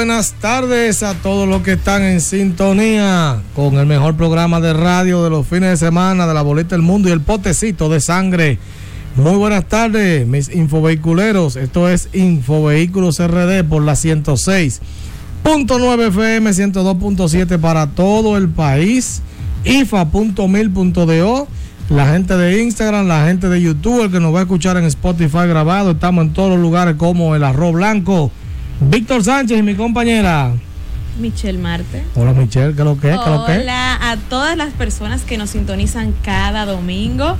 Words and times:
Buenas 0.00 0.32
tardes 0.40 1.02
a 1.02 1.12
todos 1.12 1.46
los 1.46 1.60
que 1.60 1.74
están 1.74 2.02
en 2.02 2.22
sintonía 2.22 3.42
con 3.54 3.74
el 3.74 3.84
mejor 3.84 4.16
programa 4.16 4.58
de 4.58 4.72
radio 4.72 5.22
de 5.22 5.28
los 5.28 5.46
fines 5.46 5.68
de 5.68 5.76
semana 5.76 6.26
de 6.26 6.32
la 6.32 6.40
boleta 6.40 6.74
del 6.74 6.80
mundo 6.80 7.10
y 7.10 7.12
el 7.12 7.20
potecito 7.20 7.90
de 7.90 8.00
sangre. 8.00 8.58
Muy 9.16 9.36
buenas 9.36 9.66
tardes, 9.66 10.26
mis 10.26 10.48
infovehiculeros. 10.48 11.56
Esto 11.56 11.90
es 11.90 12.08
Infovehículos 12.14 13.18
RD 13.18 13.62
por 13.68 13.82
la 13.82 13.92
106.9 13.92 16.08
FM, 16.08 16.50
102.7 16.50 17.58
para 17.58 17.88
todo 17.88 18.38
el 18.38 18.48
país. 18.48 19.20
IFA.mil.do. 19.66 21.46
La 21.90 22.10
gente 22.10 22.38
de 22.38 22.62
Instagram, 22.62 23.06
la 23.06 23.26
gente 23.26 23.50
de 23.50 23.60
YouTube, 23.60 24.04
el 24.04 24.10
que 24.10 24.20
nos 24.20 24.34
va 24.34 24.38
a 24.38 24.42
escuchar 24.44 24.78
en 24.78 24.84
Spotify 24.84 25.46
grabado. 25.46 25.90
Estamos 25.90 26.24
en 26.24 26.32
todos 26.32 26.48
los 26.48 26.58
lugares 26.58 26.94
como 26.96 27.36
el 27.36 27.44
Arroz 27.44 27.74
Blanco 27.74 28.32
Víctor 28.80 29.22
Sánchez 29.22 29.58
y 29.58 29.62
mi 29.62 29.74
compañera. 29.74 30.52
Michelle 31.18 31.58
Marte. 31.58 32.02
Hola 32.14 32.32
Michelle, 32.32 32.74
¿qué 32.74 32.82
lo 32.82 32.98
que 32.98 33.10
es? 33.10 33.18
Hola 33.18 34.10
a 34.10 34.16
todas 34.16 34.56
las 34.56 34.72
personas 34.72 35.22
que 35.22 35.36
nos 35.36 35.50
sintonizan 35.50 36.14
cada 36.24 36.64
domingo, 36.64 37.36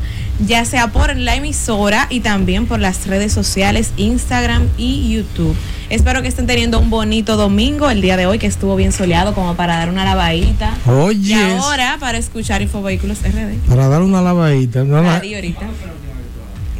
ya 0.46 0.66
sea 0.66 0.88
por 0.88 1.16
la 1.16 1.36
emisora 1.36 2.06
y 2.10 2.20
también 2.20 2.66
por 2.66 2.78
las 2.78 3.06
redes 3.06 3.32
sociales, 3.32 3.92
Instagram 3.96 4.68
y 4.76 5.14
YouTube. 5.14 5.56
Espero 5.88 6.20
que 6.20 6.28
estén 6.28 6.46
teniendo 6.46 6.78
un 6.78 6.90
bonito 6.90 7.36
domingo 7.36 7.88
el 7.88 8.02
día 8.02 8.18
de 8.18 8.26
hoy, 8.26 8.38
que 8.38 8.46
estuvo 8.46 8.76
bien 8.76 8.92
soleado, 8.92 9.34
como 9.34 9.54
para 9.54 9.78
dar 9.78 9.88
una 9.88 10.04
lavadita. 10.04 10.76
Oye. 10.86 11.30
Y 11.30 11.32
ahora 11.32 11.96
para 11.98 12.18
escuchar 12.18 12.60
Infovehículos 12.60 13.18
RD. 13.22 13.66
Para 13.66 13.88
dar 13.88 14.02
una 14.02 14.20
lavadita. 14.20 14.84
No, 14.84 14.98
ahorita. 14.98 15.66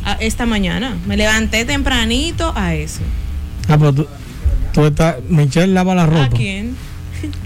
Ah, 0.04 0.16
esta 0.20 0.44
mañana. 0.44 0.96
Me 1.06 1.16
levanté 1.16 1.64
tempranito 1.64 2.52
a 2.54 2.74
eso. 2.74 3.00
Ah, 3.68 3.76
pero 3.78 3.92
tú, 3.92 4.06
Tú 4.72 4.84
estás, 4.84 5.16
Michelle 5.28 5.72
lava 5.72 5.94
la 5.94 6.06
ropa. 6.06 6.24
¿A 6.24 6.30
quién? 6.30 6.76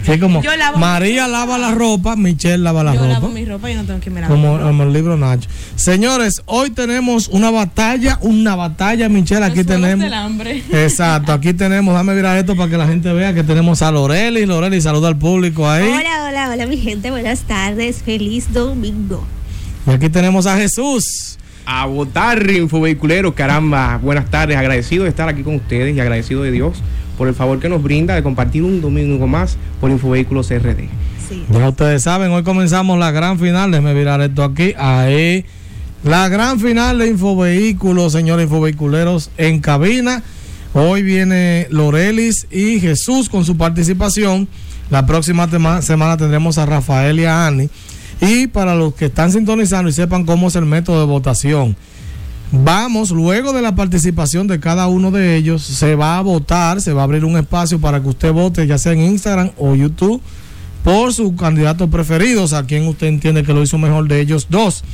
Sí, 0.05 0.19
como 0.19 0.41
María 0.79 1.27
lava 1.27 1.59
la 1.59 1.75
ropa, 1.75 2.17
Michelle 2.17 2.59
lava 2.59 2.85
la 2.85 2.93
ropa. 2.93 3.05
Yo 3.05 3.13
lavo 3.13 3.29
mi 3.29 3.45
ropa 3.45 3.71
y 3.71 3.75
no 3.75 3.85
tengo 3.85 4.01
que 4.01 4.11
mirar. 4.11 4.29
Como, 4.29 4.59
como 4.59 4.83
el 4.83 4.93
libro 4.93 5.17
Nacho. 5.17 5.49
Señores, 5.77 6.43
hoy 6.47 6.71
tenemos 6.71 7.29
una 7.29 7.51
batalla, 7.51 8.19
una 8.21 8.55
batalla, 8.55 9.09
Michelle. 9.09 9.45
Aquí 9.45 9.65
tenemos. 9.65 10.13
hambre. 10.13 10.63
Exacto, 10.71 11.33
aquí 11.33 11.55
tenemos, 11.55 11.95
dame 11.95 12.15
mirar 12.15 12.37
esto 12.37 12.55
para 12.57 12.71
que 12.71 12.77
la 12.77 12.87
gente 12.87 13.13
vea 13.13 13.35
que 13.35 13.43
tenemos 13.43 13.83
a 13.83 13.91
Loreli. 13.91 14.47
Loreli, 14.47 14.81
saluda 14.81 15.09
al 15.09 15.19
público 15.19 15.69
ahí. 15.69 15.89
Hola, 15.89 16.29
hola, 16.29 16.51
hola, 16.53 16.67
mi 16.67 16.77
gente. 16.77 17.11
Buenas 17.11 17.41
tardes. 17.41 18.03
Feliz 18.03 18.53
domingo. 18.53 19.27
Y 19.87 19.91
aquí 19.91 20.09
tenemos 20.09 20.47
a 20.47 20.57
Jesús 20.57 21.39
a 21.67 21.87
votar 21.87 22.51
infovehiculero, 22.51 23.35
caramba, 23.35 23.99
buenas 24.03 24.31
tardes, 24.31 24.57
agradecido 24.57 25.05
de 25.05 25.11
estar 25.11 25.29
aquí 25.29 25.43
con 25.43 25.55
ustedes 25.55 25.97
y 25.97 26.01
agradecido 26.01 26.43
de 26.43 26.51
Dios 26.51 26.83
por 27.17 27.29
el 27.29 27.35
favor 27.35 27.61
que 27.61 27.69
nos 27.69 27.83
brinda 27.83 28.15
de 28.15 28.23
compartir 28.23 28.63
un 28.63 28.81
domingo 28.81 29.27
más 29.27 29.57
por 29.81 29.91
Infovehículos 29.91 30.51
RD. 30.51 30.89
Ya 31.51 31.69
ustedes 31.69 32.03
saben, 32.03 32.31
hoy 32.31 32.43
comenzamos 32.43 32.99
la 32.99 33.11
gran 33.11 33.39
final, 33.39 33.71
déjenme 33.71 33.95
mirar 33.95 34.21
esto 34.21 34.45
aquí, 34.45 34.75
ahí, 34.77 35.45
la 36.05 36.29
gran 36.29 36.61
final 36.61 36.99
de 36.99 37.09
Infovehículos, 37.09 38.13
señores 38.13 38.45
infovehiculeros, 38.45 39.31
en 39.39 39.61
cabina. 39.61 40.23
Hoy 40.75 41.03
viene 41.03 41.67
Lorelis 41.71 42.47
y 42.51 42.81
Jesús 42.81 43.29
con 43.29 43.45
su 43.45 43.57
participación. 43.57 44.49
La 44.91 45.07
próxima 45.07 45.49
semana 45.81 46.17
tendremos 46.17 46.59
a 46.59 46.67
Rafael 46.67 47.21
y 47.21 47.25
a 47.25 47.47
Ani. 47.47 47.71
Y 48.21 48.49
para 48.49 48.75
los 48.75 48.95
que 48.95 49.07
están 49.07 49.33
sintonizando 49.33 49.89
y 49.89 49.93
sepan 49.93 50.25
cómo 50.25 50.49
es 50.49 50.57
el 50.57 50.67
método 50.67 51.01
de 51.01 51.07
votación, 51.07 51.77
vamos, 52.53 53.11
luego 53.11 53.53
de 53.53 53.63
la 53.63 53.75
participación 53.75 54.47
de 54.47 54.61
cada 54.61 54.87
uno 54.87 55.11
de 55.11 55.37
ellos, 55.37 55.63
se 55.63 55.95
va 55.95 56.19
a 56.19 56.23
votar, 56.23 56.81
se 56.81 56.93
va 56.93 57.03
a 57.03 57.05
abrir 57.05 57.25
un 57.25 57.37
espacio 57.37 57.81
para 57.81 58.01
que 58.01 58.09
usted 58.09 58.33
vote, 58.33 58.67
ya 58.67 58.79
sea 58.79 58.93
en 58.93 59.01
Instagram 59.01 59.51
o 59.59 59.75
YouTube, 59.75 60.21
por 60.83 61.13
sus 61.13 61.33
candidatos 61.35 61.89
preferidos, 61.89 62.53
a 62.53 62.67
quien 62.67 62.87
usted 62.87 63.07
entiende 63.07 63.43
que 63.43 63.55
lo 63.55 63.63
hizo 63.63 63.79
mejor 63.79 64.07
de 64.07 64.21
ellos 64.21 64.49
dos. 64.51 64.85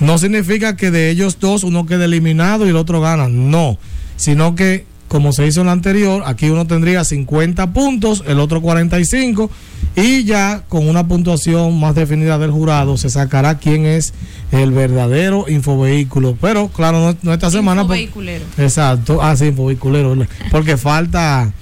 No 0.00 0.18
significa 0.18 0.76
que 0.76 0.90
de 0.90 1.10
ellos 1.10 1.38
dos 1.38 1.62
uno 1.64 1.86
quede 1.86 2.06
eliminado 2.06 2.66
y 2.66 2.70
el 2.70 2.76
otro 2.76 3.00
gana, 3.00 3.28
no, 3.28 3.78
sino 4.16 4.54
que 4.54 4.86
como 5.14 5.32
se 5.32 5.46
hizo 5.46 5.60
en 5.60 5.66
la 5.66 5.72
anterior, 5.72 6.24
aquí 6.26 6.50
uno 6.50 6.66
tendría 6.66 7.04
50 7.04 7.72
puntos, 7.72 8.24
el 8.26 8.40
otro 8.40 8.60
45 8.60 9.48
y 9.94 10.24
ya 10.24 10.64
con 10.68 10.88
una 10.88 11.06
puntuación 11.06 11.78
más 11.78 11.94
definida 11.94 12.36
del 12.36 12.50
jurado 12.50 12.96
se 12.96 13.08
sacará 13.10 13.58
quién 13.58 13.86
es 13.86 14.12
el 14.50 14.72
verdadero 14.72 15.44
infovehículo. 15.46 16.36
Pero 16.40 16.66
claro, 16.66 17.14
no, 17.22 17.32
esta 17.32 17.48
semana. 17.48 17.82
Infovehiculero. 17.82 18.44
exacto, 18.58 19.22
ah, 19.22 19.36
sí, 19.36 19.46
infovehiculero. 19.46 20.16
Porque 20.50 20.76
falta 20.76 21.52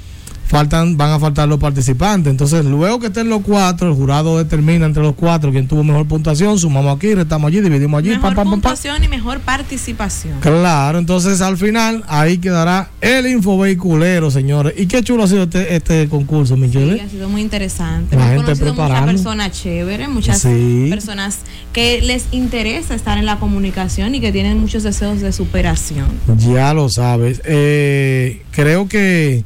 faltan, 0.52 0.98
van 0.98 1.12
a 1.12 1.18
faltar 1.18 1.48
los 1.48 1.58
participantes. 1.58 2.30
Entonces, 2.30 2.62
luego 2.66 3.00
que 3.00 3.06
estén 3.06 3.30
los 3.30 3.40
cuatro, 3.40 3.88
el 3.88 3.94
jurado 3.94 4.36
determina 4.36 4.84
entre 4.84 5.02
los 5.02 5.14
cuatro 5.14 5.50
quién 5.50 5.66
tuvo 5.66 5.82
mejor 5.82 6.06
puntuación, 6.06 6.58
sumamos 6.58 6.94
aquí, 6.94 7.14
restamos 7.14 7.48
allí, 7.48 7.62
dividimos 7.62 7.98
allí. 7.98 8.10
Mejor 8.10 8.34
puntuación 8.34 9.02
y 9.02 9.08
mejor 9.08 9.40
participación. 9.40 10.40
Claro, 10.40 10.98
entonces 10.98 11.40
al 11.40 11.56
final 11.56 12.04
ahí 12.06 12.36
quedará 12.36 12.90
el 13.00 13.28
infovehiculero, 13.28 14.30
señores. 14.30 14.74
Y 14.76 14.86
qué 14.86 15.02
chulo 15.02 15.22
ha 15.22 15.26
sido 15.26 15.44
este, 15.44 15.74
este 15.74 16.08
concurso, 16.10 16.54
Michelle. 16.58 16.96
Sí, 16.96 17.00
ha 17.00 17.08
sido 17.08 17.30
muy 17.30 17.40
interesante. 17.40 18.14
La 18.14 18.28
gente 18.28 18.54
preparando. 18.54 19.06
Muchas 19.06 19.22
personas 19.22 19.52
chéveres, 19.52 20.08
muchas 20.10 20.46
personas 20.90 21.38
que 21.72 22.02
les 22.02 22.26
interesa 22.30 22.94
estar 22.94 23.16
en 23.16 23.24
la 23.24 23.38
comunicación 23.38 24.14
y 24.14 24.20
que 24.20 24.32
tienen 24.32 24.58
muchos 24.58 24.82
deseos 24.82 25.22
de 25.22 25.32
superación. 25.32 26.08
Ya 26.36 26.74
lo 26.74 26.90
sabes. 26.90 27.40
Eh, 27.46 28.42
creo 28.50 28.86
que 28.86 29.44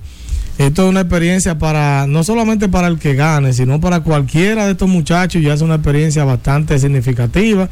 esto 0.59 0.85
es 0.85 0.89
una 0.89 1.03
experiencia 1.03 1.59
para, 1.59 2.07
no 2.07 2.25
solamente 2.25 2.69
para 2.69 2.89
el 2.89 2.99
que 2.99 3.15
gane, 3.15 3.53
sino 3.53 3.81
para 3.81 4.01
cualquiera 4.01 4.65
de 4.65 4.73
estos 4.73 4.89
muchachos, 4.89 5.43
ya 5.43 5.53
es 5.53 5.61
una 5.61 5.75
experiencia 5.75 6.25
bastante 6.25 6.79
significativa. 6.79 7.69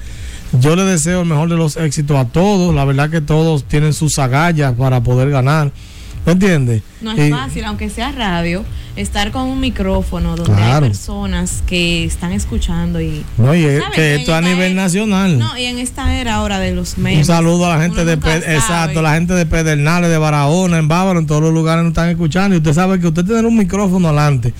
Yo 0.60 0.76
le 0.76 0.84
deseo 0.84 1.22
el 1.22 1.28
mejor 1.28 1.48
de 1.48 1.56
los 1.56 1.76
éxitos 1.78 2.16
a 2.16 2.26
todos, 2.26 2.74
la 2.74 2.84
verdad 2.84 3.08
que 3.08 3.22
todos 3.22 3.64
tienen 3.64 3.94
sus 3.94 4.18
agallas 4.18 4.74
para 4.74 5.02
poder 5.02 5.30
ganar. 5.30 5.72
¿Me 6.26 6.32
entiendes? 6.32 6.82
No 7.02 7.12
es 7.12 7.30
fácil, 7.30 7.64
aunque 7.64 7.90
sea 7.90 8.10
radio, 8.12 8.64
estar 8.96 9.30
con 9.30 9.42
un 9.42 9.60
micrófono 9.60 10.36
donde 10.36 10.62
hay 10.62 10.80
personas 10.80 11.62
que 11.66 12.04
están 12.04 12.32
escuchando 12.32 13.00
y. 13.00 13.24
No, 13.36 13.54
y 13.54 13.66
que 13.94 14.16
esto 14.16 14.34
a 14.34 14.40
nivel 14.40 14.74
nacional. 14.74 15.38
No, 15.38 15.56
y 15.58 15.64
en 15.64 15.78
esta 15.78 16.18
era 16.18 16.36
ahora 16.36 16.58
de 16.58 16.72
los 16.72 16.96
medios. 16.96 17.20
Un 17.20 17.34
saludo 17.34 17.66
a 17.66 17.76
la 17.76 17.82
gente 17.82 18.04
de 18.04 18.14
exacto, 18.14 19.02
la 19.02 19.14
gente 19.14 19.34
de 19.34 19.44
Pedernales, 19.44 20.10
de 20.10 20.18
Barahona, 20.18 20.78
en 20.78 20.88
Bávaro, 20.88 21.18
en 21.18 21.26
todos 21.26 21.42
los 21.42 21.52
lugares 21.52 21.84
nos 21.84 21.90
están 21.90 22.08
escuchando. 22.08 22.54
Y 22.54 22.58
usted 22.58 22.72
sabe 22.72 22.98
que 22.98 23.08
usted 23.08 23.24
tiene 23.24 23.46
un 23.46 23.56
micrófono 23.56 24.08
adelante 24.08 24.54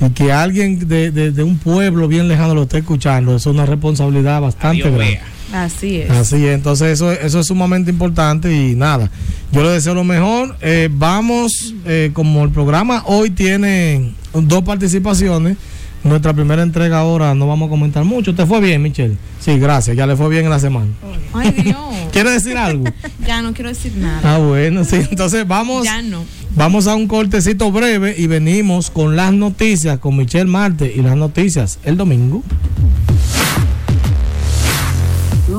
y 0.00 0.10
que 0.10 0.32
alguien 0.32 0.86
de, 0.86 1.10
de, 1.10 1.42
un 1.42 1.58
pueblo 1.58 2.06
bien 2.06 2.28
lejano 2.28 2.54
lo 2.54 2.62
esté 2.62 2.78
escuchando, 2.78 3.34
eso 3.34 3.50
es 3.50 3.56
una 3.56 3.66
responsabilidad 3.66 4.40
bastante 4.40 4.88
grande. 4.88 5.20
Así 5.52 5.96
es. 5.96 6.10
Así 6.10 6.46
es, 6.46 6.54
entonces 6.54 6.92
eso, 6.92 7.10
eso 7.10 7.40
es 7.40 7.46
sumamente 7.46 7.90
importante 7.90 8.54
y 8.54 8.74
nada, 8.74 9.10
yo 9.52 9.62
le 9.62 9.70
deseo 9.70 9.94
lo 9.94 10.04
mejor. 10.04 10.56
Eh, 10.60 10.88
vamos, 10.92 11.74
eh, 11.86 12.10
como 12.12 12.44
el 12.44 12.50
programa 12.50 13.02
hoy 13.06 13.30
tiene 13.30 14.12
dos 14.32 14.62
participaciones, 14.62 15.56
nuestra 16.04 16.32
primera 16.32 16.62
entrega 16.62 17.00
ahora 17.00 17.34
no 17.34 17.46
vamos 17.46 17.66
a 17.66 17.70
comentar 17.70 18.04
mucho. 18.04 18.34
¿Te 18.34 18.46
fue 18.46 18.60
bien, 18.60 18.82
Michelle? 18.82 19.16
Sí, 19.40 19.58
gracias, 19.58 19.96
ya 19.96 20.06
le 20.06 20.16
fue 20.16 20.28
bien 20.28 20.44
en 20.44 20.50
la 20.50 20.60
semana. 20.60 20.90
Ay, 21.32 21.50
Dios. 21.52 21.76
¿Quiere 22.12 22.30
decir 22.30 22.56
algo? 22.56 22.84
ya 23.26 23.42
no 23.42 23.52
quiero 23.52 23.70
decir 23.70 23.92
nada. 23.96 24.20
Ah, 24.22 24.38
bueno, 24.38 24.84
sí, 24.84 24.96
entonces 25.10 25.46
vamos. 25.46 25.84
Ya 25.84 26.02
no. 26.02 26.24
Vamos 26.54 26.86
a 26.86 26.94
un 26.94 27.06
cortecito 27.06 27.70
breve 27.70 28.14
y 28.18 28.26
venimos 28.26 28.90
con 28.90 29.16
las 29.16 29.32
noticias 29.32 29.98
con 29.98 30.16
Michelle 30.16 30.46
Marte 30.46 30.92
y 30.94 31.02
las 31.02 31.16
noticias 31.16 31.78
el 31.84 31.96
domingo. 31.96 32.42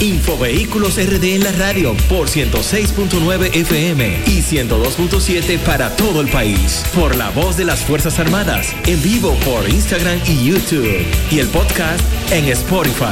Infovehículos 0.00 0.96
RD 0.96 1.34
en 1.34 1.44
la 1.44 1.52
radio 1.52 1.94
por 2.08 2.28
106.9 2.28 3.54
FM 3.54 4.22
y 4.26 4.42
102.7 4.42 5.58
para 5.60 5.94
todo 5.96 6.20
el 6.20 6.28
país. 6.28 6.84
Por 6.94 7.16
la 7.16 7.30
voz 7.30 7.56
de 7.56 7.64
las 7.64 7.80
Fuerzas 7.80 8.18
Armadas. 8.18 8.74
En 8.86 9.02
vivo 9.02 9.34
por 9.44 9.68
Instagram 9.68 10.18
y 10.26 10.46
YouTube. 10.46 11.06
Y 11.30 11.38
el 11.38 11.48
podcast 11.48 12.04
en 12.32 12.46
Spotify. 12.46 13.04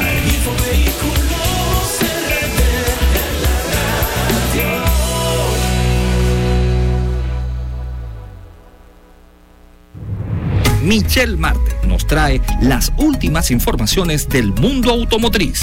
Michelle 10.83 11.37
Marte 11.37 11.77
nos 11.87 12.07
trae 12.07 12.41
las 12.61 12.93
últimas 12.99 13.51
informaciones 13.51 14.29
del 14.29 14.53
mundo 14.53 14.91
automotriz. 14.91 15.63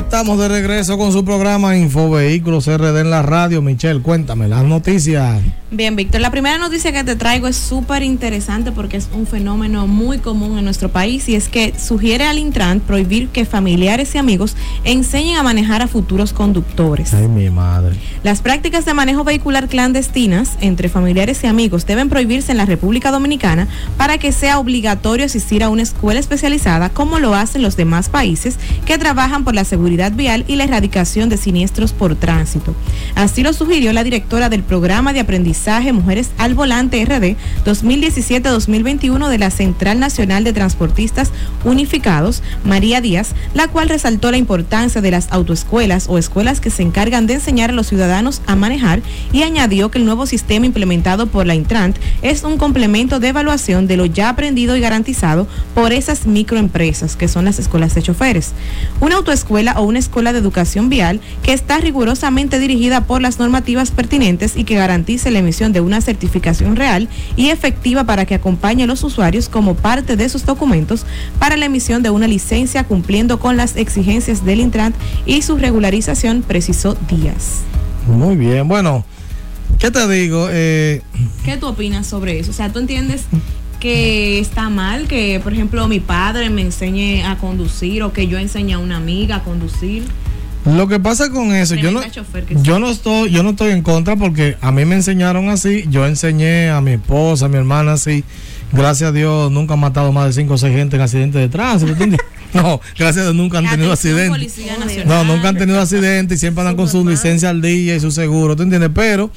Estamos 0.00 0.38
de 0.38 0.48
regreso 0.48 0.96
con 0.96 1.12
su 1.12 1.24
programa 1.24 1.76
Infovehículos 1.76 2.66
RD 2.66 3.00
en 3.00 3.10
la 3.10 3.22
radio. 3.22 3.60
Michelle, 3.60 4.00
cuéntame 4.00 4.48
las 4.48 4.64
noticias. 4.64 5.42
Bien, 5.72 5.94
Víctor, 5.94 6.20
la 6.20 6.32
primera 6.32 6.58
noticia 6.58 6.90
que 6.90 7.04
te 7.04 7.14
traigo 7.14 7.46
es 7.46 7.54
súper 7.54 8.02
interesante 8.02 8.72
porque 8.72 8.96
es 8.96 9.08
un 9.14 9.24
fenómeno 9.24 9.86
muy 9.86 10.18
común 10.18 10.58
en 10.58 10.64
nuestro 10.64 10.88
país 10.88 11.28
y 11.28 11.36
es 11.36 11.48
que 11.48 11.72
sugiere 11.78 12.24
al 12.24 12.38
Intran 12.38 12.80
prohibir 12.80 13.28
que 13.28 13.44
familiares 13.44 14.12
y 14.16 14.18
amigos 14.18 14.56
enseñen 14.82 15.36
a 15.36 15.44
manejar 15.44 15.80
a 15.80 15.86
futuros 15.86 16.32
conductores. 16.32 17.14
Ay, 17.14 17.28
mi 17.28 17.50
madre. 17.50 17.94
Las 18.24 18.40
prácticas 18.40 18.84
de 18.84 18.94
manejo 18.94 19.22
vehicular 19.22 19.68
clandestinas 19.68 20.58
entre 20.60 20.88
familiares 20.88 21.44
y 21.44 21.46
amigos 21.46 21.86
deben 21.86 22.08
prohibirse 22.08 22.50
en 22.50 22.58
la 22.58 22.66
República 22.66 23.12
Dominicana 23.12 23.68
para 23.96 24.18
que 24.18 24.32
sea 24.32 24.58
obligatorio 24.58 25.26
asistir 25.26 25.62
a 25.62 25.68
una 25.68 25.82
escuela 25.82 26.18
especializada 26.18 26.88
como 26.88 27.20
lo 27.20 27.36
hacen 27.36 27.62
los 27.62 27.76
demás 27.76 28.08
países 28.08 28.56
que 28.86 28.98
trabajan 28.98 29.44
por 29.44 29.54
la 29.54 29.62
seguridad 29.62 30.10
vial 30.10 30.44
y 30.48 30.56
la 30.56 30.64
erradicación 30.64 31.28
de 31.28 31.36
siniestros 31.36 31.92
por 31.92 32.16
tránsito. 32.16 32.74
Así 33.14 33.44
lo 33.44 33.52
sugirió 33.52 33.92
la 33.92 34.02
directora 34.02 34.48
del 34.48 34.64
programa 34.64 35.12
de 35.12 35.20
aprendizaje 35.20 35.59
Mujeres 35.92 36.30
al 36.38 36.54
Volante 36.54 37.04
RD 37.04 37.36
2017-2021 37.66 39.28
de 39.28 39.38
la 39.38 39.50
Central 39.50 40.00
Nacional 40.00 40.42
de 40.42 40.54
Transportistas 40.54 41.32
Unificados, 41.64 42.42
María 42.64 43.02
Díaz, 43.02 43.34
la 43.52 43.68
cual 43.68 43.90
resaltó 43.90 44.30
la 44.30 44.38
importancia 44.38 45.02
de 45.02 45.10
las 45.10 45.30
autoescuelas 45.30 46.06
o 46.08 46.16
escuelas 46.16 46.60
que 46.60 46.70
se 46.70 46.82
encargan 46.82 47.26
de 47.26 47.34
enseñar 47.34 47.70
a 47.70 47.72
los 47.74 47.88
ciudadanos 47.88 48.40
a 48.46 48.56
manejar 48.56 49.02
y 49.32 49.42
añadió 49.42 49.90
que 49.90 49.98
el 49.98 50.06
nuevo 50.06 50.24
sistema 50.24 50.64
implementado 50.64 51.26
por 51.26 51.46
la 51.46 51.54
Intrant 51.54 51.98
es 52.22 52.42
un 52.42 52.56
complemento 52.56 53.20
de 53.20 53.28
evaluación 53.28 53.86
de 53.86 53.98
lo 53.98 54.06
ya 54.06 54.30
aprendido 54.30 54.76
y 54.76 54.80
garantizado 54.80 55.46
por 55.74 55.92
esas 55.92 56.26
microempresas 56.26 57.16
que 57.16 57.28
son 57.28 57.44
las 57.44 57.58
escuelas 57.58 57.94
de 57.94 58.02
choferes. 58.02 58.52
Una 59.00 59.16
autoescuela 59.16 59.74
o 59.78 59.82
una 59.82 59.98
escuela 59.98 60.32
de 60.32 60.38
educación 60.38 60.88
vial 60.88 61.20
que 61.42 61.52
está 61.52 61.78
rigurosamente 61.78 62.58
dirigida 62.58 63.02
por 63.02 63.20
las 63.20 63.38
normativas 63.38 63.90
pertinentes 63.90 64.56
y 64.56 64.64
que 64.64 64.76
garantice 64.76 65.30
la 65.30 65.40
emisión 65.50 65.72
de 65.72 65.80
una 65.80 66.00
certificación 66.00 66.76
real 66.76 67.08
y 67.34 67.48
efectiva 67.48 68.04
para 68.04 68.24
que 68.24 68.36
acompañe 68.36 68.84
a 68.84 68.86
los 68.86 69.02
usuarios 69.02 69.48
como 69.48 69.74
parte 69.74 70.16
de 70.16 70.28
sus 70.28 70.46
documentos 70.46 71.04
para 71.40 71.56
la 71.56 71.66
emisión 71.66 72.04
de 72.04 72.10
una 72.10 72.28
licencia 72.28 72.84
cumpliendo 72.84 73.40
con 73.40 73.56
las 73.56 73.74
exigencias 73.74 74.44
del 74.44 74.60
Intran 74.60 74.94
y 75.26 75.42
su 75.42 75.58
regularización, 75.58 76.42
precisó 76.42 76.96
Díaz. 77.08 77.62
Muy 78.06 78.36
bien, 78.36 78.68
bueno, 78.68 79.04
¿qué 79.80 79.90
te 79.90 80.08
digo? 80.08 80.46
Eh, 80.50 81.02
¿Qué 81.44 81.56
tú 81.56 81.66
opinas 81.66 82.06
sobre 82.06 82.38
eso? 82.38 82.52
O 82.52 82.54
sea, 82.54 82.72
¿tú 82.72 82.78
entiendes 82.78 83.24
que 83.80 84.38
está 84.38 84.70
mal 84.70 85.08
que, 85.08 85.40
por 85.42 85.52
ejemplo, 85.52 85.88
mi 85.88 85.98
padre 85.98 86.48
me 86.48 86.62
enseñe 86.62 87.24
a 87.24 87.38
conducir 87.38 88.04
o 88.04 88.12
que 88.12 88.28
yo 88.28 88.38
enseñe 88.38 88.74
a 88.74 88.78
una 88.78 88.98
amiga 88.98 89.36
a 89.36 89.42
conducir? 89.42 90.04
Lo 90.66 90.88
que 90.88 91.00
pasa 91.00 91.30
con 91.30 91.54
eso, 91.54 91.74
yo 91.74 91.90
no, 91.90 92.02
yo 92.62 92.78
no 92.78 92.90
estoy, 92.90 93.30
yo 93.30 93.42
no 93.42 93.50
estoy 93.50 93.72
en 93.72 93.82
contra 93.82 94.16
porque 94.16 94.56
a 94.60 94.70
mí 94.70 94.84
me 94.84 94.94
enseñaron 94.94 95.48
así, 95.48 95.84
yo 95.88 96.06
enseñé 96.06 96.68
a 96.68 96.82
mi 96.82 96.92
esposa, 96.92 97.46
a 97.46 97.48
mi 97.48 97.56
hermana 97.56 97.94
así. 97.94 98.24
Gracias 98.72 99.08
a 99.08 99.12
Dios 99.12 99.50
nunca 99.50 99.74
han 99.74 99.80
matado 99.80 100.12
más 100.12 100.26
de 100.26 100.32
5 100.34 100.54
o 100.54 100.58
6 100.58 100.72
gente 100.72 100.96
en 100.96 101.02
accidentes 101.02 101.40
de 101.40 101.48
tránsito. 101.48 101.94
No, 102.52 102.80
gracias 102.98 103.18
a 103.18 103.22
Dios 103.30 103.36
nunca 103.36 103.58
han 103.58 103.70
tenido 103.70 103.92
accidentes. 103.92 104.58
No, 105.06 105.22
nunca 105.22 105.50
han 105.50 105.56
tenido 105.56 105.80
accidentes 105.80 106.38
y 106.38 106.40
siempre 106.40 106.62
andan 106.62 106.74
con 106.74 106.88
su 106.88 107.08
licencia 107.08 107.48
al 107.48 107.62
día 107.62 107.94
y 107.94 108.00
su 108.00 108.10
seguro, 108.10 108.56
¿te 108.56 108.64
entiendes? 108.64 108.90
Pero 108.92 109.30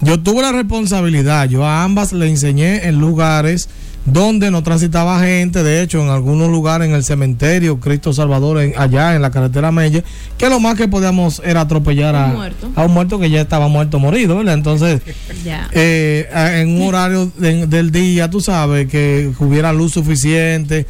yo 0.00 0.20
tuve 0.20 0.42
la 0.42 0.52
responsabilidad, 0.52 1.48
yo 1.48 1.64
a 1.64 1.82
ambas 1.82 2.12
le 2.12 2.28
enseñé 2.28 2.86
en 2.86 3.00
lugares 3.00 3.68
donde 4.04 4.50
no 4.50 4.62
transitaba 4.62 5.20
gente, 5.20 5.62
de 5.62 5.82
hecho 5.82 6.02
en 6.02 6.10
algunos 6.10 6.50
lugares 6.50 6.88
en 6.88 6.94
el 6.94 7.04
cementerio 7.04 7.80
Cristo 7.80 8.12
Salvador, 8.12 8.58
allá 8.76 9.14
en 9.16 9.22
la 9.22 9.30
carretera 9.30 9.72
Mella, 9.72 10.02
que 10.36 10.48
lo 10.48 10.60
más 10.60 10.76
que 10.76 10.88
podíamos 10.88 11.40
era 11.44 11.62
atropellar 11.62 12.14
a, 12.14 12.84
un 12.84 12.92
muerto 12.92 13.18
que 13.18 13.30
ya 13.30 13.40
estaba 13.40 13.68
muerto 13.68 13.98
morido, 13.98 14.36
¿verdad? 14.36 14.54
Entonces, 14.54 15.00
eh, 15.72 16.28
en 16.32 16.80
un 16.80 16.82
horario 16.88 17.30
del 17.36 17.90
día, 17.90 18.28
tú 18.28 18.40
sabes, 18.40 18.88
que 18.88 19.32
hubiera 19.38 19.72
luz 19.72 19.92
suficiente. 19.92 20.86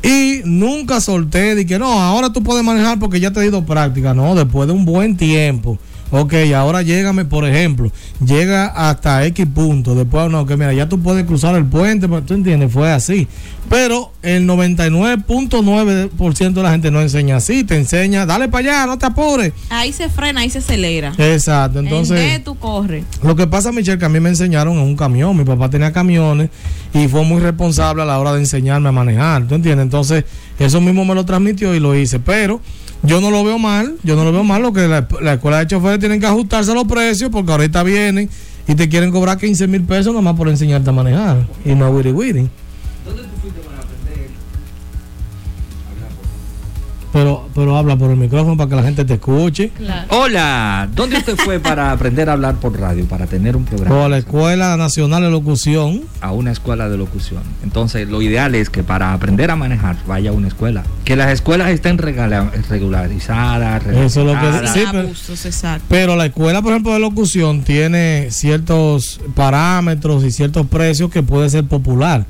Y 0.00 0.42
nunca 0.44 1.00
solté 1.00 1.56
de 1.56 1.66
que 1.66 1.78
no, 1.78 2.00
ahora 2.00 2.32
tú 2.32 2.42
puedes 2.42 2.64
manejar 2.64 3.00
porque 3.00 3.18
ya 3.18 3.32
te 3.32 3.40
he 3.40 3.46
ido 3.46 3.66
práctica, 3.66 4.14
no, 4.14 4.36
después 4.36 4.68
de 4.68 4.72
un 4.72 4.84
buen 4.84 5.16
tiempo 5.16 5.76
Ok, 6.10 6.32
ahora 6.56 6.82
llégame, 6.82 7.26
por 7.26 7.44
ejemplo, 7.44 7.92
llega 8.24 8.66
hasta 8.66 9.26
X 9.26 9.46
punto, 9.54 9.94
después 9.94 10.30
no, 10.30 10.46
que 10.46 10.56
mira, 10.56 10.72
ya 10.72 10.88
tú 10.88 10.98
puedes 11.00 11.26
cruzar 11.26 11.54
el 11.54 11.66
puente, 11.66 12.08
pues, 12.08 12.24
tú 12.24 12.32
entiendes, 12.32 12.72
fue 12.72 12.90
así. 12.90 13.28
Pero 13.68 14.12
el 14.22 14.48
99.9% 14.48 16.52
de 16.54 16.62
la 16.62 16.70
gente 16.70 16.90
no 16.90 17.02
enseña 17.02 17.36
así, 17.36 17.64
te 17.64 17.76
enseña, 17.76 18.24
dale 18.24 18.48
para 18.48 18.70
allá, 18.70 18.86
no 18.86 18.96
te 18.96 19.04
apures. 19.04 19.52
Ahí 19.68 19.92
se 19.92 20.08
frena, 20.08 20.40
ahí 20.40 20.48
se 20.48 20.56
acelera. 20.58 21.12
Exacto, 21.18 21.80
entonces... 21.80 22.18
¿En 22.18 22.38
qué 22.38 22.42
tú 22.42 22.54
corres? 22.54 23.04
Lo 23.22 23.36
que 23.36 23.46
pasa, 23.46 23.70
Michelle, 23.70 23.98
que 23.98 24.06
a 24.06 24.08
mí 24.08 24.18
me 24.18 24.30
enseñaron 24.30 24.78
en 24.78 24.84
un 24.84 24.96
camión, 24.96 25.36
mi 25.36 25.44
papá 25.44 25.68
tenía 25.68 25.92
camiones 25.92 26.48
y 26.94 27.06
fue 27.08 27.22
muy 27.24 27.40
responsable 27.40 28.02
a 28.02 28.06
la 28.06 28.18
hora 28.18 28.32
de 28.32 28.40
enseñarme 28.40 28.88
a 28.88 28.92
manejar, 28.92 29.46
¿tú 29.46 29.56
entiendes? 29.56 29.84
Entonces, 29.84 30.24
eso 30.58 30.80
mismo 30.80 31.04
me 31.04 31.14
lo 31.14 31.26
transmitió 31.26 31.74
y 31.74 31.80
lo 31.80 31.94
hice, 31.94 32.18
pero 32.18 32.62
yo 33.02 33.20
no 33.20 33.30
lo 33.30 33.44
veo 33.44 33.58
mal, 33.58 33.96
yo 34.02 34.16
no 34.16 34.24
lo 34.24 34.32
veo 34.32 34.44
mal, 34.44 34.62
lo 34.62 34.72
que 34.72 34.88
la, 34.88 35.06
escuela 35.32 35.60
de 35.60 35.66
choferes 35.66 35.98
tienen 35.98 36.20
que 36.20 36.26
ajustarse 36.26 36.70
a 36.72 36.74
los 36.74 36.84
precios 36.84 37.30
porque 37.30 37.52
ahorita 37.52 37.82
vienen 37.82 38.28
y 38.66 38.74
te 38.74 38.88
quieren 38.88 39.10
cobrar 39.10 39.38
15 39.38 39.66
mil 39.66 39.82
pesos 39.82 40.12
nomás 40.12 40.34
por 40.36 40.48
enseñarte 40.48 40.90
a 40.90 40.92
manejar 40.92 41.46
y 41.64 41.74
no 41.74 41.90
wiri 41.90 42.12
wiri. 42.12 42.48
Pero, 47.12 47.48
pero 47.54 47.76
habla 47.76 47.96
por 47.96 48.10
el 48.10 48.16
micrófono 48.16 48.56
para 48.56 48.68
que 48.68 48.76
la 48.76 48.82
gente 48.82 49.04
te 49.04 49.14
escuche. 49.14 49.72
Hola, 50.10 50.88
¿dónde 50.94 51.16
usted 51.18 51.36
fue 51.36 51.58
para 51.60 51.92
aprender 51.92 52.28
a 52.28 52.34
hablar 52.34 52.56
por 52.56 52.78
radio, 52.78 53.06
para 53.06 53.26
tener 53.26 53.56
un 53.56 53.64
programa? 53.64 54.04
a 54.04 54.08
la 54.08 54.18
Escuela 54.18 54.76
Nacional 54.76 55.22
de 55.22 55.30
Locución. 55.30 56.02
A 56.20 56.32
una 56.32 56.52
escuela 56.52 56.88
de 56.88 56.96
locución. 56.96 57.42
Entonces, 57.62 58.08
lo 58.08 58.22
ideal 58.22 58.54
es 58.54 58.70
que 58.70 58.82
para 58.82 59.12
aprender 59.12 59.50
a 59.50 59.56
manejar 59.56 59.96
vaya 60.06 60.30
a 60.30 60.32
una 60.32 60.48
escuela. 60.48 60.84
Que 61.04 61.16
las 61.16 61.32
escuelas 61.32 61.70
estén 61.70 61.98
regularizadas, 61.98 63.86
Eso 63.86 64.20
es 64.20 64.26
lo 64.26 64.32
que 64.32 64.68
sí, 64.68 64.80
pero, 64.90 65.08
pero 65.88 66.16
la 66.16 66.26
escuela, 66.26 66.62
por 66.62 66.72
ejemplo, 66.72 66.92
de 66.92 67.00
locución 67.00 67.62
tiene 67.62 68.28
ciertos 68.30 69.20
parámetros 69.34 70.24
y 70.24 70.30
ciertos 70.30 70.66
precios 70.66 71.10
que 71.10 71.22
puede 71.22 71.48
ser 71.50 71.64
popular. 71.64 72.26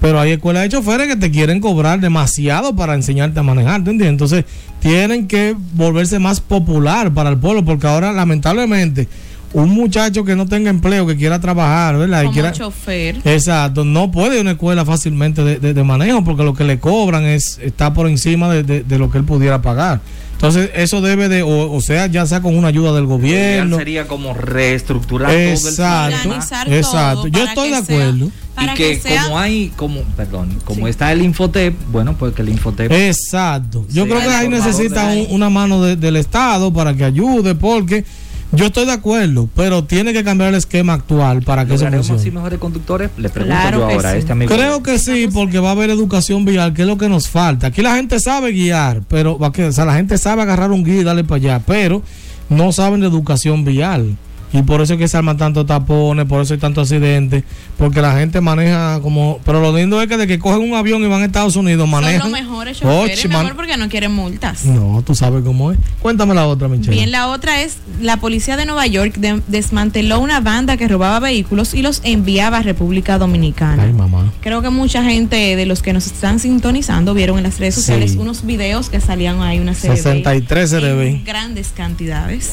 Pero 0.00 0.20
hay 0.20 0.32
escuelas 0.32 0.62
de 0.62 0.68
choferes 0.68 1.08
que 1.08 1.16
te 1.16 1.30
quieren 1.30 1.60
cobrar 1.60 2.00
demasiado 2.00 2.76
para 2.76 2.94
enseñarte 2.94 3.40
a 3.40 3.42
manejar, 3.42 3.82
¿te 3.82 3.90
entiendes? 3.90 4.08
Entonces 4.08 4.44
tienen 4.80 5.26
que 5.26 5.56
volverse 5.74 6.18
más 6.18 6.40
popular 6.40 7.12
para 7.12 7.30
el 7.30 7.38
pueblo, 7.38 7.64
porque 7.64 7.86
ahora 7.86 8.12
lamentablemente 8.12 9.08
un 9.54 9.70
muchacho 9.70 10.24
que 10.24 10.36
no 10.36 10.46
tenga 10.46 10.68
empleo, 10.70 11.06
que 11.06 11.16
quiera 11.16 11.40
trabajar, 11.40 11.96
¿verdad? 11.96 12.20
Y 12.20 12.24
Como 12.24 12.32
quiera, 12.34 12.52
chofer. 12.52 13.16
Exacto, 13.24 13.84
no 13.84 14.10
puede 14.10 14.34
ir 14.34 14.38
a 14.38 14.42
una 14.42 14.50
escuela 14.52 14.84
fácilmente 14.84 15.42
de, 15.42 15.58
de- 15.58 15.74
de 15.74 15.84
manejo 15.84 16.22
porque 16.22 16.42
lo 16.44 16.54
que 16.54 16.64
le 16.64 16.78
cobran 16.78 17.24
es 17.24 17.58
está 17.62 17.92
por 17.94 18.08
encima 18.08 18.48
de, 18.52 18.62
de- 18.62 18.82
de 18.82 18.98
lo 18.98 19.10
que 19.10 19.18
él 19.18 19.24
pudiera 19.24 19.62
pagar. 19.62 20.00
Entonces, 20.34 20.70
eso 20.76 21.00
debe 21.00 21.28
de, 21.28 21.42
o, 21.42 21.72
o 21.72 21.80
sea, 21.80 22.06
ya 22.06 22.24
sea 22.24 22.40
con 22.40 22.56
una 22.56 22.68
ayuda 22.68 22.92
del 22.92 23.06
gobierno. 23.06 23.76
sería 23.76 24.06
como 24.06 24.34
reestructurar 24.34 25.30
todo 25.30 25.36
el 25.40 25.48
Exacto, 25.48 26.12
sistema. 26.14 26.34
Organizar 26.34 26.72
exacto. 26.72 27.16
todo 27.22 27.28
Yo 27.28 27.44
estoy 27.44 27.70
de 27.70 27.76
acuerdo. 27.76 28.30
y 28.60 28.74
que, 28.76 29.00
sea- 29.00 29.22
como 29.24 29.38
hay, 29.38 29.72
como, 29.74 30.02
perdón, 30.16 30.50
como 30.64 30.84
Sí. 30.86 30.90
está 30.90 31.10
el 31.10 31.22
Infotep, 31.22 31.74
bueno, 31.90 32.14
pues 32.16 32.34
que 32.34 32.42
el 32.42 32.50
Infotep 32.50 32.92
Exacto. 32.92 33.84
Yo 33.90 34.04
creo 34.06 34.20
que 34.20 34.28
ahí 34.28 34.48
necesita 34.48 35.06
un- 35.06 35.26
una 35.30 35.50
mano 35.50 35.82
de- 35.82 35.96
del 35.96 36.16
Estado 36.16 36.72
para 36.72 36.94
que 36.94 37.04
ayude, 37.04 37.56
porque 37.56 38.04
yo 38.52 38.66
estoy 38.66 38.86
de 38.86 38.92
acuerdo, 38.92 39.48
pero 39.54 39.84
tiene 39.84 40.12
que 40.12 40.24
cambiar 40.24 40.50
el 40.50 40.54
esquema 40.54 40.94
actual 40.94 41.42
para 41.42 41.66
que 41.66 41.74
eso 41.74 41.86
funcione. 41.86 42.20
así 42.20 42.30
mejores 42.30 42.58
conductores. 42.58 43.10
Le 43.18 43.28
pregunto 43.28 43.56
Claro 43.60 43.78
yo 43.78 43.88
ahora 43.90 44.10
a 44.10 44.16
este 44.16 44.32
amigo. 44.32 44.54
Creo 44.54 44.82
que 44.82 44.98
sí, 44.98 45.28
porque 45.32 45.58
va 45.58 45.68
a 45.68 45.72
haber 45.72 45.90
educación 45.90 46.44
vial, 46.44 46.72
que 46.72 46.82
es 46.82 46.88
lo 46.88 46.96
que 46.96 47.08
nos 47.08 47.28
falta. 47.28 47.68
Aquí 47.68 47.82
la 47.82 47.96
gente 47.96 48.18
sabe 48.20 48.52
guiar, 48.52 49.02
pero 49.08 49.38
va 49.38 49.52
que, 49.52 49.64
o 49.64 49.72
sea, 49.72 49.84
la 49.84 49.94
gente 49.94 50.16
sabe 50.16 50.42
agarrar 50.42 50.70
un 50.70 50.82
guía 50.82 51.00
y 51.00 51.04
darle 51.04 51.24
para 51.24 51.36
allá, 51.36 51.62
pero 51.66 52.02
no 52.48 52.72
saben 52.72 53.00
de 53.00 53.06
educación 53.06 53.64
vial. 53.64 54.16
Y 54.52 54.62
por 54.62 54.80
eso 54.80 54.94
es 54.94 54.98
que 54.98 55.08
se 55.08 55.16
arman 55.16 55.36
tantos 55.36 55.66
tapones, 55.66 56.24
por 56.26 56.40
eso 56.40 56.54
hay 56.54 56.60
tantos 56.60 56.90
accidentes, 56.90 57.44
porque 57.76 58.00
la 58.00 58.16
gente 58.16 58.40
maneja 58.40 58.98
como... 59.02 59.40
Pero 59.44 59.60
lo 59.60 59.76
lindo 59.76 60.00
es 60.00 60.08
que 60.08 60.16
de 60.16 60.26
que 60.26 60.38
cogen 60.38 60.62
un 60.62 60.74
avión 60.74 61.02
y 61.02 61.06
van 61.06 61.20
a 61.22 61.26
Estados 61.26 61.54
Unidos, 61.56 61.86
manejan... 61.88 62.22
Son 62.22 62.30
los 62.32 62.40
mejores 62.40 62.78
choferes, 62.78 63.28
mi 63.28 63.34
amor, 63.34 63.56
porque 63.56 63.76
no 63.76 63.88
quieren 63.88 64.12
multas. 64.12 64.64
No, 64.64 65.02
tú 65.06 65.14
sabes 65.14 65.42
cómo 65.44 65.72
es. 65.72 65.78
Cuéntame 66.00 66.34
la 66.34 66.46
otra, 66.46 66.66
Michelle. 66.68 66.92
Bien, 66.92 67.10
la 67.10 67.28
otra 67.28 67.60
es 67.60 67.76
la 68.00 68.16
policía 68.18 68.56
de 68.56 68.64
Nueva 68.64 68.86
York 68.86 69.16
de- 69.18 69.42
desmanteló 69.48 70.20
una 70.20 70.40
banda 70.40 70.76
que 70.78 70.88
robaba 70.88 71.20
vehículos 71.20 71.74
y 71.74 71.82
los 71.82 72.00
enviaba 72.04 72.58
a 72.58 72.62
República 72.62 73.18
Dominicana. 73.18 73.82
Ay, 73.82 73.92
mamá. 73.92 74.32
Creo 74.40 74.62
que 74.62 74.70
mucha 74.70 75.04
gente 75.04 75.56
de 75.56 75.66
los 75.66 75.82
que 75.82 75.92
nos 75.92 76.06
están 76.06 76.38
sintonizando 76.38 77.12
vieron 77.12 77.36
en 77.36 77.44
las 77.44 77.58
redes 77.58 77.74
Sí. 77.74 77.80
sociales 77.82 78.16
unos 78.18 78.46
videos 78.46 78.88
que 78.88 79.00
salían 79.00 79.42
ahí 79.42 79.58
una 79.58 79.74
serie 79.74 79.96
63 79.96 80.70
CRB. 80.70 81.00
en 81.06 81.24
grandes 81.24 81.68
cantidades. 81.76 82.52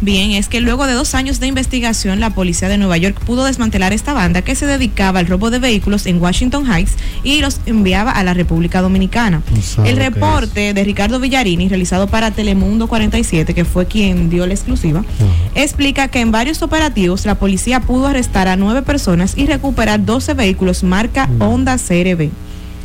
Bien, 0.00 0.32
es 0.32 0.48
que 0.48 0.60
luego 0.60 0.86
de 0.86 0.92
dos 0.92 1.14
años 1.14 1.40
de 1.40 1.46
investigación, 1.46 2.20
la 2.20 2.30
policía 2.30 2.68
de 2.68 2.76
Nueva 2.76 2.98
York 2.98 3.18
pudo 3.24 3.44
desmantelar 3.44 3.94
esta 3.94 4.12
banda 4.12 4.42
que 4.42 4.54
se 4.54 4.66
dedicaba 4.66 5.20
al 5.20 5.26
robo 5.26 5.50
de 5.50 5.58
vehículos 5.58 6.04
en 6.04 6.20
Washington 6.20 6.70
Heights 6.70 6.92
y 7.24 7.40
los 7.40 7.60
enviaba 7.64 8.10
a 8.10 8.22
la 8.22 8.34
República 8.34 8.82
Dominicana. 8.82 9.42
El 9.84 9.96
reporte 9.96 10.74
de 10.74 10.84
Ricardo 10.84 11.18
Villarini, 11.18 11.68
realizado 11.68 12.08
para 12.08 12.30
Telemundo 12.30 12.88
47, 12.88 13.54
que 13.54 13.64
fue 13.64 13.86
quien 13.86 14.28
dio 14.28 14.46
la 14.46 14.52
exclusiva, 14.52 15.02
explica 15.54 16.08
que 16.08 16.20
en 16.20 16.30
varios 16.30 16.60
operativos 16.60 17.24
la 17.24 17.36
policía 17.36 17.80
pudo 17.80 18.06
arrestar 18.06 18.48
a 18.48 18.56
nueve 18.56 18.82
personas 18.82 19.32
y 19.36 19.46
recuperar 19.46 20.04
12 20.04 20.34
vehículos 20.34 20.82
marca 20.82 21.30
Honda 21.40 21.78
CRB. 21.78 22.30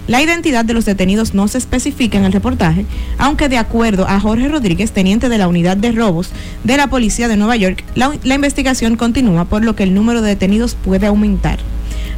La 0.08 0.22
identidad 0.22 0.66
de 0.66 0.74
los 0.74 0.86
detenidos 0.86 1.34
no 1.34 1.48
se 1.48 1.58
especifica 1.58 2.18
en 2.18 2.26
el 2.26 2.34
reportaje, 2.34 2.86
aunque 3.18 3.50
de 3.50 3.58
acuerdo 3.58 4.08
a 4.08 4.20
Jorge 4.20 4.50
Rodríguez, 4.50 4.92
teniente 4.92 5.30
de 5.30 5.38
la 5.38 5.48
unidad 5.48 5.78
de 5.78 5.92
robos 5.92 6.32
de 6.64 6.78
la 6.78 6.88
policía 6.88 7.28
de 7.28 7.38
Nueva 7.38 7.56
York, 7.56 7.84
la, 7.96 8.12
la 8.24 8.36
investigación 8.36 8.96
continúa 8.96 9.46
por 9.46 9.64
lo 9.64 9.76
que 9.76 9.84
el 9.84 9.94
número 9.94 10.22
de 10.22 10.30
detenidos 10.30 10.76
puede 10.76 11.08
aumentar. 11.08 11.60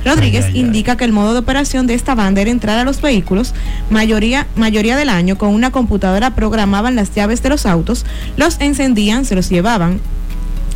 Rodríguez 0.06 0.46
Ay, 0.46 0.52
ay, 0.54 0.60
ay. 0.60 0.66
indica 0.66 0.98
que 0.98 1.06
el 1.06 1.12
modo 1.12 1.34
de 1.34 1.40
operación 1.40 1.88
de 1.88 1.94
esta 1.94 2.16
banda 2.16 2.42
era 2.42 2.52
entrar 2.52 2.78
a 2.78 2.84
los 2.84 3.02
vehículos, 3.02 3.54
mayoría, 3.90 4.48
mayoría 4.56 4.98
del 4.98 5.10
año 5.10 5.38
con 5.38 5.50
una 5.50 5.72
computadora 5.72 6.36
programaban 6.36 6.96
las 6.96 7.13
llaves 7.13 7.42
de 7.42 7.50
los 7.50 7.66
autos, 7.66 8.06
los 8.38 8.60
encendían, 8.60 9.25
se 9.25 9.36
los 9.36 9.50
llevaban, 9.50 10.00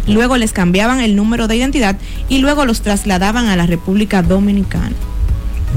luego 0.07 0.37
les 0.37 0.53
cambiaban 0.53 1.01
el 1.01 1.15
número 1.15 1.47
de 1.47 1.57
identidad 1.57 1.97
y 2.29 2.39
luego 2.39 2.65
los 2.65 2.81
trasladaban 2.81 3.47
a 3.47 3.55
la 3.55 3.65
República 3.65 4.21
Dominicana. 4.21 4.95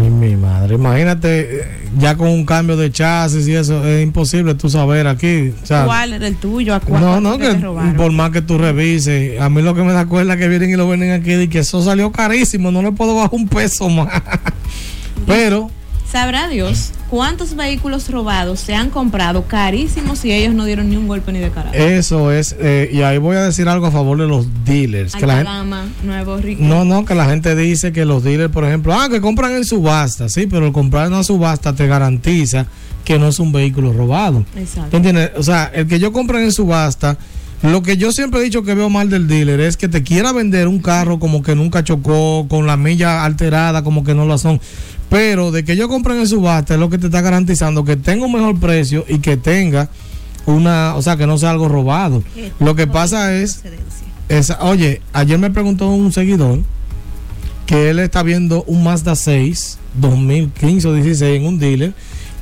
Mi 0.08 0.36
madre, 0.36 0.76
imagínate 0.76 1.40
eh, 1.40 1.64
ya 1.98 2.16
con 2.16 2.28
un 2.28 2.46
cambio 2.46 2.76
de 2.76 2.90
chasis 2.90 3.46
y 3.46 3.54
eso, 3.54 3.84
es 3.84 4.02
imposible 4.02 4.54
tú 4.54 4.70
saber 4.70 5.06
aquí. 5.06 5.52
o 5.62 5.66
sea, 5.66 5.84
¿Cuál 5.84 6.14
era 6.14 6.26
el 6.26 6.36
tuyo? 6.36 6.74
¿A 6.74 6.80
cuál 6.80 7.02
no, 7.02 7.20
no, 7.20 7.38
que 7.38 7.54
te 7.54 7.66
por 7.96 8.12
más 8.12 8.30
que 8.30 8.40
tú 8.40 8.56
revises, 8.56 9.40
a 9.40 9.50
mí 9.50 9.60
lo 9.60 9.74
que 9.74 9.82
me 9.82 9.92
da 9.92 10.06
cuenta 10.06 10.34
es 10.34 10.40
que 10.40 10.48
vienen 10.48 10.70
y 10.70 10.76
lo 10.76 10.88
venden 10.88 11.12
aquí 11.12 11.34
y 11.34 11.48
que 11.48 11.58
eso 11.60 11.82
salió 11.82 12.12
carísimo, 12.12 12.70
no 12.70 12.82
le 12.82 12.92
puedo 12.92 13.14
bajar 13.14 13.30
un 13.32 13.48
peso 13.48 13.88
más. 13.90 14.08
Pero, 15.26 15.70
Sabrá 16.10 16.48
Dios 16.48 16.90
cuántos 17.08 17.54
vehículos 17.54 18.10
robados 18.10 18.58
se 18.58 18.74
han 18.74 18.90
comprado 18.90 19.44
carísimos 19.44 20.24
y 20.24 20.32
ellos 20.32 20.54
no 20.54 20.64
dieron 20.64 20.90
ni 20.90 20.96
un 20.96 21.06
golpe 21.06 21.30
ni 21.30 21.38
de 21.38 21.50
cara. 21.50 21.70
eso 21.72 22.32
es, 22.32 22.56
eh, 22.58 22.90
y 22.92 23.02
ahí 23.02 23.18
voy 23.18 23.36
a 23.36 23.42
decir 23.42 23.68
algo 23.68 23.86
a 23.86 23.90
favor 23.92 24.18
de 24.18 24.26
los 24.26 24.46
dealers. 24.64 25.14
Que 25.14 25.26
la 25.26 25.36
gente, 25.36 25.50
Alcalama, 25.50 25.88
Nuevo 26.02 26.36
Rico. 26.38 26.62
no, 26.64 26.84
no, 26.84 27.04
que 27.04 27.14
la 27.14 27.26
gente 27.26 27.54
dice 27.54 27.92
que 27.92 28.04
los 28.04 28.24
dealers, 28.24 28.52
por 28.52 28.64
ejemplo, 28.64 28.92
ah, 28.92 29.08
que 29.08 29.20
compran 29.20 29.52
en 29.52 29.64
subasta, 29.64 30.28
sí, 30.28 30.46
pero 30.48 30.66
el 30.66 30.72
comprar 30.72 31.06
en 31.06 31.12
una 31.12 31.22
subasta 31.22 31.74
te 31.74 31.86
garantiza 31.86 32.66
que 33.04 33.18
no 33.18 33.28
es 33.28 33.38
un 33.38 33.52
vehículo 33.52 33.92
robado. 33.92 34.44
¿Tú 34.52 34.58
Exacto. 34.58 34.96
entiendes? 34.96 35.30
O 35.36 35.42
sea, 35.42 35.70
el 35.72 35.86
que 35.86 36.00
yo 36.00 36.12
compre 36.12 36.42
en 36.42 36.50
subasta, 36.52 37.18
lo 37.62 37.82
que 37.82 37.96
yo 37.98 38.10
siempre 38.12 38.40
he 38.40 38.44
dicho 38.44 38.62
que 38.62 38.74
veo 38.74 38.88
mal 38.88 39.10
del 39.10 39.28
dealer 39.28 39.60
es 39.60 39.76
que 39.76 39.88
te 39.88 40.02
quiera 40.02 40.32
vender 40.32 40.66
un 40.66 40.80
carro 40.80 41.18
como 41.18 41.42
que 41.42 41.54
nunca 41.54 41.84
chocó, 41.84 42.46
con 42.48 42.66
la 42.66 42.76
milla 42.76 43.24
alterada, 43.24 43.82
como 43.82 44.02
que 44.02 44.14
no 44.14 44.24
lo 44.24 44.38
son. 44.38 44.60
Pero 45.10 45.50
de 45.50 45.64
que 45.64 45.76
yo 45.76 45.88
compre 45.88 46.18
en 46.18 46.26
subasta 46.26 46.74
es 46.74 46.80
lo 46.80 46.88
que 46.88 46.96
te 46.98 47.06
está 47.06 47.20
garantizando 47.20 47.84
que 47.84 47.96
tenga 47.96 48.24
un 48.26 48.32
mejor 48.32 48.58
precio 48.58 49.04
y 49.08 49.18
que 49.18 49.36
tenga 49.36 49.90
una, 50.46 50.94
o 50.96 51.02
sea, 51.02 51.16
que 51.16 51.26
no 51.26 51.36
sea 51.36 51.50
algo 51.50 51.68
robado. 51.68 52.22
Lo 52.60 52.74
que 52.74 52.86
pasa 52.86 53.34
es, 53.36 53.62
esa- 54.28 54.58
oye, 54.64 55.02
ayer 55.12 55.38
me 55.38 55.50
preguntó 55.50 55.88
un 55.90 56.12
seguidor 56.12 56.60
que 57.66 57.90
él 57.90 57.98
está 57.98 58.22
viendo 58.22 58.62
un 58.64 58.82
Mazda 58.84 59.14
6 59.16 59.78
2015 60.00 60.88
o 60.88 60.94
16 60.94 61.40
en 61.40 61.46
un 61.46 61.58
dealer 61.58 61.92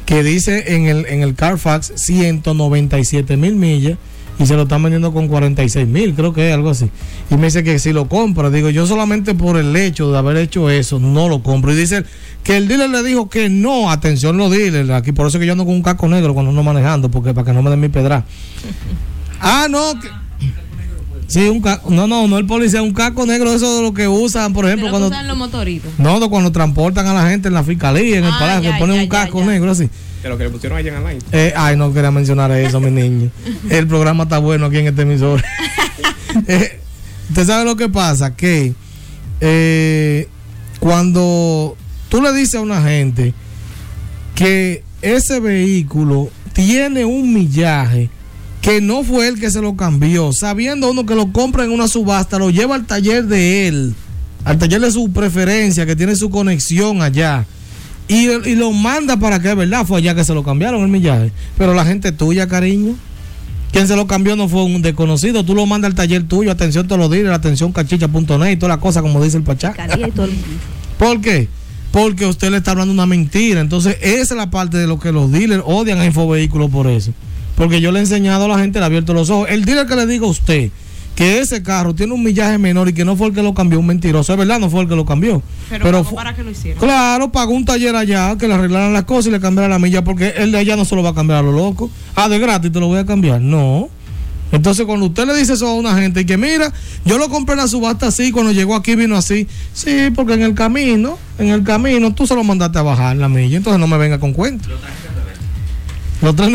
que 0.07 0.23
dice 0.23 0.75
en 0.77 0.87
el, 0.87 1.07
en 1.07 1.23
el 1.23 1.35
Carfax 1.35 1.93
197 1.97 3.37
mil 3.37 3.57
millas 3.57 3.99
y 4.39 4.47
se 4.47 4.55
lo 4.55 4.63
están 4.63 4.83
vendiendo 4.83 5.13
con 5.13 5.27
46 5.29 5.87
mil, 5.89 6.15
creo 6.15 6.33
que 6.33 6.49
es 6.49 6.55
algo 6.55 6.71
así. 6.71 6.91
Y 7.31 7.37
me 7.37 7.47
dice 7.47 7.65
que 7.65 7.79
si 7.79 7.93
lo 7.93 8.09
compra, 8.09 8.51
digo, 8.51 8.71
yo 8.71 8.87
solamente 8.87 9.35
por 9.35 9.57
el 9.57 9.75
hecho 9.77 10.13
de 10.13 10.19
haber 10.19 10.37
hecho 10.37 10.71
eso, 10.71 10.99
no 11.01 11.29
lo 11.29 11.43
compro. 11.43 11.73
Y 11.73 11.77
dice 11.77 12.05
que 12.45 12.57
el 12.57 12.69
dealer 12.69 12.91
le 12.91 13.03
dijo 13.03 13.29
que 13.29 13.49
no, 13.49 13.91
atención 13.91 14.37
los 14.37 14.51
dealers, 14.51 14.91
aquí 14.91 15.13
por 15.13 15.27
eso 15.27 15.39
es 15.39 15.41
que 15.41 15.47
yo 15.47 15.53
ando 15.53 15.65
con 15.65 15.75
un 15.75 15.83
casco 15.83 16.07
negro 16.09 16.35
cuando 16.35 16.51
ando 16.51 16.63
manejando, 16.63 17.11
porque 17.11 17.35
para 17.35 17.47
que 17.47 17.53
no 17.53 17.63
me 17.63 17.71
den 17.71 17.81
mi 17.81 17.89
pedra. 17.89 18.25
Ah, 19.41 19.67
no, 19.69 19.99
que- 20.01 20.09
Sí, 21.29 21.41
un 21.49 21.61
ca- 21.61 21.83
no, 21.89 22.07
no, 22.07 22.27
no 22.27 22.39
el 22.39 22.47
policía, 22.47 22.83
un 22.83 22.93
casco 22.95 23.27
negro, 23.27 23.53
eso 23.53 23.77
de 23.77 23.83
lo 23.83 23.93
que 23.93 24.09
usan, 24.09 24.53
por 24.55 24.65
De 24.65 24.73
ejemplo, 24.73 24.89
lo 24.89 24.93
que 24.95 24.99
cuando 24.99 25.09
usan 25.15 25.29
los 25.29 25.37
motoritos. 25.37 25.93
no, 25.99 26.19
de 26.21 26.29
cuando 26.29 26.51
transportan 26.51 27.07
a 27.07 27.13
la 27.15 27.29
gente 27.29 27.49
en 27.49 27.55
la 27.55 27.63
fiscalía, 27.63 28.17
en 28.19 28.25
el 28.25 28.31
Ah, 28.33 28.37
palacio, 28.39 28.71
ya, 28.71 28.79
ponen 28.79 28.97
ya, 28.97 29.03
un 29.03 29.09
casco 29.09 29.41
ya. 29.41 29.47
negro 29.47 29.71
así. 29.71 29.89
De 30.23 30.29
lo 30.31 30.37
que 30.39 30.45
le 30.45 30.51
pusieron 30.51 30.79
allá 30.79 30.91
en 30.91 30.97
online. 30.97 31.21
Eh, 31.33 31.53
ay, 31.55 31.77
no 31.77 31.93
quería 31.93 32.11
mencionar 32.11 32.51
eso, 32.53 32.81
mi 32.81 32.91
niño. 32.91 33.31
El 33.71 33.87
programa 33.87 34.25
está 34.25 34.39
bueno 34.39 34.67
aquí 34.67 34.79
en 34.79 34.87
este 34.89 35.03
emisor. 35.03 35.43
Eh, 36.47 36.81
Usted 37.31 37.47
sabe 37.47 37.65
lo 37.65 37.77
que 37.77 37.89
pasa, 37.89 38.35
que 38.37 38.73
eh, 39.41 40.29
cuando 40.81 41.77
tú 42.09 42.23
le 42.23 42.33
dices 42.33 42.55
a 42.57 42.61
una 42.61 42.83
gente 42.83 43.35
que 44.35 44.83
ese 45.03 45.41
vehículo 45.41 46.31
tiene 46.53 47.05
un 47.05 47.33
millaje 47.35 48.09
que 48.69 48.83
no 48.83 49.03
fue 49.03 49.29
él 49.29 49.41
que 49.41 49.51
se 49.51 49.63
lo 49.63 49.77
cambió, 49.77 50.31
sabiendo 50.31 50.91
uno 50.91 51.07
que 51.07 51.15
lo 51.15 51.33
compra 51.33 51.65
en 51.65 51.71
una 51.71 51.89
subasta, 51.89 52.39
lo 52.39 52.51
lleva 52.51 52.75
al 52.75 52.85
taller 52.85 53.25
de 53.25 53.67
él, 53.67 53.95
al 54.45 54.59
taller 54.59 54.83
de 54.83 54.93
su 54.93 55.11
preferencia, 55.11 55.87
que 55.87 55.97
tiene 55.97 56.15
su 56.17 56.29
conexión 56.29 57.01
allá. 57.01 57.47
Y, 58.09 58.29
y 58.29 58.57
lo 58.57 58.71
manda 58.73 59.17
para 59.17 59.41
que, 59.41 59.55
¿verdad? 59.55 59.87
Fue 59.87 59.97
allá 60.01 60.15
que 60.15 60.23
se 60.23 60.35
lo 60.35 60.45
cambiaron 60.45 60.83
el 60.83 60.89
millaje. 60.89 61.33
Pero 61.57 61.73
la 61.73 61.87
gente 61.87 62.13
tuya, 62.13 62.47
cariño. 62.47 62.95
Quien 63.73 63.89
se 63.89 63.97
lo 63.97 64.07
cambió 64.07 64.37
no 64.37 64.51
fue 64.51 64.63
un 64.65 64.83
desconocido. 64.83 65.45
Tú 65.45 65.55
lo 65.55 65.65
mandas 65.65 65.91
al 65.91 65.95
taller 65.95 66.25
tuyo. 66.25 66.51
Atención, 66.51 66.87
te 66.87 66.97
lo 66.99 67.09
diré. 67.09 67.33
Atención, 67.33 67.73
cachicha.net 67.73 68.51
y 68.51 68.57
toda 68.57 68.77
la 68.77 68.81
cosa, 68.81 69.01
como 69.01 69.23
dice 69.25 69.39
el 69.39 69.45
Pachá. 69.45 69.75
¿Por 70.99 71.21
qué? 71.23 71.49
Porque 71.91 72.27
usted 72.27 72.51
le 72.51 72.59
está 72.59 72.73
hablando 72.73 72.93
una 72.93 73.07
mentira. 73.07 73.63
Entonces, 73.63 73.97
esa 74.03 74.35
es 74.35 74.39
la 74.39 74.51
parte 74.51 74.77
de 74.77 74.87
lo 74.87 74.99
que 74.99 75.11
los 75.11 75.33
dealers 75.33 75.63
odian 75.65 75.99
a 75.99 76.05
Infovehículos 76.05 76.71
por 76.71 76.87
eso. 76.87 77.13
Porque 77.59 77.83
yo 77.83 77.93
le 77.93 77.99
he 77.99 78.03
enseñado 78.03 78.47
a 78.47 78.49
la 78.49 78.59
gente, 78.59 78.79
le 78.79 78.85
he 78.85 78.87
abierto 78.87 79.13
los 79.13 79.29
ojos. 79.29 79.49
El 79.51 79.67
dealer 79.67 79.87
que 79.87 79.97
le 79.97 80.07
diga 80.07 80.25
a 80.25 80.31
usted 80.31 80.71
que 81.15 81.41
ese 81.41 81.65
carro 81.65 81.93
tiene 81.97 82.13
un 82.15 82.23
millaje 82.23 82.57
menor 82.59 82.89
y 82.89 82.93
que 82.93 83.05
no 83.05 83.17
fue 83.17 83.27
el 83.27 83.35
que 83.35 83.43
lo 83.43 83.53
cambió, 83.53 83.81
un 83.81 83.87
mentiroso. 83.87 84.33
Es 84.33 84.39
verdad, 84.39 84.61
no 84.61 84.71
fue 84.71 84.83
el 84.83 84.89
que 84.89 84.95
lo 84.95 85.05
cambió. 85.05 85.43
Pero, 85.69 85.83
Pero 85.85 85.99
pagó 85.99 86.11
fu- 86.11 86.15
para 86.15 86.35
que 86.37 86.45
lo 86.45 86.51
hicieron. 86.53 86.79
Claro, 86.81 87.33
pagó 87.33 87.53
un 87.53 87.65
taller 87.65 87.97
allá 87.97 88.37
que 88.39 88.47
le 88.47 88.55
arreglaran 88.55 88.93
las 88.93 89.03
cosas 89.03 89.27
y 89.27 89.31
le 89.33 89.41
cambiaran 89.41 89.73
la 89.73 89.81
milla 89.81 90.05
porque 90.05 90.29
el 90.37 90.53
de 90.53 90.59
allá 90.59 90.77
no 90.77 90.85
se 90.85 90.95
lo 90.95 91.03
va 91.03 91.11
a 91.11 91.15
cambiar 91.15 91.41
a 91.41 91.43
lo 91.43 91.51
loco. 91.51 91.91
Ah, 92.15 92.29
de 92.29 92.39
gratis 92.39 92.71
te 92.71 92.79
lo 92.79 92.87
voy 92.87 93.01
a 93.01 93.05
cambiar. 93.05 93.41
No. 93.41 93.89
Entonces, 94.53 94.87
cuando 94.87 95.07
usted 95.07 95.27
le 95.27 95.35
dice 95.37 95.55
eso 95.55 95.67
a 95.67 95.75
una 95.75 95.95
gente 96.01 96.21
y 96.21 96.25
que 96.25 96.37
mira, 96.39 96.73
yo 97.05 97.19
lo 97.19 97.29
compré 97.29 97.55
en 97.55 97.59
la 97.59 97.67
subasta 97.69 98.07
así, 98.07 98.31
cuando 98.31 98.53
llegó 98.53 98.77
aquí 98.77 98.95
vino 98.95 99.17
así. 99.17 99.49
Sí, 99.75 100.11
porque 100.15 100.35
en 100.35 100.43
el 100.43 100.55
camino, 100.55 101.19
en 101.39 101.49
el 101.49 101.65
camino 101.65 102.15
tú 102.15 102.27
se 102.29 102.35
lo 102.37 102.45
mandaste 102.45 102.79
a 102.79 102.83
bajar 102.83 103.17
la 103.17 103.29
milla. 103.29 103.57
Entonces 103.57 103.81
no 103.81 103.89
me 103.89 103.99
venga 103.99 104.21
con 104.21 104.33
cuento. 104.33 104.69
Lo 106.23 106.33
traen 106.35 106.55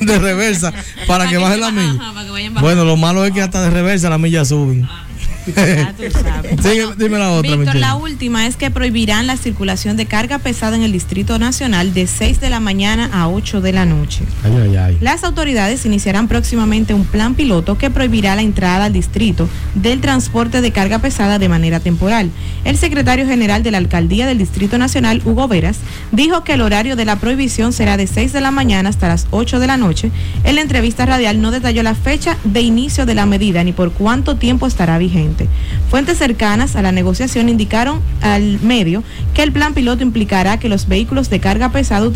de, 0.06 0.18
reversa 0.18 0.72
para 1.06 1.28
que 1.28 1.36
baje 1.36 1.56
la 1.56 1.70
milla. 1.70 2.00
ajá, 2.00 2.12
para 2.12 2.26
que 2.26 2.32
vayan 2.32 2.54
bajando. 2.54 2.74
Bueno, 2.74 2.84
lo 2.84 2.96
malo 2.96 3.24
es 3.24 3.32
que 3.32 3.42
hasta 3.42 3.62
de 3.62 3.70
reversa 3.70 4.10
la 4.10 4.18
milla 4.18 4.44
suben. 4.44 4.88
Ya 5.46 5.94
tú 5.96 6.02
sabes. 6.10 6.60
Sigue, 6.62 6.86
dime 6.96 7.18
la 7.18 7.32
otra, 7.32 7.56
Víctor, 7.56 7.76
la 7.76 7.96
última 7.96 8.46
es 8.46 8.56
que 8.56 8.70
prohibirán 8.70 9.26
la 9.26 9.36
circulación 9.36 9.96
de 9.96 10.06
carga 10.06 10.38
pesada 10.38 10.76
en 10.76 10.82
el 10.82 10.92
Distrito 10.92 11.38
Nacional 11.38 11.92
de 11.92 12.06
6 12.06 12.40
de 12.40 12.50
la 12.50 12.60
mañana 12.60 13.10
a 13.12 13.28
8 13.28 13.60
de 13.60 13.72
la 13.72 13.84
noche. 13.84 14.24
Ay, 14.42 14.52
ay, 14.62 14.76
ay. 14.76 14.98
Las 15.00 15.24
autoridades 15.24 15.84
iniciarán 15.84 16.28
próximamente 16.28 16.94
un 16.94 17.04
plan 17.04 17.34
piloto 17.34 17.76
que 17.76 17.90
prohibirá 17.90 18.36
la 18.36 18.42
entrada 18.42 18.86
al 18.86 18.92
distrito 18.92 19.48
del 19.74 20.00
transporte 20.00 20.60
de 20.60 20.72
carga 20.72 20.98
pesada 20.98 21.38
de 21.38 21.48
manera 21.48 21.80
temporal. 21.80 22.30
El 22.64 22.76
secretario 22.76 23.26
general 23.26 23.62
de 23.62 23.70
la 23.70 23.78
Alcaldía 23.78 24.26
del 24.26 24.38
Distrito 24.38 24.78
Nacional, 24.78 25.20
Hugo 25.24 25.48
Veras, 25.48 25.78
dijo 26.12 26.44
que 26.44 26.54
el 26.54 26.62
horario 26.62 26.96
de 26.96 27.04
la 27.04 27.16
prohibición 27.16 27.72
será 27.72 27.96
de 27.96 28.06
6 28.06 28.32
de 28.32 28.40
la 28.40 28.50
mañana 28.50 28.88
hasta 28.88 29.08
las 29.08 29.26
8 29.30 29.58
de 29.58 29.66
la 29.66 29.76
noche. 29.76 30.10
En 30.44 30.54
la 30.54 30.62
entrevista 30.62 31.06
radial 31.06 31.40
no 31.40 31.50
detalló 31.50 31.82
la 31.82 31.94
fecha 31.94 32.38
de 32.44 32.60
inicio 32.60 33.06
de 33.06 33.14
la 33.14 33.26
medida 33.26 33.64
ni 33.64 33.72
por 33.72 33.92
cuánto 33.92 34.36
tiempo 34.36 34.66
estará 34.66 34.98
vigente. 34.98 35.33
Fuentes 35.90 36.18
cercanas 36.18 36.76
a 36.76 36.82
la 36.82 36.92
negociación 36.92 37.48
indicaron 37.48 38.00
al 38.20 38.60
medio 38.60 39.02
que 39.34 39.42
el 39.42 39.52
plan 39.52 39.74
piloto 39.74 40.02
implicará 40.02 40.58
que 40.58 40.68
los 40.68 40.88
vehículos 40.88 41.30
de 41.30 41.40
carga 41.40 41.70
pesada 41.70 42.10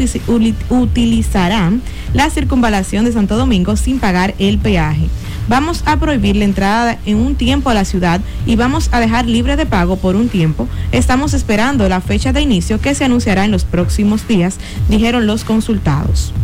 utilizarán 0.68 1.82
la 2.14 2.30
circunvalación 2.30 3.04
de 3.04 3.12
Santo 3.12 3.37
Domingo 3.37 3.76
sin 3.76 3.98
pagar 3.98 4.34
el 4.38 4.58
peaje. 4.58 5.08
Vamos 5.48 5.82
a 5.87 5.96
prohibir 5.96 6.37
la 6.37 6.44
entrada 6.44 6.98
en 7.06 7.16
un 7.16 7.34
tiempo 7.34 7.70
a 7.70 7.75
la 7.75 7.87
ciudad 7.87 8.20
y 8.44 8.56
vamos 8.56 8.90
a 8.92 9.00
dejar 9.00 9.26
libre 9.26 9.56
de 9.56 9.64
pago 9.64 9.96
por 9.96 10.14
un 10.14 10.28
tiempo. 10.28 10.68
Estamos 10.92 11.32
esperando 11.32 11.88
la 11.88 12.02
fecha 12.02 12.34
de 12.34 12.42
inicio 12.42 12.80
que 12.80 12.94
se 12.94 13.04
anunciará 13.04 13.46
en 13.46 13.50
los 13.50 13.64
próximos 13.64 14.28
días, 14.28 14.58
dijeron 14.90 15.26
los 15.26 15.44
consultados. 15.44 16.34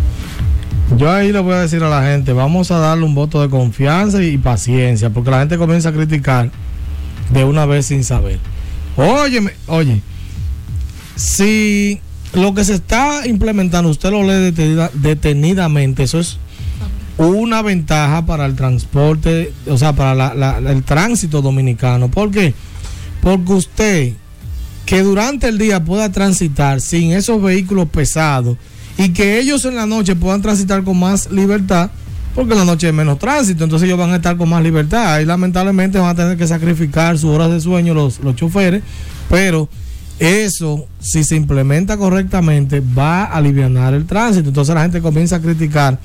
Yo 0.96 1.10
ahí 1.10 1.32
le 1.32 1.40
voy 1.40 1.54
a 1.54 1.60
decir 1.60 1.82
a 1.82 1.88
la 1.88 2.02
gente, 2.02 2.32
vamos 2.32 2.70
a 2.70 2.78
darle 2.78 3.04
un 3.04 3.14
voto 3.14 3.42
de 3.42 3.50
confianza 3.50 4.22
y 4.22 4.38
paciencia, 4.38 5.10
porque 5.10 5.30
la 5.30 5.40
gente 5.40 5.58
comienza 5.58 5.90
a 5.90 5.92
criticar 5.92 6.50
de 7.30 7.44
una 7.44 7.66
vez 7.66 7.86
sin 7.86 8.04
saber. 8.04 8.38
Óyeme, 8.96 9.52
oye, 9.66 10.00
si 11.16 12.00
lo 12.32 12.54
que 12.54 12.64
se 12.64 12.74
está 12.74 13.26
implementando, 13.26 13.90
usted 13.90 14.10
lo 14.10 14.22
lee 14.22 14.50
detenida- 14.52 14.90
detenidamente, 14.94 16.02
eso 16.02 16.20
es 16.20 16.38
una 17.16 17.62
ventaja 17.62 18.26
para 18.26 18.44
el 18.46 18.56
transporte, 18.56 19.52
o 19.68 19.78
sea, 19.78 19.92
para 19.94 20.34
la- 20.34 20.58
el 20.58 20.82
tránsito 20.82 21.42
dominicano. 21.42 22.08
¿Por 22.10 22.30
qué? 22.30 22.54
Porque 23.20 23.52
usted 23.52 24.12
que 24.84 25.02
durante 25.02 25.48
el 25.48 25.56
día 25.58 25.82
pueda 25.82 26.12
transitar 26.12 26.80
sin 26.80 27.12
esos 27.12 27.40
vehículos 27.40 27.88
pesados 27.88 28.58
y 28.98 29.10
que 29.10 29.38
ellos 29.38 29.64
en 29.64 29.76
la 29.76 29.86
noche 29.86 30.14
puedan 30.14 30.42
transitar 30.42 30.84
con 30.84 30.98
más 30.98 31.30
libertad, 31.30 31.90
porque 32.34 32.54
la 32.54 32.64
noche 32.64 32.88
hay 32.88 32.92
menos 32.92 33.18
tránsito, 33.18 33.64
entonces 33.64 33.86
ellos 33.86 33.98
van 33.98 34.10
a 34.10 34.16
estar 34.16 34.36
con 34.36 34.48
más 34.48 34.62
libertad 34.62 35.20
y 35.20 35.24
lamentablemente 35.24 35.98
van 35.98 36.10
a 36.10 36.14
tener 36.14 36.36
que 36.36 36.46
sacrificar 36.46 37.16
sus 37.18 37.30
horas 37.30 37.50
de 37.50 37.60
sueño 37.60 37.94
los, 37.94 38.18
los 38.20 38.34
choferes, 38.34 38.82
pero 39.30 39.68
eso, 40.18 40.86
si 41.00 41.24
se 41.24 41.36
implementa 41.36 41.96
correctamente, 41.96 42.80
va 42.80 43.24
a 43.24 43.36
aliviar 43.36 43.94
el 43.94 44.06
tránsito, 44.06 44.48
entonces 44.48 44.74
la 44.74 44.82
gente 44.82 45.00
comienza 45.00 45.36
a 45.36 45.40
criticar, 45.40 45.98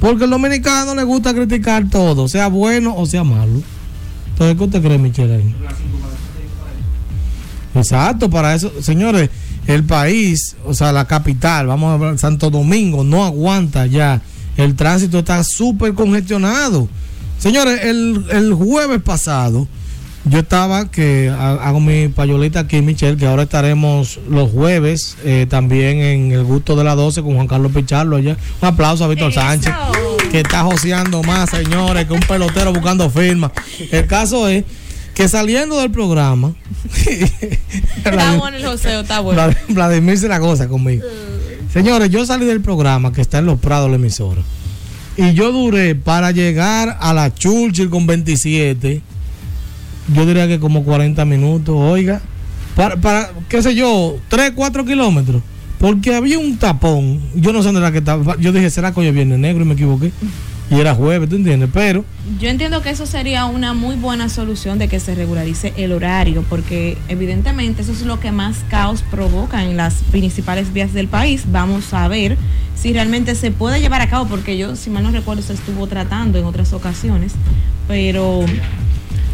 porque 0.00 0.24
al 0.24 0.30
dominicano 0.30 0.94
le 0.94 1.04
gusta 1.04 1.34
criticar 1.34 1.88
todo, 1.88 2.28
sea 2.28 2.48
bueno 2.48 2.94
o 2.96 3.06
sea 3.06 3.24
malo. 3.24 3.62
Entonces, 4.32 4.56
¿qué 4.56 4.64
usted 4.64 4.82
cree, 4.82 4.98
Michelle? 4.98 5.54
Exacto, 7.74 8.30
para 8.30 8.54
eso, 8.54 8.72
señores, 8.80 9.28
el 9.66 9.84
país, 9.84 10.56
o 10.64 10.74
sea, 10.74 10.92
la 10.92 11.06
capital, 11.06 11.66
vamos 11.66 11.90
a 11.90 11.94
hablar, 11.94 12.18
Santo 12.18 12.50
Domingo, 12.50 13.04
no 13.04 13.24
aguanta 13.24 13.86
ya. 13.86 14.22
El 14.56 14.74
tránsito 14.76 15.18
está 15.20 15.42
súper 15.44 15.94
congestionado. 15.94 16.88
Señores, 17.38 17.80
el, 17.84 18.24
el 18.30 18.52
jueves 18.54 19.00
pasado, 19.02 19.66
yo 20.26 20.40
estaba, 20.40 20.90
que 20.90 21.30
ha- 21.30 21.54
hago 21.66 21.80
mi 21.80 22.08
payolita 22.08 22.60
aquí, 22.60 22.82
Michelle, 22.82 23.16
que 23.16 23.26
ahora 23.26 23.44
estaremos 23.44 24.20
los 24.28 24.50
jueves 24.50 25.16
eh, 25.24 25.46
también 25.48 25.98
en 25.98 26.32
el 26.32 26.44
gusto 26.44 26.76
de 26.76 26.84
la 26.84 26.94
12 26.94 27.22
con 27.22 27.34
Juan 27.36 27.46
Carlos 27.46 27.72
Pichardo 27.72 28.16
allá. 28.16 28.36
Un 28.60 28.68
aplauso 28.68 29.04
a 29.04 29.08
Víctor 29.08 29.32
Sánchez, 29.32 29.72
que 30.30 30.40
está 30.40 30.62
joseando 30.64 31.22
más, 31.22 31.48
señores, 31.48 32.04
que 32.06 32.12
un 32.12 32.20
pelotero 32.20 32.72
buscando 32.74 33.08
firma. 33.08 33.50
El 33.90 34.06
caso 34.06 34.46
es 34.48 34.64
que 35.14 35.26
saliendo 35.28 35.80
del 35.80 35.90
programa, 35.90 36.52
Está 38.04 38.36
bueno 38.36 38.56
el 38.56 38.64
joseo, 38.66 39.00
está 39.00 39.20
bueno. 39.20 39.40
Vlad- 39.42 39.56
Vladimir 39.68 40.18
se 40.18 40.28
la 40.28 40.38
goza 40.38 40.68
conmigo. 40.68 41.04
Señores, 41.72 42.10
yo 42.10 42.26
salí 42.26 42.46
del 42.46 42.60
programa 42.60 43.12
que 43.12 43.20
está 43.20 43.38
en 43.38 43.46
Los 43.46 43.60
Prados, 43.60 43.88
la 43.88 43.96
emisora. 43.96 44.42
Y 45.16 45.34
yo 45.34 45.52
duré 45.52 45.94
para 45.94 46.32
llegar 46.32 46.96
a 47.00 47.14
la 47.14 47.32
Churchill 47.32 47.90
con 47.90 48.06
27. 48.06 49.00
Yo 50.14 50.26
diría 50.26 50.48
que 50.48 50.58
como 50.58 50.82
40 50.82 51.24
minutos, 51.24 51.76
oiga. 51.78 52.20
Para, 52.74 52.96
para 52.96 53.30
qué 53.48 53.62
sé 53.62 53.74
yo, 53.74 54.16
3, 54.28 54.52
4 54.54 54.84
kilómetros. 54.84 55.42
Porque 55.78 56.14
había 56.14 56.38
un 56.38 56.58
tapón. 56.58 57.20
Yo 57.34 57.52
no 57.52 57.60
sé 57.60 57.66
dónde 57.66 57.80
era 57.80 57.92
que 57.92 57.98
estaba. 57.98 58.36
Yo 58.38 58.52
dije, 58.52 58.68
¿será 58.70 58.88
es 58.88 59.14
viernes 59.14 59.38
negro? 59.38 59.62
Y 59.62 59.66
me 59.66 59.74
equivoqué. 59.74 60.12
Y 60.70 60.78
era 60.78 60.94
jueves, 60.94 61.28
¿tú 61.28 61.34
entiendes? 61.36 61.68
Pero 61.72 62.04
Yo 62.40 62.48
entiendo 62.48 62.80
que 62.80 62.90
eso 62.90 63.04
sería 63.04 63.44
una 63.46 63.74
muy 63.74 63.96
buena 63.96 64.28
solución 64.28 64.78
de 64.78 64.86
que 64.88 65.00
se 65.00 65.14
regularice 65.16 65.72
el 65.76 65.90
horario, 65.92 66.44
porque 66.48 66.96
evidentemente 67.08 67.82
eso 67.82 67.90
es 67.92 68.02
lo 68.02 68.20
que 68.20 68.30
más 68.30 68.58
caos 68.70 69.02
provoca 69.10 69.64
en 69.64 69.76
las 69.76 69.94
principales 70.12 70.72
vías 70.72 70.92
del 70.92 71.08
país. 71.08 71.42
Vamos 71.50 71.92
a 71.92 72.06
ver 72.06 72.36
si 72.76 72.92
realmente 72.92 73.34
se 73.34 73.50
puede 73.50 73.80
llevar 73.80 74.00
a 74.00 74.08
cabo, 74.08 74.28
porque 74.28 74.56
yo, 74.56 74.76
si 74.76 74.90
mal 74.90 75.02
no 75.02 75.10
recuerdo, 75.10 75.42
se 75.42 75.54
estuvo 75.54 75.86
tratando 75.88 76.38
en 76.38 76.44
otras 76.44 76.72
ocasiones, 76.72 77.32
pero 77.88 78.44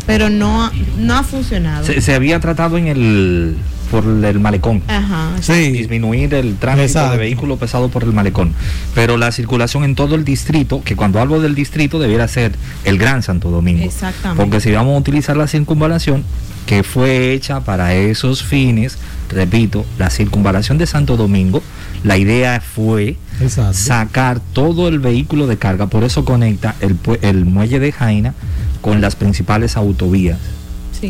pero 0.06 0.30
no, 0.30 0.64
ha- 0.64 0.72
no 0.98 1.16
ha 1.16 1.22
funcionado. 1.24 1.84
Se, 1.84 2.00
se 2.00 2.14
había 2.14 2.38
tratado 2.40 2.78
en 2.78 2.86
el 2.86 3.56
por 3.86 4.04
el 4.04 4.40
malecón. 4.40 4.82
Ajá. 4.88 5.30
sí. 5.40 5.70
disminuir 5.70 6.34
el 6.34 6.56
tránsito 6.56 6.84
Exacto. 6.86 7.12
de 7.12 7.18
vehículos 7.18 7.58
pesados 7.58 7.90
por 7.90 8.04
el 8.04 8.12
malecón. 8.12 8.52
Pero 8.94 9.16
la 9.16 9.32
circulación 9.32 9.84
en 9.84 9.94
todo 9.94 10.14
el 10.14 10.24
distrito, 10.24 10.82
que 10.84 10.96
cuando 10.96 11.20
hablo 11.20 11.40
del 11.40 11.54
distrito 11.54 11.98
debiera 11.98 12.28
ser 12.28 12.52
el 12.84 12.98
Gran 12.98 13.22
Santo 13.22 13.50
Domingo. 13.50 13.84
Exactamente. 13.84 14.42
Porque 14.42 14.60
si 14.60 14.72
vamos 14.72 14.94
a 14.94 14.98
utilizar 14.98 15.36
la 15.36 15.46
circunvalación, 15.46 16.24
que 16.66 16.82
fue 16.82 17.32
hecha 17.32 17.60
para 17.60 17.94
esos 17.94 18.42
fines, 18.42 18.98
repito, 19.30 19.86
la 19.98 20.10
circunvalación 20.10 20.78
de 20.78 20.86
Santo 20.86 21.16
Domingo, 21.16 21.62
la 22.02 22.18
idea 22.18 22.60
fue 22.60 23.16
Exacto. 23.40 23.74
sacar 23.74 24.40
todo 24.52 24.88
el 24.88 24.98
vehículo 24.98 25.46
de 25.46 25.58
carga, 25.58 25.86
por 25.86 26.04
eso 26.04 26.24
conecta 26.24 26.74
el, 26.80 26.96
el 27.22 27.44
muelle 27.44 27.78
de 27.78 27.92
Jaina 27.92 28.34
con 28.80 29.00
las 29.00 29.16
principales 29.16 29.76
autovías 29.76 30.38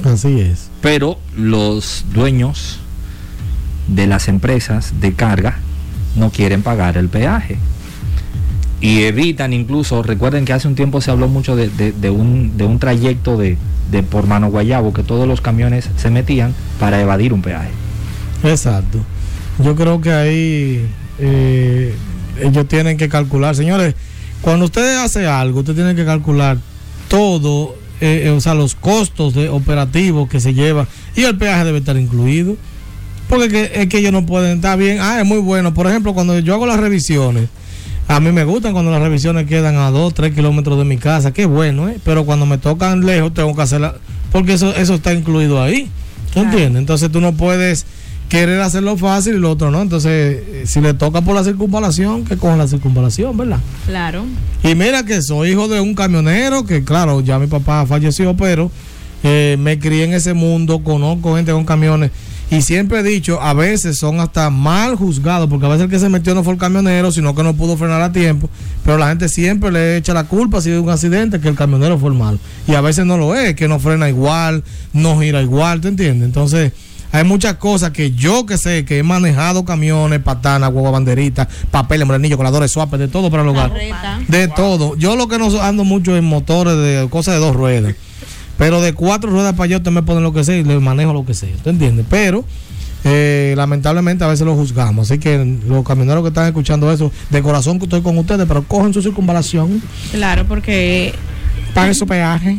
Sí. 0.03 0.09
Así 0.09 0.41
es. 0.41 0.69
pero 0.81 1.19
los 1.37 2.05
dueños 2.13 2.79
de 3.89 4.07
las 4.07 4.29
empresas 4.29 4.95
de 5.01 5.13
carga 5.15 5.59
no 6.17 6.31
quieren 6.31 6.63
pagar 6.63 6.97
el 6.97 7.09
peaje. 7.09 7.57
Y 8.81 9.03
evitan 9.05 9.53
incluso, 9.53 10.03
recuerden 10.03 10.45
que 10.45 10.53
hace 10.53 10.69
un 10.69 10.75
tiempo 10.75 11.01
se 11.01 11.11
habló 11.11 11.29
mucho 11.29 11.57
de, 11.57 11.69
de- 11.71 11.93
de 11.93 12.11
un, 12.11 12.57
de 12.59 12.65
un 12.65 12.79
trayecto 12.79 13.37
de, 13.37 13.57
de 13.91 14.03
por 14.03 14.27
Mano 14.27 14.51
Guayabo 14.51 14.93
que 14.93 15.03
todos 15.03 15.27
los 15.27 15.41
camiones 15.41 15.89
se 15.97 16.11
metían 16.11 16.55
para 16.79 17.01
evadir 17.01 17.33
un 17.33 17.43
peaje. 17.43 17.71
Exacto. 18.45 18.99
Yo 19.63 19.75
creo 19.77 20.01
que 20.03 20.13
ahí 20.13 20.87
eh, 21.19 21.95
ellos 22.43 22.69
tienen 22.69 22.99
que 22.99 23.09
calcular, 23.09 23.55
señores, 23.57 23.95
cuando 24.43 24.67
usted 24.67 24.99
hace 25.03 25.27
algo, 25.27 25.61
usted 25.61 25.75
tiene 25.75 25.95
que 25.95 26.05
calcular 26.05 26.59
todo, 27.09 27.75
eh, 28.01 28.23
eh, 28.27 28.31
o 28.31 28.41
sea, 28.41 28.55
los 28.55 28.75
costos 28.75 29.35
de 29.35 29.49
operativos 29.49 30.29
que 30.29 30.41
se 30.41 30.55
lleva 30.55 30.87
y 31.15 31.23
el 31.25 31.37
peaje 31.39 31.65
debe 31.65 31.79
estar 31.79 31.97
incluido. 31.97 32.57
Porque 33.29 33.49
que- 33.49 33.71
es 33.83 33.89
que 33.89 33.99
ellos 33.99 34.13
no 34.13 34.25
pueden 34.25 34.57
estar 34.57 34.79
bien. 34.79 34.99
Ah, 35.01 35.21
es 35.21 35.27
muy 35.27 35.39
bueno. 35.39 35.75
Por 35.75 35.87
ejemplo, 35.89 36.15
cuando 36.15 36.39
yo 36.39 36.55
hago 36.55 36.67
las 36.67 36.79
revisiones, 36.79 37.49
a 38.09 38.21
mí 38.21 38.31
me 38.31 38.45
gustan 38.45 38.73
cuando 38.73 38.93
las 38.93 39.03
revisiones 39.03 39.47
quedan 39.49 39.75
a 39.77 39.91
2, 39.91 40.15
3 40.15 40.33
kilómetros 40.33 40.79
de 40.79 40.85
mi 40.85 40.97
casa. 40.97 41.33
Qué 41.33 41.45
bueno, 41.47 41.89
¿eh? 41.89 41.99
Pero 42.05 42.25
cuando 42.25 42.47
me 42.47 42.59
tocan 42.59 43.05
lejos, 43.05 43.35
tengo 43.35 43.55
que 43.57 43.63
hacerla. 43.63 43.97
Porque 44.31 44.53
eso, 44.53 44.73
eso 44.77 44.95
está 44.95 45.13
incluido 45.13 45.61
ahí. 45.61 45.89
¿Tú 46.29 46.35
Claro. 46.35 46.51
entiendes? 46.51 46.81
Entonces 46.81 47.11
tú 47.11 47.21
no 47.21 47.33
puedes 47.33 47.85
querer 48.29 48.61
hacerlo 48.61 48.97
fácil 48.97 49.37
y 49.37 49.39
lo 49.39 49.51
otro 49.51 49.71
no. 49.71 49.83
Entonces, 49.83 50.11
eh, 50.13 50.63
si 50.67 50.81
le 50.81 50.95
toca 50.95 51.23
por 51.23 51.35
la 51.35 51.45
circunvalación, 51.45 52.25
que 52.25 52.37
cojan 52.37 52.59
la 52.59 52.69
circunvalación, 52.69 53.37
¿verdad? 53.37 53.61
Claro. 53.87 54.25
Y 54.63 54.75
mira 54.75 55.05
que 55.05 55.23
soy 55.23 55.51
hijo 55.51 55.69
de 55.69 55.81
un 55.81 55.95
camionero, 55.95 56.65
que 56.65 56.85
claro, 56.85 57.21
ya 57.21 57.39
mi 57.39 57.47
papá 57.47 57.87
falleció, 57.87 58.37
pero 58.37 58.71
eh, 59.23 59.57
me 59.59 59.79
crié 59.79 60.05
en 60.05 60.15
ese 60.15 60.35
mundo, 60.35 60.83
conozco 60.83 61.37
gente 61.37 61.53
con 61.53 61.65
camiones. 61.65 62.11
Y 62.49 62.63
siempre 62.63 63.01
he 63.01 63.03
dicho, 63.03 63.43
a 63.43 63.55
veces 63.55 63.99
son 63.99 64.21
hasta 64.21 64.51
mal 64.51 64.95
juzgados, 64.95 65.49
porque 65.49 65.67
a 65.67 65.69
veces 65.69 65.85
el 65.85 65.91
que 65.91 65.99
se 65.99 66.09
metió 66.09 66.33
no 66.33 66.45
fue 66.45 66.53
el 66.53 66.61
camionero, 66.61 67.11
sino 67.11 67.35
que 67.35 67.43
no 67.43 67.55
pudo 67.57 67.77
frenar 67.77 68.01
a 68.03 68.13
tiempo. 68.13 68.49
Pero 68.85 68.99
la 68.99 69.09
gente 69.09 69.29
siempre 69.29 69.73
le 69.73 69.97
echa 69.97 70.15
la 70.15 70.25
culpa 70.25 70.61
si 70.61 70.71
hay 70.71 70.77
un 70.77 70.89
accidente, 70.89 71.41
que 71.41 71.49
el 71.49 71.57
camionero 71.57 71.99
fue 71.99 72.11
el 72.11 72.17
malo. 72.17 72.39
Y 72.69 72.75
a 72.75 72.81
veces 72.81 73.05
no 73.05 73.17
lo 73.17 73.35
es, 73.35 73.57
que 73.57 73.67
no 73.67 73.81
frena 73.81 74.09
igual, 74.09 74.63
no 74.93 75.19
gira 75.19 75.43
igual, 75.43 75.81
¿te 75.81 75.89
entiendes? 75.89 76.25
Entonces, 76.25 76.73
hay 77.13 77.25
muchas 77.25 77.55
cosas 77.55 77.91
que 77.91 78.13
yo 78.13 78.47
que 78.47 78.59
sé, 78.59 78.85
que 78.85 78.99
he 78.99 79.03
manejado 79.03 79.65
camiones, 79.65 80.21
patanas, 80.21 80.71
guagua 80.71 80.91
banderitas, 80.91 81.49
papeles, 81.71 82.07
morenillos, 82.07 82.37
coladores, 82.37 82.71
swapes, 82.71 82.99
de 82.99 83.09
todo 83.09 83.31
para 83.31 83.43
el 83.43 83.49
hogar. 83.49 83.73
De 84.29 84.49
todo. 84.49 84.97
Yo 84.97 85.17
lo 85.17 85.29
que 85.29 85.39
no 85.39 85.47
ando 85.63 85.85
mucho 85.85 86.17
en 86.17 86.25
motores 86.25 86.77
de 86.77 87.09
cosas 87.11 87.35
de 87.35 87.41
dos 87.41 87.55
ruedas. 87.57 87.95
Pero 88.59 88.81
de 88.81 88.95
cuatro 88.95 89.31
ruedas 89.31 89.53
para 89.53 89.65
allá 89.65 89.77
usted 89.79 89.91
me 89.91 90.03
pone 90.03 90.21
lo 90.21 90.33
que 90.33 90.43
sea 90.43 90.57
y 90.57 90.65
le 90.65 90.79
manejo 90.79 91.13
lo 91.13 91.27
que 91.27 91.35
sea. 91.35 91.55
¿Usted 91.55 91.73
entiende? 91.73 92.05
Pero 92.09 92.45
eh, 93.05 93.55
lamentablemente 93.57 94.25
a 94.25 94.29
veces 94.29 94.47
lo 94.47 94.55
juzgamos. 94.55 95.11
Así 95.11 95.21
que 95.21 95.59
los 95.67 95.85
camioneros 95.85 96.23
que 96.23 96.29
están 96.29 96.47
escuchando 96.47 96.91
eso, 96.91 97.13
de 97.31 97.43
corazón 97.43 97.79
que 97.79 97.85
estoy 97.85 98.03
con 98.03 98.17
ustedes, 98.19 98.47
pero 98.49 98.63
cogen 98.65 98.93
su 98.93 99.03
circunvalación, 99.03 99.83
Claro, 100.11 100.45
porque 100.49 101.15
paguen 101.75 101.95
su 101.95 102.07
peaje. 102.07 102.59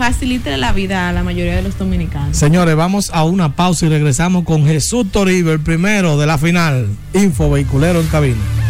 Facilita 0.00 0.56
la 0.56 0.72
vida 0.72 1.10
a 1.10 1.12
la 1.12 1.22
mayoría 1.22 1.56
de 1.56 1.60
los 1.60 1.76
dominicanos. 1.76 2.34
Señores, 2.34 2.74
vamos 2.74 3.10
a 3.12 3.24
una 3.24 3.54
pausa 3.54 3.84
y 3.84 3.90
regresamos 3.90 4.44
con 4.44 4.64
Jesús 4.64 5.12
Toribio, 5.12 5.52
el 5.52 5.60
primero 5.60 6.16
de 6.16 6.26
la 6.26 6.38
final. 6.38 6.88
Info 7.12 7.50
vehiculero 7.50 8.00
en 8.00 8.06
cabina. 8.06 8.69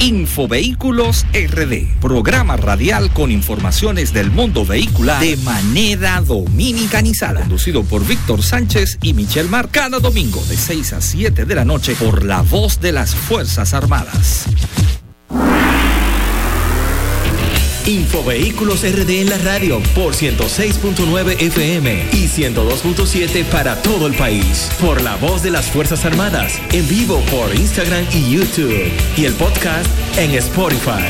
Infovehículos 0.00 1.26
RD, 1.34 2.00
programa 2.00 2.56
radial 2.56 3.12
con 3.12 3.30
informaciones 3.30 4.14
del 4.14 4.30
mundo 4.30 4.64
vehicular 4.64 5.20
de 5.20 5.36
manera 5.36 6.22
dominicanizada, 6.22 7.40
conducido 7.40 7.84
por 7.84 8.06
Víctor 8.06 8.42
Sánchez 8.42 8.98
y 9.02 9.12
Michelle 9.12 9.50
Mar, 9.50 9.68
cada 9.70 9.98
domingo 9.98 10.42
de 10.48 10.56
6 10.56 10.94
a 10.94 11.00
7 11.02 11.44
de 11.44 11.54
la 11.54 11.66
noche 11.66 11.94
por 11.96 12.24
la 12.24 12.40
voz 12.40 12.80
de 12.80 12.92
las 12.92 13.14
Fuerzas 13.14 13.74
Armadas. 13.74 14.46
Infovehículos 17.90 18.84
RD 18.84 19.20
en 19.20 19.30
la 19.30 19.38
radio 19.38 19.82
por 19.96 20.14
106.9 20.14 21.40
FM 21.40 22.06
y 22.12 22.28
102.7 22.28 23.44
para 23.46 23.82
todo 23.82 24.06
el 24.06 24.14
país. 24.14 24.70
Por 24.80 25.02
la 25.02 25.16
voz 25.16 25.42
de 25.42 25.50
las 25.50 25.66
Fuerzas 25.66 26.04
Armadas. 26.04 26.60
En 26.70 26.88
vivo 26.88 27.20
por 27.32 27.52
Instagram 27.52 28.04
y 28.14 28.30
YouTube. 28.30 28.92
Y 29.16 29.24
el 29.24 29.32
podcast 29.32 29.90
en 30.16 30.30
Spotify. 30.36 31.02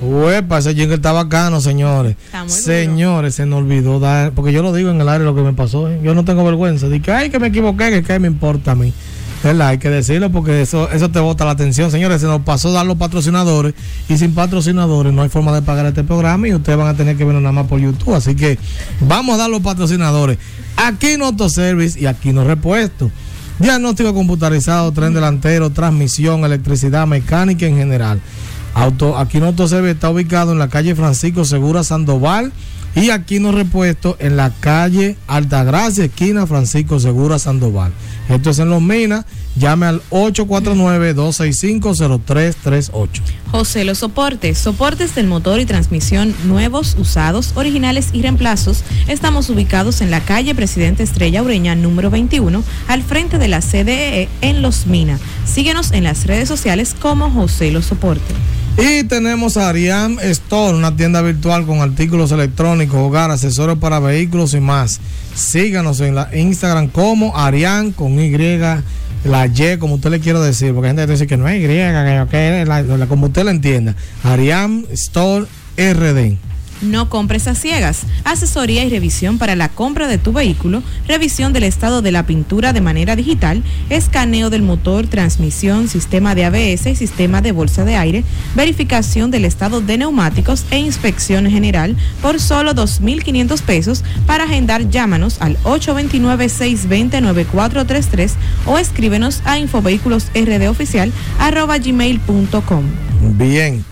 Uepa, 0.00 0.58
ese 0.60 0.74
jingle 0.74 0.94
está 0.94 1.12
bacano, 1.12 1.60
señores. 1.60 2.16
Está 2.24 2.48
señores, 2.48 3.34
se 3.34 3.44
nos 3.44 3.58
olvidó 3.58 4.00
dar, 4.00 4.32
porque 4.32 4.52
yo 4.52 4.62
lo 4.62 4.72
digo 4.72 4.88
en 4.88 4.98
el 4.98 5.10
área 5.10 5.26
lo 5.26 5.34
que 5.34 5.42
me 5.42 5.52
pasó. 5.52 5.90
¿eh? 5.90 6.00
Yo 6.02 6.14
no 6.14 6.24
tengo 6.24 6.42
vergüenza. 6.42 6.88
Dije, 6.88 7.12
ay, 7.12 7.28
que 7.28 7.38
me 7.38 7.48
equivoqué, 7.48 7.90
que 7.90 8.02
qué 8.02 8.18
me 8.18 8.28
importa 8.28 8.72
a 8.72 8.74
mí. 8.74 8.94
¿Verdad? 9.42 9.68
Hay 9.68 9.78
que 9.78 9.88
decirlo 9.88 10.30
porque 10.30 10.62
eso, 10.62 10.90
eso 10.90 11.10
te 11.10 11.20
bota 11.20 11.44
la 11.44 11.52
atención. 11.52 11.90
Señores, 11.90 12.20
se 12.20 12.26
nos 12.26 12.42
pasó 12.42 12.72
dar 12.72 12.84
los 12.84 12.96
patrocinadores 12.96 13.74
y 14.08 14.18
sin 14.18 14.34
patrocinadores 14.34 15.12
no 15.12 15.22
hay 15.22 15.28
forma 15.28 15.52
de 15.52 15.62
pagar 15.62 15.86
este 15.86 16.02
programa 16.02 16.48
y 16.48 16.54
ustedes 16.54 16.76
van 16.76 16.88
a 16.88 16.94
tener 16.94 17.16
que 17.16 17.24
verlo 17.24 17.40
nada 17.40 17.52
más 17.52 17.66
por 17.66 17.80
YouTube. 17.80 18.14
Así 18.14 18.34
que 18.34 18.58
vamos 19.00 19.34
a 19.34 19.38
dar 19.38 19.50
los 19.50 19.60
patrocinadores. 19.60 20.38
Aquí 20.76 21.16
no 21.16 21.26
Autoservice 21.26 22.00
y 22.00 22.06
aquí 22.06 22.32
no 22.32 22.44
Repuesto. 22.44 23.10
Diagnóstico 23.58 24.14
computarizado, 24.14 24.92
tren 24.92 25.14
delantero, 25.14 25.70
transmisión, 25.70 26.44
electricidad, 26.44 27.06
mecánica 27.06 27.66
en 27.66 27.76
general. 27.76 28.20
Auto, 28.74 29.18
Aquino 29.18 29.46
Autoservice 29.46 29.92
está 29.92 30.10
ubicado 30.10 30.52
en 30.52 30.58
la 30.58 30.68
calle 30.68 30.94
Francisco 30.94 31.44
Segura 31.44 31.82
Sandoval 31.82 32.52
y 32.94 33.10
Aquino 33.10 33.50
Repuesto 33.50 34.16
en 34.20 34.36
la 34.36 34.52
calle 34.60 35.16
Altagracia, 35.26 36.04
esquina 36.04 36.46
Francisco 36.46 37.00
Segura 37.00 37.38
Sandoval. 37.38 37.92
Esto 38.28 38.50
es 38.50 38.58
en 38.58 38.70
Los 38.70 38.82
Minas. 38.82 39.24
Llame 39.56 39.86
al 39.86 40.02
849-265-0338. 40.10 43.08
José 43.50 43.84
Los 43.84 43.98
Soportes, 43.98 44.58
soportes 44.58 45.14
del 45.14 45.26
motor 45.26 45.60
y 45.60 45.66
transmisión 45.66 46.34
nuevos, 46.44 46.96
usados, 46.98 47.52
originales 47.54 48.08
y 48.12 48.22
reemplazos. 48.22 48.84
Estamos 49.08 49.50
ubicados 49.50 50.02
en 50.02 50.10
la 50.10 50.20
calle 50.20 50.54
Presidente 50.54 51.02
Estrella 51.02 51.42
Ureña 51.42 51.74
número 51.74 52.10
21, 52.10 52.62
al 52.88 53.02
frente 53.02 53.38
de 53.38 53.48
la 53.48 53.60
CDE 53.60 54.28
en 54.42 54.62
Los 54.62 54.86
Minas. 54.86 55.20
Síguenos 55.46 55.92
en 55.92 56.04
las 56.04 56.26
redes 56.26 56.48
sociales 56.48 56.94
como 56.98 57.30
José 57.30 57.70
Los 57.70 57.86
Soportes. 57.86 58.36
Y 58.80 59.02
tenemos 59.04 59.56
a 59.56 59.68
Ariam 59.70 60.18
Store, 60.20 60.76
una 60.76 60.94
tienda 60.94 61.20
virtual 61.20 61.66
con 61.66 61.80
artículos 61.80 62.30
electrónicos, 62.30 62.96
hogar, 63.00 63.30
accesorios 63.30 63.78
para 63.78 63.98
vehículos 63.98 64.54
y 64.54 64.60
más. 64.60 65.00
Síganos 65.34 66.00
en 66.00 66.14
la 66.14 66.30
Instagram 66.36 66.88
como 66.88 67.36
Ariam 67.36 67.90
con 67.92 68.18
Y, 68.20 68.30
la 69.24 69.46
Y, 69.46 69.78
como 69.78 69.96
usted 69.96 70.10
le 70.10 70.20
quiera 70.20 70.38
decir, 70.40 70.72
porque 70.74 70.88
hay 70.90 70.90
gente 70.96 71.06
que 71.06 71.12
dice 71.12 71.26
que 71.26 71.36
no 71.36 71.48
es 71.48 71.56
Y, 71.60 71.66
que, 71.66 72.64
la- 72.66 72.82
la- 72.82 73.06
como 73.06 73.26
usted 73.26 73.44
le 73.44 73.50
entienda. 73.50 73.96
Ariam 74.22 74.84
Store 74.92 75.46
RD. 75.76 76.36
No 76.82 77.08
compres 77.08 77.48
a 77.48 77.54
ciegas. 77.54 78.02
Asesoría 78.24 78.84
y 78.84 78.90
revisión 78.90 79.38
para 79.38 79.56
la 79.56 79.68
compra 79.68 80.06
de 80.06 80.18
tu 80.18 80.32
vehículo, 80.32 80.82
revisión 81.06 81.52
del 81.52 81.64
estado 81.64 82.02
de 82.02 82.12
la 82.12 82.26
pintura 82.26 82.72
de 82.72 82.80
manera 82.80 83.16
digital, 83.16 83.62
escaneo 83.90 84.50
del 84.50 84.62
motor, 84.62 85.06
transmisión, 85.06 85.88
sistema 85.88 86.34
de 86.34 86.44
ABS 86.44 86.86
y 86.86 86.94
sistema 86.94 87.42
de 87.42 87.52
bolsa 87.52 87.84
de 87.84 87.96
aire, 87.96 88.24
verificación 88.54 89.30
del 89.30 89.44
estado 89.44 89.80
de 89.80 89.98
neumáticos 89.98 90.64
e 90.70 90.78
inspección 90.78 91.50
general 91.50 91.96
por 92.22 92.40
solo 92.40 92.74
2.500 92.74 93.60
pesos. 93.62 94.04
Para 94.26 94.44
agendar, 94.44 94.88
llámanos 94.88 95.36
al 95.40 95.58
829-620-9433 95.64 98.30
o 98.66 98.78
escríbenos 98.78 99.42
a 99.44 99.58
infovehículosrdoficial 99.58 101.12
arroba 101.38 101.78
gmail.com. 101.78 102.84
Bien. 103.36 103.84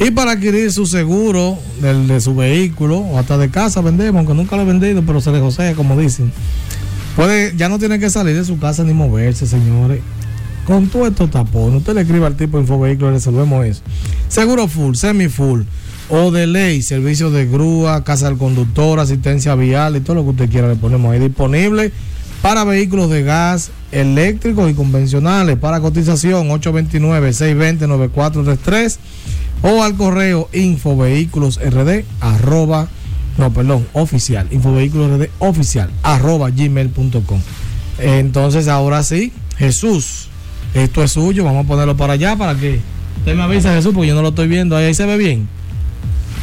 Y 0.00 0.10
para 0.12 0.32
adquirir 0.32 0.72
su 0.72 0.86
seguro 0.86 1.58
del, 1.82 2.08
de 2.08 2.22
su 2.22 2.34
vehículo 2.34 3.00
o 3.00 3.18
hasta 3.18 3.36
de 3.36 3.50
casa 3.50 3.82
vendemos, 3.82 4.20
aunque 4.20 4.32
nunca 4.32 4.56
lo 4.56 4.62
he 4.62 4.64
vendido, 4.64 5.02
pero 5.06 5.20
se 5.20 5.30
le 5.30 5.40
josea, 5.40 5.74
como 5.74 5.94
dicen. 5.98 6.32
Puede, 7.16 7.54
ya 7.54 7.68
no 7.68 7.78
tiene 7.78 7.98
que 7.98 8.08
salir 8.08 8.34
de 8.34 8.46
su 8.46 8.58
casa 8.58 8.82
ni 8.82 8.94
moverse, 8.94 9.46
señores. 9.46 10.00
Con 10.66 10.88
todo 10.88 11.06
estos 11.06 11.30
tapones, 11.30 11.80
usted 11.80 11.92
le 11.94 12.00
escribe 12.00 12.24
al 12.24 12.36
tipo 12.36 12.56
de 12.56 12.62
Infovehículos 12.62 13.10
y 13.10 13.14
resolvemos 13.14 13.66
eso. 13.66 13.82
Seguro 14.28 14.68
full, 14.68 14.94
semi 14.94 15.28
full, 15.28 15.64
o 16.08 16.30
de 16.30 16.46
ley, 16.46 16.80
servicios 16.80 17.34
de 17.34 17.44
grúa, 17.46 18.02
casa 18.02 18.24
del 18.26 18.38
conductor, 18.38 19.00
asistencia 19.00 19.54
vial 19.54 19.96
y 19.96 20.00
todo 20.00 20.16
lo 20.16 20.24
que 20.24 20.30
usted 20.30 20.48
quiera 20.48 20.68
le 20.68 20.76
ponemos 20.76 21.12
ahí 21.12 21.18
disponible 21.18 21.92
para 22.40 22.64
vehículos 22.64 23.10
de 23.10 23.22
gas, 23.22 23.70
eléctricos 23.92 24.70
y 24.70 24.74
convencionales. 24.74 25.58
Para 25.58 25.80
cotización 25.80 26.48
829-620-9433 26.48 28.96
o 29.62 29.82
al 29.82 29.94
correo 29.96 30.48
infovehículosrd 30.52 32.04
arroba, 32.20 32.88
no, 33.38 33.52
perdón, 33.52 33.86
oficial, 33.92 34.46
infovehículosrd 34.50 35.28
oficial 35.38 35.90
arroba 36.02 36.50
gmail.com. 36.50 37.40
Entonces 37.98 38.68
ahora 38.68 39.02
sí, 39.02 39.32
Jesús, 39.58 40.28
esto 40.74 41.02
es 41.02 41.12
suyo, 41.12 41.44
vamos 41.44 41.64
a 41.64 41.68
ponerlo 41.68 41.96
para 41.96 42.14
allá 42.14 42.36
para 42.36 42.54
que 42.58 42.80
usted 43.18 43.34
me 43.34 43.42
avisa 43.42 43.74
Jesús, 43.74 43.92
porque 43.94 44.08
yo 44.08 44.14
no 44.14 44.22
lo 44.22 44.28
estoy 44.30 44.48
viendo, 44.48 44.76
ahí 44.76 44.94
se 44.94 45.04
ve 45.06 45.16
bien. 45.18 45.48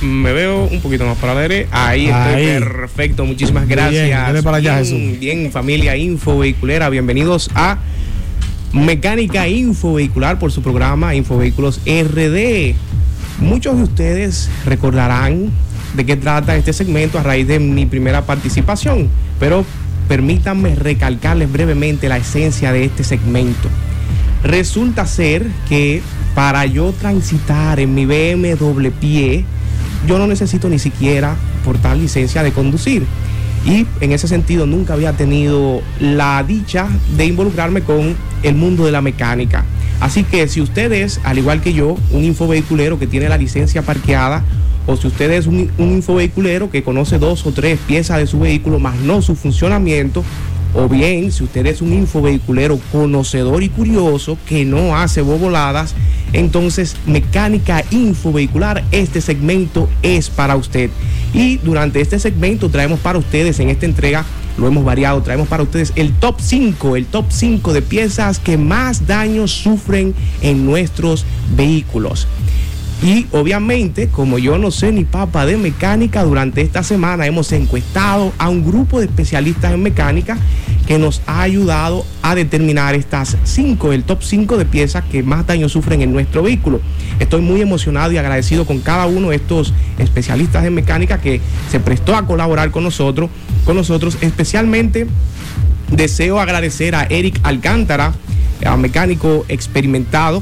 Me 0.01 0.32
veo 0.32 0.65
un 0.65 0.80
poquito 0.82 1.08
más 1.08 1.17
para 1.17 1.34
la 1.34 1.41
derecha. 1.41 1.69
Ahí 1.71 2.08
Ahí. 2.12 2.43
estoy 2.45 2.60
perfecto. 2.69 3.25
Muchísimas 3.25 3.65
Bien, 3.67 3.80
gracias. 3.80 4.27
dele 4.27 4.43
para 4.43 4.58
allá, 4.58 4.80
bien, 4.80 4.86
Jesús. 4.86 5.19
bien, 5.19 5.51
familia 5.51 5.97
Info 5.97 6.38
Vehiculera. 6.38 6.88
Bienvenidos 6.91 7.49
a 7.56 7.80
Mecánica 8.73 9.47
Info 9.47 9.95
Vehicular 9.95 10.38
por 10.38 10.51
su 10.51 10.62
programa 10.62 11.15
Infovehículos 11.15 11.80
RD. 11.88 12.75
Muchos 13.39 13.78
de 13.78 13.84
ustedes 13.84 14.50
recordarán 14.65 15.52
de 15.95 16.06
qué 16.06 16.15
trata 16.15 16.56
este 16.56 16.73
segmento 16.73 17.19
a 17.19 17.23
raíz 17.23 17.47
de 17.47 17.60
mi 17.60 17.86
primera 17.86 18.26
participación, 18.26 19.10
pero 19.39 19.63
permítanme 20.08 20.73
recalcarles 20.73 21.52
brevemente 21.52 22.10
la 22.10 22.17
esencia 22.17 22.71
de 22.71 22.86
este 22.86 23.04
segmento. 23.04 23.69
Resulta 24.43 25.06
ser 25.06 25.45
que 25.69 26.02
para 26.34 26.65
yo 26.65 26.93
transitar 26.93 27.80
en 27.80 27.93
mi 27.93 28.06
BMW 28.06 28.89
pie, 29.00 29.45
yo 30.08 30.17
no 30.17 30.26
necesito 30.26 30.67
ni 30.67 30.80
siquiera 30.80 31.36
portar 31.63 31.95
licencia 31.95 32.41
de 32.41 32.52
conducir. 32.52 33.06
Y 33.65 33.86
en 34.02 34.13
ese 34.13 34.28
sentido 34.28 34.65
nunca 34.65 34.93
había 34.93 35.13
tenido 35.13 35.82
la 36.00 36.43
dicha 36.43 36.88
de 37.17 37.26
involucrarme 37.26 37.82
con 37.82 38.15
el 38.41 38.56
mundo 38.56 38.86
de 38.86 38.91
la 38.91 39.02
mecánica. 39.02 39.63
Así 39.99 40.23
que 40.23 40.47
si 40.47 40.62
usted 40.62 40.91
es, 40.91 41.19
al 41.23 41.38
igual 41.38 41.62
que 41.62 41.73
yo, 41.73 41.97
un 42.12 42.23
infovehiculero 42.23 42.99
que 42.99 43.07
tiene 43.07 43.29
la 43.29 43.38
licencia 43.38 43.81
parqueada, 43.81 44.43
o 44.86 44.95
si 44.95 45.07
usted 45.07 45.31
es 45.31 45.47
un, 45.47 45.69
un 45.77 45.91
infovehiculero 45.93 46.69
que 46.69 46.83
conoce 46.83 47.19
dos 47.19 47.45
o 47.45 47.51
tres 47.51 47.79
piezas 47.88 48.19
de 48.19 48.27
su 48.27 48.39
vehículo, 48.39 48.79
más 48.79 48.95
no 48.99 49.21
su 49.21 49.36
funcionamiento, 49.36 50.23
o 50.73 50.88
bien 50.88 51.31
si 51.31 51.43
usted 51.43 51.65
es 51.65 51.81
un 51.81 51.93
infovehiculero 51.93 52.79
conocedor 52.91 53.63
y 53.63 53.69
curioso 53.69 54.38
que 54.47 54.65
no 54.65 54.95
hace 54.95 55.21
boboladas, 55.21 55.95
entonces 56.33 56.95
mecánica 57.05 57.83
infovehicular, 57.89 58.83
este 58.91 59.21
segmento 59.21 59.89
es 60.03 60.29
para 60.29 60.55
usted. 60.55 60.89
Y 61.33 61.57
durante 61.57 62.01
este 62.01 62.19
segmento 62.19 62.69
traemos 62.69 62.99
para 62.99 63.17
ustedes 63.17 63.60
en 63.60 63.69
esta 63.69 63.86
entrega 63.86 64.25
lo 64.58 64.67
hemos 64.67 64.84
variado, 64.84 65.22
traemos 65.22 65.48
para 65.48 65.63
ustedes 65.63 65.93
el 65.96 66.13
top 66.13 66.36
5, 66.39 66.96
el 66.96 67.06
top 67.06 67.26
5 67.30 67.74
de 67.74 67.82
piezas 67.82 68.39
que 68.39 68.58
más 68.58 69.08
daños 69.08 69.52
sufren 69.52 70.15
en 70.41 70.65
nuestros 70.65 71.26
vehículos. 71.56 72.28
Y 73.01 73.27
obviamente, 73.31 74.07
como 74.07 74.39
yo 74.39 74.57
no 74.57 74.71
sé 74.71 74.91
ni 74.91 75.05
papa 75.05 75.45
de 75.45 75.55
mecánica, 75.55 76.23
durante 76.23 76.62
esta 76.62 76.81
semana 76.81 77.27
hemos 77.27 77.51
encuestado 77.51 78.33
a 78.39 78.49
un 78.49 78.65
grupo 78.65 78.99
de 78.99 79.05
especialistas 79.05 79.73
en 79.73 79.83
mecánica 79.83 80.38
que 80.88 80.97
nos 80.97 81.21
ha 81.27 81.41
ayudado 81.41 82.05
a 82.23 82.33
determinar 82.33 82.95
estas 82.95 83.38
5, 83.43 83.93
el 83.93 84.03
top 84.03 84.23
5 84.23 84.57
de 84.57 84.65
piezas 84.65 85.03
que 85.03 85.21
más 85.21 85.45
daño 85.45 85.69
sufren 85.69 86.01
en 86.01 86.12
nuestro 86.12 86.41
vehículo. 86.41 86.81
Estoy 87.19 87.41
muy 87.41 87.62
emocionado 87.62 88.12
y 88.13 88.17
agradecido 88.17 88.65
con 88.65 88.79
cada 88.79 89.05
uno 89.05 89.29
de 89.29 89.36
estos 89.36 89.73
especialistas 89.99 90.65
en 90.65 90.73
mecánica 90.73 91.21
que 91.21 91.39
se 91.69 91.79
prestó 91.79 92.15
a 92.15 92.25
colaborar 92.25 92.71
con 92.71 92.83
nosotros, 92.83 93.29
con 93.63 93.75
nosotros, 93.75 94.17
especialmente 94.21 95.07
deseo 95.91 96.39
agradecer 96.39 96.95
a 96.95 97.03
Eric 97.03 97.39
Alcántara, 97.43 98.13
a 98.65 98.75
mecánico 98.75 99.45
experimentado 99.49 100.41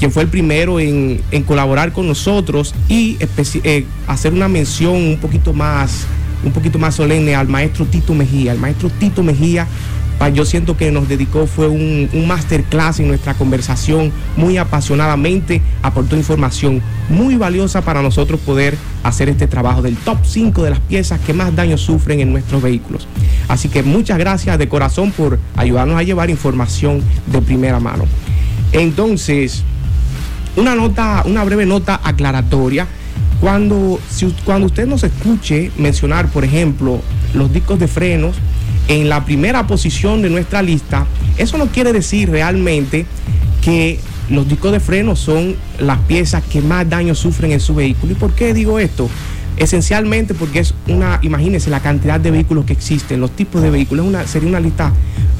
quien 0.00 0.10
fue 0.10 0.22
el 0.22 0.30
primero 0.30 0.80
en, 0.80 1.20
colaborar 1.46 1.92
con 1.92 2.08
nosotros 2.08 2.74
y 2.88 3.18
eh, 3.64 3.84
hacer 4.06 4.32
una 4.32 4.48
mención 4.48 4.94
un 4.94 5.18
poquito 5.18 5.52
más 5.52 6.06
un 6.42 6.52
poquito 6.52 6.78
más 6.78 6.94
solemne 6.94 7.34
al 7.34 7.48
maestro 7.48 7.84
Tito 7.84 8.14
Mejía. 8.14 8.52
El 8.52 8.58
maestro 8.58 8.88
Tito 8.88 9.22
Mejía, 9.22 9.66
yo 10.32 10.46
siento 10.46 10.74
que 10.74 10.90
nos 10.90 11.06
dedicó, 11.06 11.46
fue 11.46 11.68
un, 11.68 12.08
un 12.14 12.26
masterclass 12.26 12.98
en 13.00 13.08
nuestra 13.08 13.34
conversación, 13.34 14.10
muy 14.38 14.56
apasionadamente, 14.56 15.60
aportó 15.82 16.16
información 16.16 16.80
muy 17.10 17.36
valiosa 17.36 17.82
para 17.82 18.00
nosotros 18.00 18.40
poder 18.40 18.78
hacer 19.02 19.28
este 19.28 19.46
trabajo 19.48 19.82
del 19.82 19.96
top 19.96 20.20
5 20.22 20.62
de 20.62 20.70
las 20.70 20.80
piezas 20.80 21.20
que 21.20 21.34
más 21.34 21.54
daño 21.54 21.76
sufren 21.76 22.20
en 22.20 22.32
nuestros 22.32 22.62
vehículos. 22.62 23.06
Así 23.48 23.68
que 23.68 23.82
muchas 23.82 24.16
gracias 24.16 24.58
de 24.58 24.66
corazón 24.66 25.10
por 25.12 25.38
ayudarnos 25.56 25.98
a 25.98 26.02
llevar 26.02 26.30
información 26.30 27.02
de 27.26 27.42
primera 27.42 27.80
mano. 27.80 28.04
Entonces, 28.72 29.62
una 30.56 30.74
nota, 30.74 31.22
una 31.26 31.44
breve 31.44 31.66
nota 31.66 32.00
aclaratoria. 32.02 32.86
Cuando, 33.40 33.98
cuando 34.44 34.66
usted 34.66 34.86
nos 34.86 35.02
escuche 35.02 35.70
mencionar, 35.78 36.28
por 36.28 36.44
ejemplo, 36.44 37.00
los 37.32 37.52
discos 37.52 37.78
de 37.78 37.88
frenos 37.88 38.36
en 38.88 39.08
la 39.08 39.24
primera 39.24 39.66
posición 39.66 40.20
de 40.20 40.28
nuestra 40.28 40.62
lista, 40.62 41.06
eso 41.38 41.56
no 41.56 41.66
quiere 41.68 41.92
decir 41.92 42.28
realmente 42.28 43.06
que 43.62 43.98
los 44.28 44.48
discos 44.48 44.72
de 44.72 44.80
frenos 44.80 45.18
son 45.18 45.56
las 45.78 45.98
piezas 46.00 46.42
que 46.44 46.60
más 46.60 46.88
daño 46.88 47.14
sufren 47.14 47.52
en 47.52 47.60
su 47.60 47.74
vehículo. 47.74 48.12
¿Y 48.12 48.14
por 48.14 48.32
qué 48.32 48.52
digo 48.52 48.78
esto? 48.78 49.08
Esencialmente 49.56 50.34
porque 50.34 50.60
es 50.60 50.74
una, 50.88 51.18
imagínense 51.22 51.70
la 51.70 51.80
cantidad 51.80 52.20
de 52.20 52.30
vehículos 52.30 52.64
que 52.64 52.72
existen, 52.72 53.20
los 53.20 53.30
tipos 53.32 53.60
de 53.62 53.70
vehículos, 53.70 54.06
una, 54.06 54.26
sería 54.26 54.48
una 54.48 54.60
lista 54.60 54.92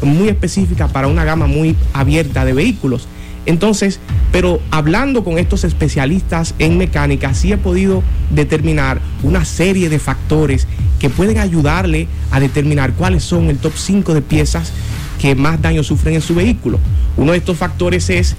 muy 0.02 0.28
específica 0.28 0.88
para 0.88 1.06
una 1.06 1.24
gama 1.24 1.46
muy 1.46 1.76
abierta 1.92 2.44
de 2.44 2.52
vehículos. 2.52 3.08
Entonces, 3.46 4.00
pero 4.32 4.60
hablando 4.70 5.24
con 5.24 5.38
estos 5.38 5.64
especialistas 5.64 6.54
en 6.58 6.78
mecánica, 6.78 7.34
sí 7.34 7.52
he 7.52 7.56
podido 7.56 8.02
determinar 8.30 9.00
una 9.22 9.44
serie 9.44 9.88
de 9.88 9.98
factores 9.98 10.66
que 10.98 11.10
pueden 11.10 11.38
ayudarle 11.38 12.06
a 12.30 12.40
determinar 12.40 12.92
cuáles 12.92 13.24
son 13.24 13.48
el 13.48 13.58
top 13.58 13.72
5 13.74 14.14
de 14.14 14.22
piezas 14.22 14.72
que 15.20 15.34
más 15.34 15.60
daño 15.60 15.82
sufren 15.82 16.14
en 16.14 16.22
su 16.22 16.34
vehículo. 16.34 16.78
Uno 17.16 17.32
de 17.32 17.38
estos 17.38 17.56
factores 17.56 18.10
es 18.10 18.36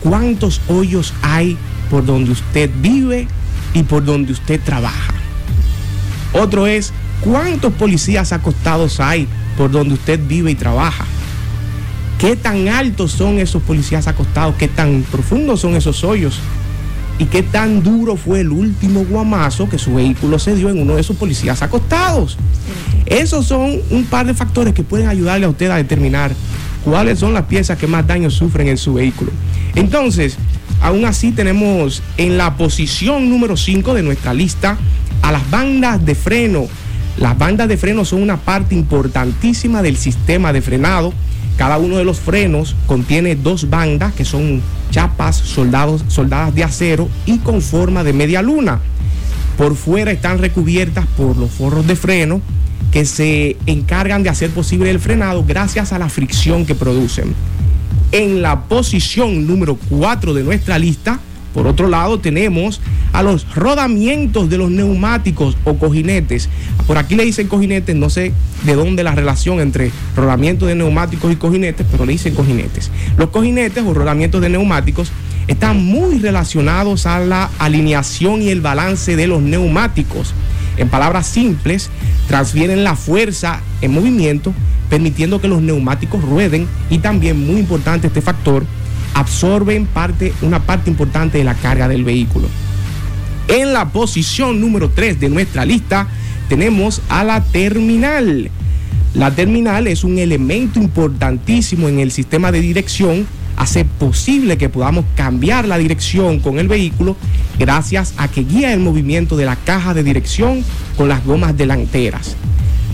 cuántos 0.00 0.60
hoyos 0.68 1.12
hay 1.22 1.56
por 1.90 2.04
donde 2.04 2.32
usted 2.32 2.70
vive 2.80 3.26
y 3.74 3.82
por 3.82 4.04
donde 4.04 4.32
usted 4.32 4.60
trabaja. 4.62 5.14
Otro 6.32 6.66
es 6.66 6.92
cuántos 7.20 7.72
policías 7.72 8.32
acostados 8.32 9.00
hay 9.00 9.26
por 9.56 9.70
donde 9.70 9.94
usted 9.94 10.20
vive 10.26 10.50
y 10.50 10.54
trabaja 10.54 11.06
qué 12.18 12.36
tan 12.36 12.68
altos 12.68 13.12
son 13.12 13.38
esos 13.38 13.62
policías 13.62 14.06
acostados, 14.06 14.54
qué 14.56 14.68
tan 14.68 15.02
profundos 15.10 15.60
son 15.60 15.76
esos 15.76 16.02
hoyos 16.04 16.38
y 17.18 17.26
qué 17.26 17.42
tan 17.42 17.82
duro 17.82 18.16
fue 18.16 18.40
el 18.40 18.50
último 18.50 19.04
guamazo 19.04 19.68
que 19.68 19.78
su 19.78 19.94
vehículo 19.94 20.38
se 20.38 20.54
dio 20.54 20.70
en 20.70 20.80
uno 20.80 20.94
de 20.94 21.00
esos 21.00 21.16
policías 21.16 21.62
acostados. 21.62 22.36
Esos 23.06 23.46
son 23.46 23.80
un 23.90 24.04
par 24.04 24.26
de 24.26 24.34
factores 24.34 24.74
que 24.74 24.82
pueden 24.82 25.08
ayudarle 25.08 25.46
a 25.46 25.50
usted 25.50 25.70
a 25.70 25.76
determinar 25.76 26.32
cuáles 26.84 27.18
son 27.18 27.34
las 27.34 27.44
piezas 27.44 27.78
que 27.78 27.86
más 27.86 28.06
daño 28.06 28.30
sufren 28.30 28.68
en 28.68 28.78
su 28.78 28.94
vehículo. 28.94 29.30
Entonces, 29.74 30.36
aún 30.80 31.04
así 31.04 31.32
tenemos 31.32 32.02
en 32.16 32.38
la 32.38 32.56
posición 32.56 33.28
número 33.30 33.56
5 33.56 33.94
de 33.94 34.02
nuestra 34.02 34.34
lista 34.34 34.76
a 35.22 35.32
las 35.32 35.48
bandas 35.50 36.04
de 36.04 36.14
freno. 36.14 36.66
Las 37.18 37.38
bandas 37.38 37.68
de 37.68 37.76
freno 37.76 38.04
son 38.04 38.22
una 38.22 38.36
parte 38.36 38.74
importantísima 38.74 39.82
del 39.82 39.96
sistema 39.96 40.52
de 40.52 40.60
frenado 40.60 41.14
cada 41.56 41.78
uno 41.78 41.96
de 41.96 42.04
los 42.04 42.20
frenos 42.20 42.76
contiene 42.86 43.34
dos 43.34 43.70
bandas 43.70 44.12
que 44.12 44.24
son 44.24 44.60
chapas 44.90 45.36
soldadas 45.36 46.54
de 46.54 46.64
acero 46.64 47.08
y 47.24 47.38
con 47.38 47.62
forma 47.62 48.04
de 48.04 48.12
media 48.12 48.42
luna. 48.42 48.80
Por 49.56 49.74
fuera 49.74 50.12
están 50.12 50.38
recubiertas 50.38 51.06
por 51.16 51.36
los 51.36 51.50
forros 51.50 51.86
de 51.86 51.96
freno 51.96 52.42
que 52.92 53.06
se 53.06 53.56
encargan 53.66 54.22
de 54.22 54.28
hacer 54.28 54.50
posible 54.50 54.90
el 54.90 55.00
frenado 55.00 55.44
gracias 55.44 55.92
a 55.92 55.98
la 55.98 56.08
fricción 56.08 56.66
que 56.66 56.74
producen. 56.74 57.34
En 58.12 58.42
la 58.42 58.64
posición 58.64 59.46
número 59.46 59.76
4 59.88 60.34
de 60.34 60.44
nuestra 60.44 60.78
lista 60.78 61.20
por 61.56 61.66
otro 61.66 61.88
lado, 61.88 62.20
tenemos 62.20 62.82
a 63.14 63.22
los 63.22 63.54
rodamientos 63.54 64.50
de 64.50 64.58
los 64.58 64.70
neumáticos 64.70 65.56
o 65.64 65.78
cojinetes. 65.78 66.50
Por 66.86 66.98
aquí 66.98 67.14
le 67.14 67.24
dicen 67.24 67.48
cojinetes, 67.48 67.96
no 67.96 68.10
sé 68.10 68.34
de 68.64 68.74
dónde 68.74 69.02
la 69.02 69.14
relación 69.14 69.60
entre 69.60 69.90
rodamientos 70.14 70.68
de 70.68 70.74
neumáticos 70.74 71.32
y 71.32 71.36
cojinetes, 71.36 71.86
pero 71.90 72.04
le 72.04 72.12
dicen 72.12 72.34
cojinetes. 72.34 72.90
Los 73.16 73.30
cojinetes 73.30 73.82
o 73.86 73.94
rodamientos 73.94 74.42
de 74.42 74.50
neumáticos 74.50 75.10
están 75.46 75.82
muy 75.82 76.18
relacionados 76.18 77.06
a 77.06 77.20
la 77.20 77.48
alineación 77.58 78.42
y 78.42 78.50
el 78.50 78.60
balance 78.60 79.16
de 79.16 79.26
los 79.26 79.40
neumáticos. 79.40 80.34
En 80.76 80.90
palabras 80.90 81.26
simples, 81.26 81.88
transfieren 82.28 82.84
la 82.84 82.96
fuerza 82.96 83.62
en 83.80 83.94
movimiento, 83.94 84.52
permitiendo 84.90 85.40
que 85.40 85.48
los 85.48 85.62
neumáticos 85.62 86.22
rueden 86.22 86.66
y 86.90 86.98
también, 86.98 87.46
muy 87.46 87.60
importante 87.60 88.08
este 88.08 88.20
factor, 88.20 88.66
absorben 89.16 89.86
parte, 89.86 90.34
una 90.42 90.60
parte 90.60 90.90
importante 90.90 91.38
de 91.38 91.44
la 91.44 91.54
carga 91.54 91.88
del 91.88 92.04
vehículo. 92.04 92.48
En 93.48 93.72
la 93.72 93.88
posición 93.88 94.60
número 94.60 94.90
3 94.90 95.18
de 95.18 95.30
nuestra 95.30 95.64
lista 95.64 96.06
tenemos 96.50 97.00
a 97.08 97.24
la 97.24 97.42
terminal. 97.42 98.50
La 99.14 99.30
terminal 99.30 99.86
es 99.86 100.04
un 100.04 100.18
elemento 100.18 100.78
importantísimo 100.78 101.88
en 101.88 101.98
el 101.98 102.12
sistema 102.12 102.52
de 102.52 102.60
dirección. 102.60 103.26
Hace 103.56 103.86
posible 103.86 104.58
que 104.58 104.68
podamos 104.68 105.06
cambiar 105.14 105.66
la 105.66 105.78
dirección 105.78 106.38
con 106.38 106.58
el 106.58 106.68
vehículo 106.68 107.16
gracias 107.58 108.12
a 108.18 108.28
que 108.28 108.44
guía 108.44 108.74
el 108.74 108.80
movimiento 108.80 109.38
de 109.38 109.46
la 109.46 109.56
caja 109.56 109.94
de 109.94 110.02
dirección 110.02 110.62
con 110.98 111.08
las 111.08 111.24
gomas 111.24 111.56
delanteras. 111.56 112.36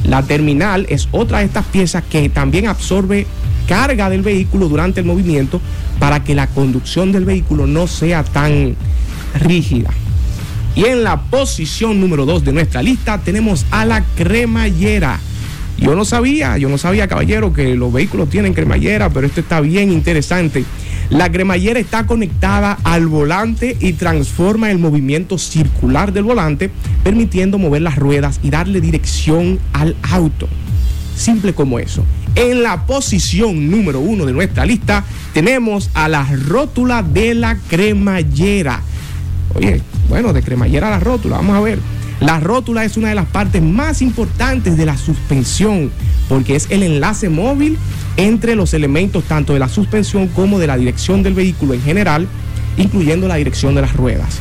La 0.05 0.23
terminal 0.23 0.87
es 0.89 1.09
otra 1.11 1.41
de 1.41 1.47
estas 1.47 1.65
piezas 1.67 2.05
que 2.09 2.29
también 2.29 2.69
absorbe 2.69 3.27
carga 3.66 4.11
del 4.11 4.22
vehículo 4.22 4.68
durante 4.68 5.01
el 5.01 5.07
movimiento 5.07 5.61
para 5.98 6.25
que 6.25 6.35
la 6.35 6.46
conducción 6.46 7.12
del 7.12 7.25
vehículo 7.25 7.66
no 7.66 7.87
sea 7.87 8.25
tan 8.25 8.77
rígida. 9.40 9.90
Y 10.75 10.87
en 10.87 11.05
la 11.05 11.20
posición 11.20 12.01
número 12.01 12.25
2 12.25 12.44
de 12.44 12.53
nuestra 12.53 12.83
lista 12.83 13.18
tenemos 13.18 13.66
a 13.70 13.85
la 13.85 14.05
cremallera. 14.16 15.20
Yo 15.79 15.94
no 15.94 16.05
sabía, 16.05 16.57
yo 16.59 16.68
no 16.68 16.79
sabía, 16.79 17.09
caballero, 17.09 17.53
que 17.53 17.75
los 17.75 17.92
vehículos 17.92 18.31
tienen 18.31 18.55
cremallera, 18.55 19.11
pero 19.11 19.27
esto 19.27 19.40
está 19.40 19.61
bien 19.61 19.90
interesante. 19.90 20.64
La 21.11 21.31
cremallera 21.31 21.81
está 21.81 22.07
conectada 22.07 22.79
al 22.85 23.07
volante 23.07 23.77
y 23.81 23.94
transforma 23.94 24.70
el 24.70 24.79
movimiento 24.79 25.38
circular 25.38 26.12
del 26.12 26.25
volante, 26.25 26.70
permitiendo 27.03 27.59
mover 27.59 27.83
las 27.83 27.96
ruedas 27.96 28.40
y 28.42 28.51
darle 28.51 28.81
dirección 28.81 29.59
al 29.72 29.96
auto. 30.11 30.48
Simple 31.16 31.53
como 31.53 31.79
eso. 31.79 32.05
En 32.35 32.62
la 32.62 32.87
posición 32.87 33.71
número 33.71 34.01
uno 34.01 34.25
de 34.25 34.33
nuestra 34.33 34.64
lista 34.64 35.05
tenemos 35.35 35.90
a 35.92 36.09
la 36.09 36.25
rótula 36.25 37.03
de 37.03 37.35
la 37.35 37.57
cremallera. 37.68 38.81
Oye, 39.55 39.83
bueno, 40.09 40.33
de 40.33 40.42
cremallera 40.42 40.88
a 40.88 40.92
la 40.92 41.01
rótula, 41.01 41.37
vamos 41.37 41.57
a 41.57 41.61
ver. 41.61 41.79
La 42.21 42.40
rótula 42.40 42.85
es 42.85 42.97
una 42.97 43.09
de 43.09 43.16
las 43.16 43.27
partes 43.27 43.61
más 43.61 44.01
importantes 44.01 44.77
de 44.77 44.87
la 44.87 44.97
suspensión 44.97 45.90
porque 46.29 46.55
es 46.55 46.68
el 46.71 46.83
enlace 46.83 47.29
móvil 47.29 47.77
entre 48.16 48.55
los 48.55 48.73
elementos 48.75 49.25
tanto 49.25 49.53
de 49.53 49.59
la 49.59 49.68
suspensión 49.68 50.29
como 50.29 50.59
de 50.59 50.68
la 50.68 50.77
dirección 50.77 51.23
del 51.23 51.35
vehículo 51.35 51.75
en 51.75 51.83
general, 51.83 52.29
incluyendo 52.79 53.29
la 53.29 53.35
dirección 53.35 53.75
de 53.75 53.83
las 53.83 53.95
ruedas. 53.95 54.38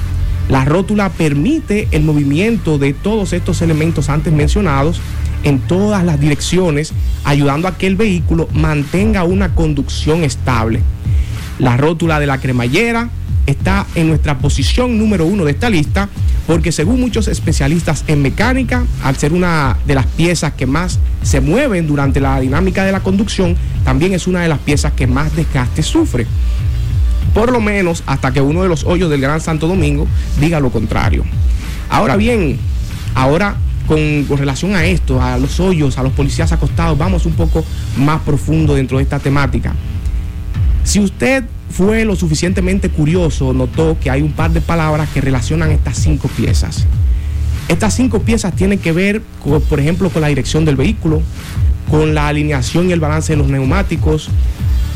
La 0.51 0.65
rótula 0.65 1.07
permite 1.07 1.87
el 1.91 2.03
movimiento 2.03 2.77
de 2.77 2.91
todos 2.91 3.31
estos 3.31 3.61
elementos 3.61 4.09
antes 4.09 4.33
mencionados 4.33 4.99
en 5.45 5.59
todas 5.59 6.03
las 6.03 6.19
direcciones, 6.19 6.91
ayudando 7.23 7.69
a 7.69 7.77
que 7.77 7.87
el 7.87 7.95
vehículo 7.95 8.49
mantenga 8.53 9.23
una 9.23 9.55
conducción 9.55 10.25
estable. 10.25 10.81
La 11.57 11.77
rótula 11.77 12.19
de 12.19 12.27
la 12.27 12.39
cremallera 12.39 13.09
está 13.45 13.87
en 13.95 14.09
nuestra 14.09 14.39
posición 14.39 14.97
número 14.97 15.25
uno 15.25 15.45
de 15.45 15.51
esta 15.51 15.69
lista 15.69 16.09
porque 16.47 16.73
según 16.73 16.99
muchos 16.99 17.29
especialistas 17.29 18.03
en 18.07 18.21
mecánica, 18.21 18.83
al 19.03 19.15
ser 19.15 19.31
una 19.31 19.77
de 19.87 19.95
las 19.95 20.05
piezas 20.05 20.51
que 20.51 20.65
más 20.65 20.99
se 21.23 21.39
mueven 21.39 21.87
durante 21.87 22.19
la 22.19 22.37
dinámica 22.41 22.83
de 22.83 22.91
la 22.91 22.99
conducción, 22.99 23.55
también 23.85 24.13
es 24.13 24.27
una 24.27 24.41
de 24.41 24.49
las 24.49 24.59
piezas 24.59 24.91
que 24.91 25.07
más 25.07 25.33
desgaste 25.33 25.81
sufre. 25.81 26.27
Por 27.33 27.51
lo 27.51 27.61
menos 27.61 28.03
hasta 28.05 28.31
que 28.31 28.41
uno 28.41 28.63
de 28.63 28.69
los 28.69 28.83
hoyos 28.83 29.09
del 29.09 29.21
Gran 29.21 29.41
Santo 29.41 29.67
Domingo 29.67 30.07
diga 30.39 30.59
lo 30.59 30.69
contrario. 30.69 31.23
Ahora 31.89 32.15
bien, 32.17 32.57
ahora 33.15 33.55
con, 33.87 34.37
relación 34.37 34.75
a 34.75 34.85
esto, 34.85 35.21
a 35.21 35.37
los 35.37 35.59
hoyos, 35.59 35.97
a 35.97 36.03
los 36.03 36.13
policías 36.13 36.51
acostados, 36.51 36.97
vamos 36.97 37.25
un 37.25 37.33
poco 37.33 37.63
más 37.97 38.21
profundo 38.21 38.75
dentro 38.75 38.97
de 38.97 39.03
esta 39.03 39.19
temática. 39.19 39.73
Si 40.83 40.99
usted 40.99 41.43
fue 41.69 42.05
lo 42.05 42.15
suficientemente 42.15 42.89
curioso, 42.89 43.53
notó 43.53 43.97
que 43.99 44.09
hay 44.09 44.21
un 44.21 44.31
par 44.31 44.51
de 44.51 44.61
palabras 44.61 45.09
que 45.13 45.21
relacionan 45.21 45.71
estas 45.71 45.97
cinco 45.97 46.27
piezas. 46.29 46.85
Estas 47.67 47.93
cinco 47.93 48.21
piezas 48.21 48.55
tienen 48.55 48.79
que 48.79 48.91
ver, 48.91 49.21
por 49.69 49.79
ejemplo, 49.79 50.09
con 50.09 50.21
la 50.21 50.27
dirección 50.27 50.65
del 50.65 50.75
vehículo, 50.75 51.21
con 51.89 52.13
la 52.13 52.27
alineación 52.27 52.89
y 52.89 52.93
el 52.93 52.99
balance 52.99 53.33
de 53.33 53.37
los 53.37 53.47
neumáticos. 53.47 54.29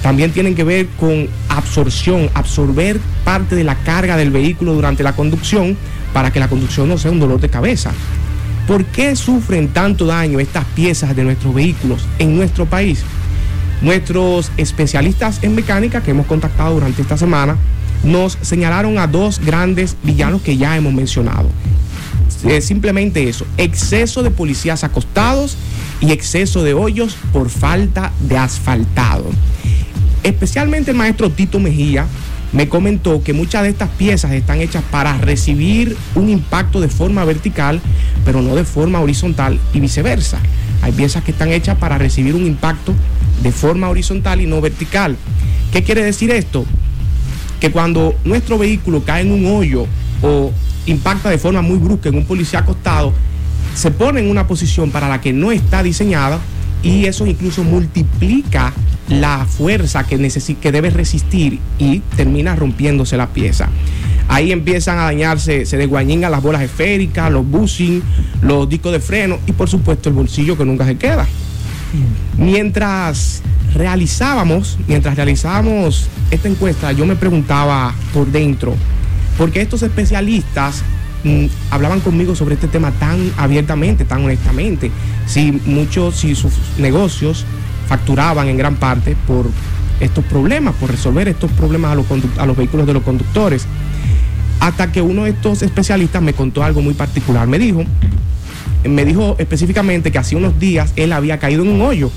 También 0.02 0.32
tienen 0.32 0.56
que 0.56 0.64
ver 0.64 0.88
con 1.00 1.28
absorción, 1.50 2.30
absorber 2.34 3.00
parte 3.24 3.56
de 3.56 3.64
la 3.64 3.76
carga 3.76 4.18
del 4.18 4.32
vehículo 4.32 4.74
durante 4.74 5.04
la 5.04 5.14
conducción 5.14 5.76
para 6.14 6.32
que 6.32 6.40
la 6.40 6.48
conducción 6.48 6.88
no 6.88 6.98
sea 6.98 7.12
un 7.12 7.20
dolor 7.20 7.40
de 7.40 7.50
cabeza. 7.50 7.92
¿Por 8.68 8.86
qué 8.86 9.16
sufren 9.16 9.70
tanto 9.70 10.06
daño 10.06 10.40
estas 10.40 10.66
piezas 10.66 11.16
de 11.16 11.24
nuestros 11.24 11.54
vehículos 11.54 12.06
en 12.20 12.36
nuestro 12.36 12.66
país? 12.66 13.04
Nuestros 13.82 14.52
especialistas 14.58 15.40
en 15.44 15.54
mecánica 15.54 16.02
que 16.02 16.12
hemos 16.12 16.26
contactado 16.26 16.76
durante 16.76 17.02
esta 17.02 17.18
semana 17.18 17.58
nos 18.04 18.38
señalaron 18.42 18.98
a 18.98 19.08
dos 19.08 19.40
grandes 19.40 19.96
villanos 20.04 20.42
que 20.42 20.58
ya 20.58 20.78
hemos 20.78 20.94
mencionado. 20.94 21.50
Es 22.48 22.66
simplemente 22.66 23.28
eso, 23.28 23.46
exceso 23.58 24.24
de 24.24 24.32
policías 24.32 24.84
acostados 24.84 25.58
y 26.00 26.12
exceso 26.12 26.64
de 26.64 26.74
hoyos 26.74 27.18
por 27.34 27.50
falta 27.50 28.12
de 28.20 28.38
asfaltado. 28.38 29.26
Especialmente 30.26 30.90
el 30.90 30.98
maestro 30.98 31.30
Tito 31.30 31.60
Mejía 31.60 32.08
me 32.52 32.68
comentó 32.68 33.22
que 33.22 33.32
muchas 33.32 33.62
de 33.62 33.70
estas 33.70 33.90
piezas 33.90 34.32
están 34.32 34.60
hechas 34.60 34.84
para 34.90 35.16
recibir 35.20 35.96
un 36.16 36.30
impacto 36.30 36.82
de 36.82 36.88
forma 36.88 37.24
vertical, 37.26 37.80
pero 38.26 38.42
no 38.42 38.56
de 38.56 38.66
forma 38.66 39.00
horizontal 39.02 39.60
y 39.72 39.80
viceversa. 39.80 40.40
Hay 40.82 40.94
piezas 40.94 41.24
que 41.24 41.30
están 41.30 41.52
hechas 41.52 41.78
para 41.78 42.00
recibir 42.00 42.34
un 42.34 42.48
impacto 42.48 42.96
de 43.44 43.52
forma 43.52 43.88
horizontal 43.88 44.42
y 44.42 44.48
no 44.48 44.62
vertical. 44.62 45.16
¿Qué 45.72 45.84
quiere 45.84 46.04
decir 46.04 46.32
esto? 46.32 46.66
Que 47.60 47.70
cuando 47.70 48.16
nuestro 48.26 48.58
vehículo 48.58 49.04
cae 49.06 49.22
en 49.22 49.32
un 49.32 49.46
hoyo 49.46 49.86
o 50.24 50.52
impacta 50.88 51.30
de 51.30 51.38
forma 51.38 51.62
muy 51.62 51.78
brusca 51.78 52.10
en 52.10 52.16
un 52.16 52.26
policía 52.26 52.62
acostado, 52.62 53.14
se 53.76 53.92
pone 53.92 54.22
en 54.22 54.32
una 54.32 54.48
posición 54.48 54.90
para 54.90 55.08
la 55.08 55.22
que 55.22 55.34
no 55.34 55.52
está 55.52 55.84
diseñada 55.84 56.40
y 56.82 57.06
eso 57.06 57.28
incluso 57.28 57.64
multiplica 57.64 58.74
la 59.10 59.46
fuerza 59.46 60.06
que, 60.06 60.18
que 60.62 60.72
debe 60.72 60.90
resistir 60.90 61.60
y 61.78 62.00
termina 62.16 62.56
rompiéndose 62.56 63.18
la 63.18 63.28
pieza. 63.28 63.70
Ahí 64.28 64.52
empiezan 64.52 64.98
a 64.98 65.04
dañarse, 65.04 65.66
se 65.66 65.78
desguañingan 65.78 66.32
las 66.32 66.42
bolas 66.42 66.64
esféricas, 66.64 67.32
los 67.32 67.48
bushing, 67.48 68.02
los 68.42 68.68
discos 68.68 68.92
de 68.92 69.00
freno 69.00 69.40
y 69.46 69.52
por 69.52 69.70
supuesto 69.70 70.10
el 70.10 70.16
bolsillo 70.16 70.58
que 70.58 70.66
nunca 70.66 70.86
se 70.86 70.98
queda. 70.98 71.28
Mientras 72.38 73.44
realizábamos, 73.74 74.78
mientras 74.88 75.16
realizábamos 75.16 76.08
esta 76.32 76.48
encuesta, 76.48 76.92
yo 76.92 77.06
me 77.06 77.16
preguntaba 77.16 77.94
por 78.14 78.28
dentro, 78.28 78.76
porque 79.38 79.62
estos 79.62 79.84
especialistas 79.84 80.82
mm, 81.24 81.46
hablaban 81.70 82.00
conmigo 82.00 82.36
sobre 82.36 82.56
este 82.56 82.68
tema 82.68 82.92
tan 82.92 83.32
abiertamente, 83.38 84.06
tan 84.06 84.26
honestamente, 84.26 84.92
si 85.28 85.52
muchos, 85.52 86.16
si 86.16 86.36
sus 86.36 86.54
negocios 86.78 87.46
facturaban 87.88 88.48
en 88.48 88.58
gran 88.58 88.76
parte 88.76 89.16
por 89.28 89.50
estos 90.00 90.24
problemas, 90.26 90.76
por 90.76 90.92
resolver 90.92 91.28
estos 91.28 91.52
problemas 91.52 91.92
a 91.92 91.96
los, 91.96 92.06
a 92.38 92.46
los 92.46 92.58
vehículos 92.58 92.86
de 92.88 92.94
los 92.94 93.04
conductores. 93.04 93.66
Hasta 94.60 94.92
que 94.92 95.02
uno 95.02 95.26
de 95.26 95.32
estos 95.32 95.62
especialistas 95.62 96.22
me 96.22 96.34
contó 96.34 96.64
algo 96.64 96.82
muy 96.82 96.94
particular. 96.94 97.48
Me 97.48 97.60
dijo 97.60 97.84
me 98.90 99.06
dijo 99.06 99.36
específicamente 99.40 100.12
que 100.12 100.18
hace 100.18 100.36
unos 100.36 100.60
días 100.60 100.94
él 100.96 101.12
había 101.14 101.40
caído 101.40 101.64
en 101.64 101.70
un 101.70 101.82
hoyo 101.82 102.12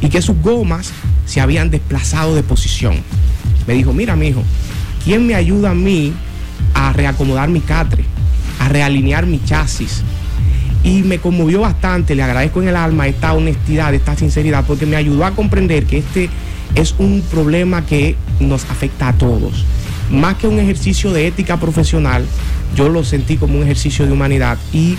y 0.00 0.08
que 0.08 0.20
sus 0.20 0.36
gomas 0.42 0.92
se 1.26 1.40
habían 1.40 1.70
desplazado 1.70 2.34
de 2.34 2.42
posición. 2.42 2.96
Me 3.66 3.74
dijo, 3.74 3.92
mira, 3.92 4.16
mi 4.16 4.28
hijo, 4.28 4.42
¿quién 5.04 5.26
me 5.26 5.34
ayuda 5.34 5.70
a 5.70 5.74
mí 5.74 6.12
a 6.74 6.92
reacomodar 6.92 7.48
mi 7.48 7.60
catre, 7.60 8.04
a 8.58 8.68
realinear 8.68 9.26
mi 9.26 9.42
chasis? 9.44 10.02
Y 10.84 11.02
me 11.02 11.18
conmovió 11.18 11.60
bastante, 11.60 12.14
le 12.14 12.22
agradezco 12.22 12.60
en 12.60 12.68
el 12.68 12.76
alma 12.76 13.06
esta 13.06 13.32
honestidad, 13.34 13.94
esta 13.94 14.16
sinceridad, 14.16 14.64
porque 14.66 14.86
me 14.86 14.96
ayudó 14.96 15.24
a 15.24 15.30
comprender 15.32 15.84
que 15.84 15.98
este 15.98 16.28
es 16.74 16.94
un 16.98 17.22
problema 17.30 17.86
que 17.86 18.16
nos 18.40 18.64
afecta 18.64 19.08
a 19.08 19.12
todos. 19.12 19.64
Más 20.10 20.36
que 20.36 20.48
un 20.48 20.58
ejercicio 20.58 21.12
de 21.12 21.26
ética 21.26 21.58
profesional, 21.58 22.26
yo 22.74 22.88
lo 22.88 23.04
sentí 23.04 23.36
como 23.36 23.56
un 23.56 23.62
ejercicio 23.62 24.06
de 24.06 24.12
humanidad 24.12 24.58
y 24.72 24.96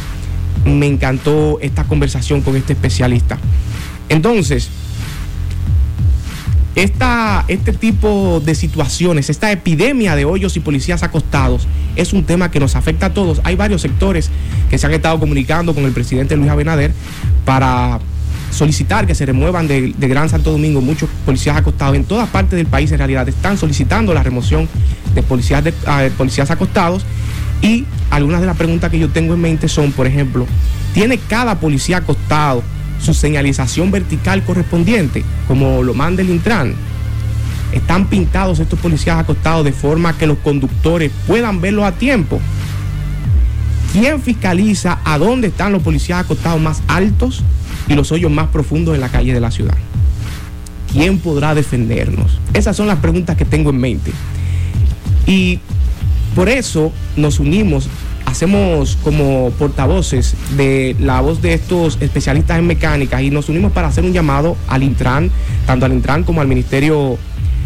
me 0.65 0.87
encantó 0.87 1.59
esta 1.61 1.83
conversación 1.83 2.41
con 2.41 2.55
este 2.55 2.73
especialista. 2.73 3.37
Entonces, 4.09 4.69
esta, 6.75 7.45
este 7.47 7.71
tipo 7.71 8.41
de 8.43 8.55
situaciones, 8.55 9.29
esta 9.29 9.51
epidemia 9.51 10.15
de 10.15 10.25
hoyos 10.25 10.57
y 10.57 10.59
policías 10.59 11.03
acostados, 11.03 11.67
es 11.95 12.13
un 12.13 12.23
tema 12.23 12.49
que 12.49 12.59
nos 12.59 12.75
afecta 12.75 13.07
a 13.07 13.13
todos. 13.13 13.41
Hay 13.43 13.55
varios 13.55 13.81
sectores 13.81 14.29
que 14.69 14.77
se 14.77 14.87
han 14.87 14.93
estado 14.93 15.19
comunicando 15.19 15.75
con 15.75 15.85
el 15.85 15.91
presidente 15.91 16.35
Luis 16.35 16.49
Abinader 16.49 16.91
para 17.45 17.99
solicitar 18.51 19.05
que 19.05 19.15
se 19.15 19.25
remuevan 19.25 19.67
de, 19.67 19.93
Gran 19.99 20.29
Santo 20.29 20.51
Domingo 20.51 20.81
muchos 20.81 21.09
policías 21.25 21.57
acostados. 21.57 21.95
En 21.95 22.05
todas 22.05 22.29
partes 22.29 22.57
del 22.57 22.67
país 22.67 22.91
en 22.91 22.97
realidad 22.97 23.27
están 23.27 23.57
solicitando 23.57 24.13
la 24.13 24.23
remoción 24.23 24.67
de 25.13 25.23
policías, 25.23 25.63
de, 25.63 25.73
ah, 25.85 26.07
policías 26.17 26.49
acostados 26.49 27.05
y 27.61 27.85
algunas 28.09 28.41
de 28.41 28.47
las 28.47 28.57
preguntas 28.57 28.89
que 28.91 28.99
yo 28.99 29.09
tengo 29.09 29.33
en 29.33 29.41
mente 29.41 29.67
son, 29.67 29.91
por 29.91 30.07
ejemplo, 30.07 30.45
¿tiene 30.93 31.17
cada 31.17 31.59
policía 31.59 31.97
acostado 31.97 32.63
su 33.03 33.13
señalización 33.13 33.91
vertical 33.91 34.43
correspondiente, 34.43 35.23
como 35.47 35.83
lo 35.83 35.93
manda 35.93 36.21
el 36.21 36.29
Intran? 36.29 36.73
¿Están 37.73 38.07
pintados 38.07 38.59
estos 38.59 38.79
policías 38.79 39.19
acostados 39.19 39.65
de 39.65 39.73
forma 39.73 40.17
que 40.17 40.27
los 40.27 40.37
conductores 40.37 41.11
puedan 41.27 41.59
verlos 41.59 41.85
a 41.85 41.91
tiempo? 41.91 42.39
¿Quién 43.91 44.21
fiscaliza 44.21 44.99
a 45.03 45.17
dónde 45.17 45.47
están 45.47 45.71
los 45.71 45.83
policías 45.83 46.19
acostados 46.19 46.61
más 46.61 46.81
altos 46.87 47.43
y 47.87 47.93
los 47.93 48.11
hoyos 48.11 48.31
más 48.31 48.47
profundos 48.47 48.95
en 48.95 49.01
la 49.01 49.09
calle 49.09 49.33
de 49.33 49.39
la 49.39 49.51
ciudad? 49.51 49.77
¿Quién 50.91 51.19
podrá 51.19 51.55
defendernos? 51.55 52.39
Esas 52.53 52.75
son 52.77 52.87
las 52.87 52.99
preguntas 52.99 53.35
que 53.35 53.45
tengo 53.45 53.71
en 53.71 53.77
mente. 53.77 54.11
Y 55.25 55.59
por 56.35 56.49
eso 56.49 56.91
nos 57.15 57.39
unimos, 57.39 57.87
hacemos 58.33 58.97
como 59.03 59.51
portavoces 59.59 60.33
de 60.57 60.95
la 60.99 61.21
voz 61.21 61.39
de 61.43 61.53
estos 61.53 61.99
especialistas 62.01 62.57
en 62.57 62.65
mecánica 62.65 63.21
y 63.21 63.29
nos 63.29 63.47
unimos 63.47 63.71
para 63.71 63.89
hacer 63.89 64.03
un 64.03 64.11
llamado 64.11 64.57
al 64.67 64.81
Intran, 64.81 65.29
tanto 65.67 65.85
al 65.85 65.93
Intran 65.93 66.23
como 66.23 66.41
al 66.41 66.47
Ministerio 66.47 67.19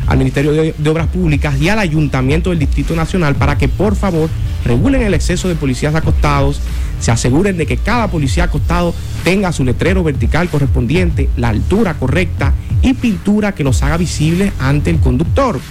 al 0.07 0.17
Ministerio 0.17 0.51
de, 0.51 0.73
Obras 0.89 1.07
Públicas 1.07 1.55
y 1.61 1.69
al 1.69 1.79
Ayuntamiento 1.79 2.49
del 2.49 2.59
Distrito 2.59 2.95
Nacional 2.95 3.35
para 3.35 3.57
que 3.57 3.69
por 3.69 3.95
favor 3.95 4.29
regulen 4.65 5.03
el 5.03 5.13
exceso 5.13 5.47
de 5.47 5.55
policías 5.55 5.95
acostados, 5.95 6.59
se 6.99 7.11
aseguren 7.11 7.57
de 7.57 7.65
que 7.65 7.77
cada 7.77 8.09
policía 8.09 8.45
acostado 8.45 8.93
tenga 9.23 9.53
su 9.53 9.63
letrero 9.63 10.03
vertical 10.03 10.49
correspondiente, 10.49 11.29
la 11.37 11.49
altura 11.49 11.93
correcta 11.93 12.53
y 12.81 12.93
pintura 12.93 13.55
que 13.55 13.63
los 13.63 13.83
haga 13.83 13.95
visibles 13.95 14.51
ante 14.59 14.89
el 14.89 14.99
conductor 14.99 15.61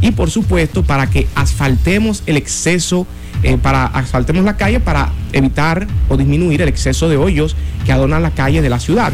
y 0.00 0.12
por 0.12 0.30
supuesto 0.30 0.82
para 0.82 1.08
que 1.08 1.26
asfaltemos 1.34 2.22
el 2.26 2.36
exceso, 2.36 3.06
eh, 3.42 3.58
para 3.58 3.86
asfaltemos 3.86 4.44
la 4.44 4.56
calle 4.56 4.80
para 4.80 5.12
evitar 5.32 5.86
o 6.08 6.16
disminuir 6.16 6.62
el 6.62 6.68
exceso 6.68 7.08
de 7.08 7.16
hoyos 7.16 7.56
que 7.84 7.92
adornan 7.92 8.22
la 8.22 8.30
calle 8.30 8.62
de 8.62 8.70
la 8.70 8.80
ciudad. 8.80 9.12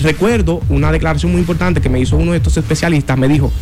Recuerdo 0.00 0.60
una 0.68 0.90
declaración 0.90 1.32
muy 1.32 1.40
importante 1.40 1.80
que 1.80 1.88
me 1.88 2.00
hizo 2.00 2.16
uno 2.16 2.32
de 2.32 2.38
estos 2.38 2.56
especialistas, 2.56 3.16
me 3.16 3.28
dijo, 3.28 3.52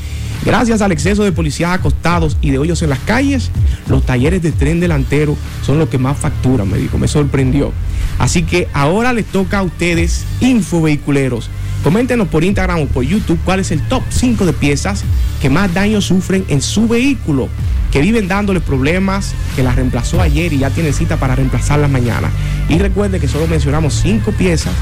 Gracias 0.45 0.83
al 0.83 0.91
exceso 0.91 1.23
de 1.23 1.31
policías 1.31 1.71
acostados 1.71 2.37
y 2.41 2.51
de 2.51 2.59
hoyos 2.59 2.83
en 2.83 2.91
las 2.91 2.99
calles, 3.01 3.51
los 3.89 4.05
talleres 4.05 4.43
de 4.43 4.51
tren 4.51 4.81
delantero 4.81 5.37
son 5.65 5.79
los 5.79 5.89
que 5.89 5.99
más 5.99 6.19
facturan, 6.19 6.69
me 6.69 6.79
dijo, 6.79 6.99
me 6.99 7.07
sorprendió. 7.07 7.73
Así 8.19 8.43
que 8.43 8.67
ahora 8.73 9.13
les 9.13 9.27
toca 9.27 9.59
a 9.59 9.63
ustedes, 9.63 10.25
infovehiculeros. 10.41 11.49
Coméntenos 11.83 12.29
por 12.29 12.45
Instagram 12.45 12.83
o 12.83 12.87
por 12.87 13.05
YouTube 13.05 13.41
cuál 13.45 13.61
es 13.61 13.71
el 13.73 13.81
top 13.89 14.03
5 14.09 14.47
de 14.47 14.53
piezas 14.53 15.05
que 15.41 15.51
más 15.51 15.73
daño 15.75 16.01
sufren 16.01 16.45
en 16.49 16.63
su 16.63 16.87
vehículo, 16.87 17.49
que 17.91 18.01
viven 18.01 18.29
dándole 18.29 18.61
problemas, 18.61 19.35
que 19.57 19.65
las 19.65 19.75
reemplazó 19.75 20.21
ayer 20.21 20.53
y 20.53 20.59
ya 20.59 20.71
tiene 20.71 20.93
cita 20.93 21.17
para 21.17 21.35
reemplazarlas 21.35 21.91
mañana. 21.91 22.31
Y 22.69 22.79
recuerde 22.79 23.19
que 23.19 23.27
solo 23.27 23.49
mencionamos 23.49 23.95
5 23.95 24.31
piezas, 24.33 24.73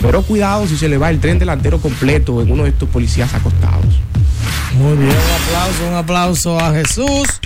pero 0.00 0.22
cuidado 0.22 0.66
si 0.66 0.76
se 0.76 0.88
le 0.88 0.98
va 0.98 1.10
el 1.10 1.20
tren 1.20 1.38
delantero 1.38 1.80
completo 1.80 2.42
en 2.42 2.50
uno 2.50 2.64
de 2.64 2.70
estos 2.70 2.88
policías 2.88 3.32
acostados. 3.34 3.86
Muy 4.76 4.96
bien, 4.96 5.10
un 5.10 5.48
aplauso, 5.48 5.88
un 5.88 5.94
aplauso 5.94 6.60
a 6.60 6.72
Jesús. 6.72 7.40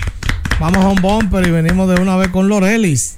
Vamos 0.59 0.83
a 0.83 0.87
un 0.87 1.01
bumper 1.01 1.47
y 1.47 1.51
venimos 1.51 1.87
de 1.87 2.01
una 2.01 2.15
vez 2.15 2.29
con 2.29 2.47
Lorelis. 2.49 3.17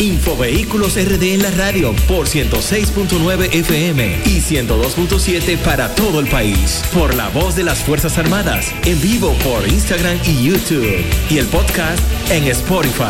Infovehículos 0.00 0.94
RD 0.94 1.34
en 1.34 1.42
la 1.42 1.50
radio 1.50 1.94
por 2.08 2.26
106.9 2.26 3.52
FM 3.52 4.22
y 4.24 4.40
102.7 4.40 5.58
para 5.58 5.94
todo 5.94 6.20
el 6.20 6.26
país. 6.26 6.82
Por 6.94 7.14
la 7.14 7.28
voz 7.28 7.54
de 7.54 7.64
las 7.64 7.80
Fuerzas 7.80 8.16
Armadas. 8.16 8.72
En 8.86 8.98
vivo 9.02 9.34
por 9.44 9.68
Instagram 9.68 10.16
y 10.24 10.44
YouTube. 10.46 11.04
Y 11.28 11.36
el 11.36 11.44
podcast 11.48 12.00
en 12.30 12.44
Spotify. 12.44 13.04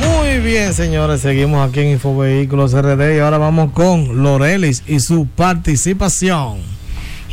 Muy 0.00 0.38
bien, 0.40 0.74
señores, 0.74 1.20
seguimos 1.20 1.68
aquí 1.68 1.82
en 1.82 1.90
Infovehículos 1.92 2.72
RD 2.72 3.14
y 3.14 3.20
ahora 3.20 3.38
vamos 3.38 3.70
con 3.70 4.24
Lorelis 4.24 4.82
y 4.88 4.98
su 4.98 5.26
participación. 5.26 6.75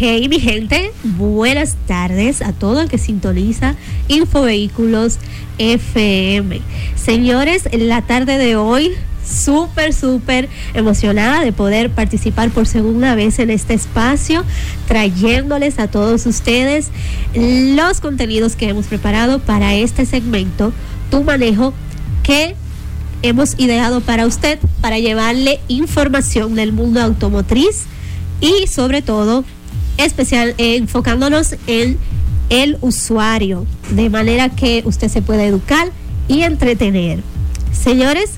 Hey, 0.05 0.27
mi 0.27 0.41
gente, 0.41 0.91
buenas 1.05 1.77
tardes 1.87 2.41
a 2.41 2.51
todo 2.51 2.81
el 2.81 2.89
que 2.89 2.97
sintoniza 2.97 3.75
Infovehículos 4.09 5.17
FM. 5.59 6.59
Señores, 6.97 7.69
en 7.71 7.87
la 7.87 8.01
tarde 8.01 8.37
de 8.37 8.57
hoy, 8.57 8.91
súper, 9.25 9.93
súper 9.93 10.49
emocionada 10.73 11.39
de 11.39 11.53
poder 11.53 11.89
participar 11.89 12.49
por 12.49 12.67
segunda 12.67 13.15
vez 13.15 13.39
en 13.39 13.49
este 13.49 13.75
espacio, 13.75 14.43
trayéndoles 14.89 15.79
a 15.79 15.87
todos 15.87 16.25
ustedes 16.25 16.89
los 17.33 18.01
contenidos 18.01 18.57
que 18.57 18.67
hemos 18.67 18.87
preparado 18.87 19.39
para 19.39 19.73
este 19.73 20.05
segmento, 20.05 20.73
Tu 21.11 21.23
Manejo, 21.23 21.73
que 22.23 22.57
hemos 23.21 23.57
ideado 23.57 24.01
para 24.01 24.25
usted, 24.25 24.59
para 24.81 24.99
llevarle 24.99 25.61
información 25.69 26.55
del 26.55 26.73
mundo 26.73 27.01
automotriz 27.01 27.83
y 28.41 28.67
sobre 28.67 29.01
todo 29.01 29.45
especial 29.97 30.55
eh, 30.57 30.75
enfocándonos 30.77 31.55
en 31.67 31.97
el 32.49 32.77
usuario, 32.81 33.65
de 33.91 34.09
manera 34.09 34.49
que 34.49 34.83
usted 34.85 35.07
se 35.07 35.21
pueda 35.21 35.43
educar 35.43 35.91
y 36.27 36.41
entretener. 36.41 37.21
Señores, 37.71 38.31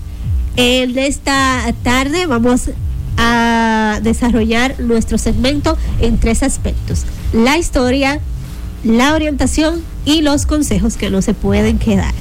en 0.57 0.97
esta 0.97 1.73
tarde 1.83 2.25
vamos 2.25 2.69
a 3.17 3.99
desarrollar 4.03 4.79
nuestro 4.79 5.17
segmento 5.17 5.77
en 5.99 6.17
tres 6.19 6.43
aspectos. 6.43 7.05
La 7.33 7.57
historia, 7.57 8.19
la 8.83 9.13
orientación 9.13 9.83
y 10.05 10.21
los 10.21 10.45
consejos 10.45 10.95
que 10.97 11.09
no 11.09 11.21
se 11.21 11.33
pueden 11.33 11.77
quedar. 11.77 12.13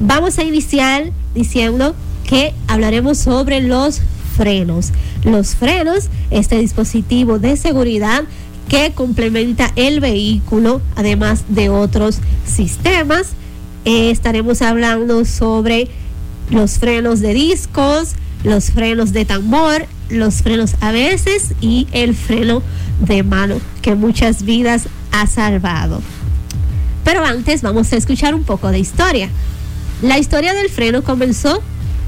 Vamos 0.00 0.38
a 0.38 0.44
iniciar 0.44 1.10
diciendo 1.34 1.94
que 2.28 2.52
hablaremos 2.66 3.18
sobre 3.18 3.60
los 3.60 4.00
frenos. 4.36 4.92
Los 5.26 5.56
frenos, 5.56 6.08
este 6.30 6.56
dispositivo 6.56 7.40
de 7.40 7.56
seguridad 7.56 8.22
que 8.68 8.92
complementa 8.94 9.72
el 9.74 9.98
vehículo, 9.98 10.80
además 10.94 11.42
de 11.48 11.68
otros 11.68 12.20
sistemas. 12.46 13.30
Eh, 13.84 14.10
estaremos 14.12 14.62
hablando 14.62 15.24
sobre 15.24 15.88
los 16.48 16.78
frenos 16.78 17.18
de 17.18 17.34
discos, 17.34 18.14
los 18.44 18.70
frenos 18.70 19.12
de 19.12 19.24
tambor, 19.24 19.86
los 20.10 20.42
frenos 20.42 20.76
a 20.80 20.92
veces 20.92 21.54
y 21.60 21.88
el 21.90 22.14
freno 22.14 22.62
de 23.00 23.24
mano 23.24 23.56
que 23.82 23.96
muchas 23.96 24.44
vidas 24.44 24.88
ha 25.10 25.26
salvado. 25.26 26.02
Pero 27.04 27.24
antes 27.24 27.62
vamos 27.62 27.92
a 27.92 27.96
escuchar 27.96 28.32
un 28.32 28.44
poco 28.44 28.70
de 28.70 28.78
historia. 28.78 29.28
La 30.02 30.20
historia 30.20 30.54
del 30.54 30.68
freno 30.68 31.02
comenzó 31.02 31.62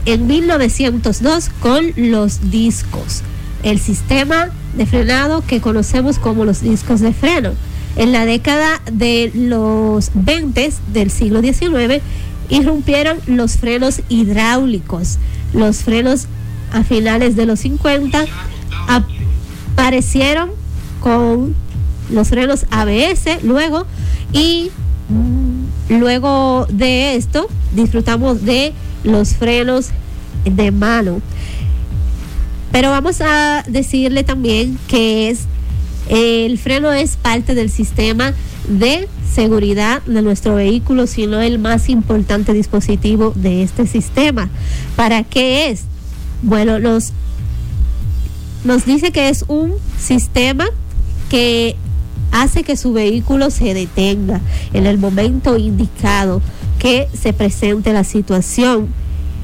en 0.05 0.27
1902 0.27 1.51
con 1.61 1.93
los 1.97 2.51
discos, 2.51 3.23
el 3.63 3.79
sistema 3.79 4.51
de 4.75 4.87
frenado 4.87 5.45
que 5.47 5.61
conocemos 5.61 6.19
como 6.19 6.45
los 6.45 6.61
discos 6.61 7.01
de 7.01 7.13
freno. 7.13 7.53
En 7.97 8.13
la 8.13 8.25
década 8.25 8.81
de 8.93 9.31
los 9.35 10.11
20 10.15 10.73
del 10.93 11.11
siglo 11.11 11.43
XIX 11.43 12.03
irrumpieron 12.49 13.19
los 13.27 13.57
frenos 13.57 14.03
hidráulicos. 14.09 15.19
Los 15.53 15.79
frenos 15.79 16.27
a 16.73 16.85
finales 16.85 17.35
de 17.35 17.47
los 17.47 17.61
50 17.61 18.25
aparecieron 18.87 20.51
con 21.01 21.55
los 22.11 22.29
frenos 22.29 22.67
ABS 22.71 23.43
luego 23.43 23.87
y 24.33 24.71
luego 25.89 26.67
de 26.71 27.17
esto 27.17 27.49
disfrutamos 27.75 28.45
de 28.45 28.73
los 29.05 29.35
frenos 29.35 29.89
de 30.45 30.71
mano. 30.71 31.21
Pero 32.73 32.91
vamos 32.91 33.21
a 33.21 33.65
decirle 33.67 34.25
también 34.25 34.79
que 34.89 35.31
es 35.31 35.47
el 36.09 36.59
freno 36.59 36.91
es 36.93 37.17
parte 37.17 37.55
del 37.55 37.71
sistema 37.71 38.33
de 38.67 39.09
seguridad 39.33 40.03
de 40.03 40.23
nuestro 40.23 40.55
vehículo, 40.55 41.07
sino 41.07 41.41
el 41.41 41.59
más 41.59 41.89
importante 41.89 42.53
dispositivo 42.53 43.33
de 43.35 43.63
este 43.63 43.87
sistema. 43.87 44.49
¿Para 44.97 45.23
qué 45.23 45.71
es? 45.71 45.83
Bueno, 46.43 46.79
nos, 46.79 47.13
nos 48.65 48.87
dice 48.87 49.13
que 49.13 49.29
es 49.29 49.45
un 49.49 49.75
sistema 49.99 50.67
que 51.29 51.77
hace 52.33 52.63
que 52.63 52.77
su 52.77 52.93
vehículo 52.93 53.51
se 53.51 53.75
detenga 53.75 54.41
en 54.73 54.87
el 54.87 54.99
momento 54.99 55.57
indicado 55.59 56.41
que 56.79 57.09
se 57.13 57.33
presente 57.33 57.93
la 57.93 58.05
situación. 58.05 58.89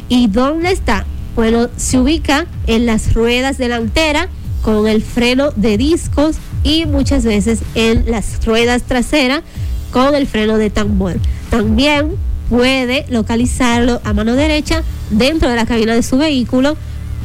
¿Y 0.08 0.28
dónde 0.28 0.70
está? 0.70 1.06
Bueno, 1.34 1.68
se 1.76 1.98
ubica 1.98 2.46
en 2.66 2.86
las 2.86 3.14
ruedas 3.14 3.58
delanteras 3.58 4.28
con 4.62 4.86
el 4.86 5.02
freno 5.02 5.50
de 5.56 5.76
discos 5.76 6.36
y 6.62 6.86
muchas 6.86 7.24
veces 7.24 7.60
en 7.74 8.10
las 8.10 8.44
ruedas 8.44 8.82
traseras 8.82 9.42
con 9.90 10.14
el 10.14 10.26
freno 10.26 10.58
de 10.58 10.70
tambor. 10.70 11.16
También 11.50 12.12
puede 12.48 13.04
localizarlo 13.08 14.00
a 14.04 14.12
mano 14.12 14.34
derecha 14.34 14.82
dentro 15.10 15.48
de 15.48 15.56
la 15.56 15.66
cabina 15.66 15.94
de 15.94 16.02
su 16.02 16.18
vehículo 16.18 16.76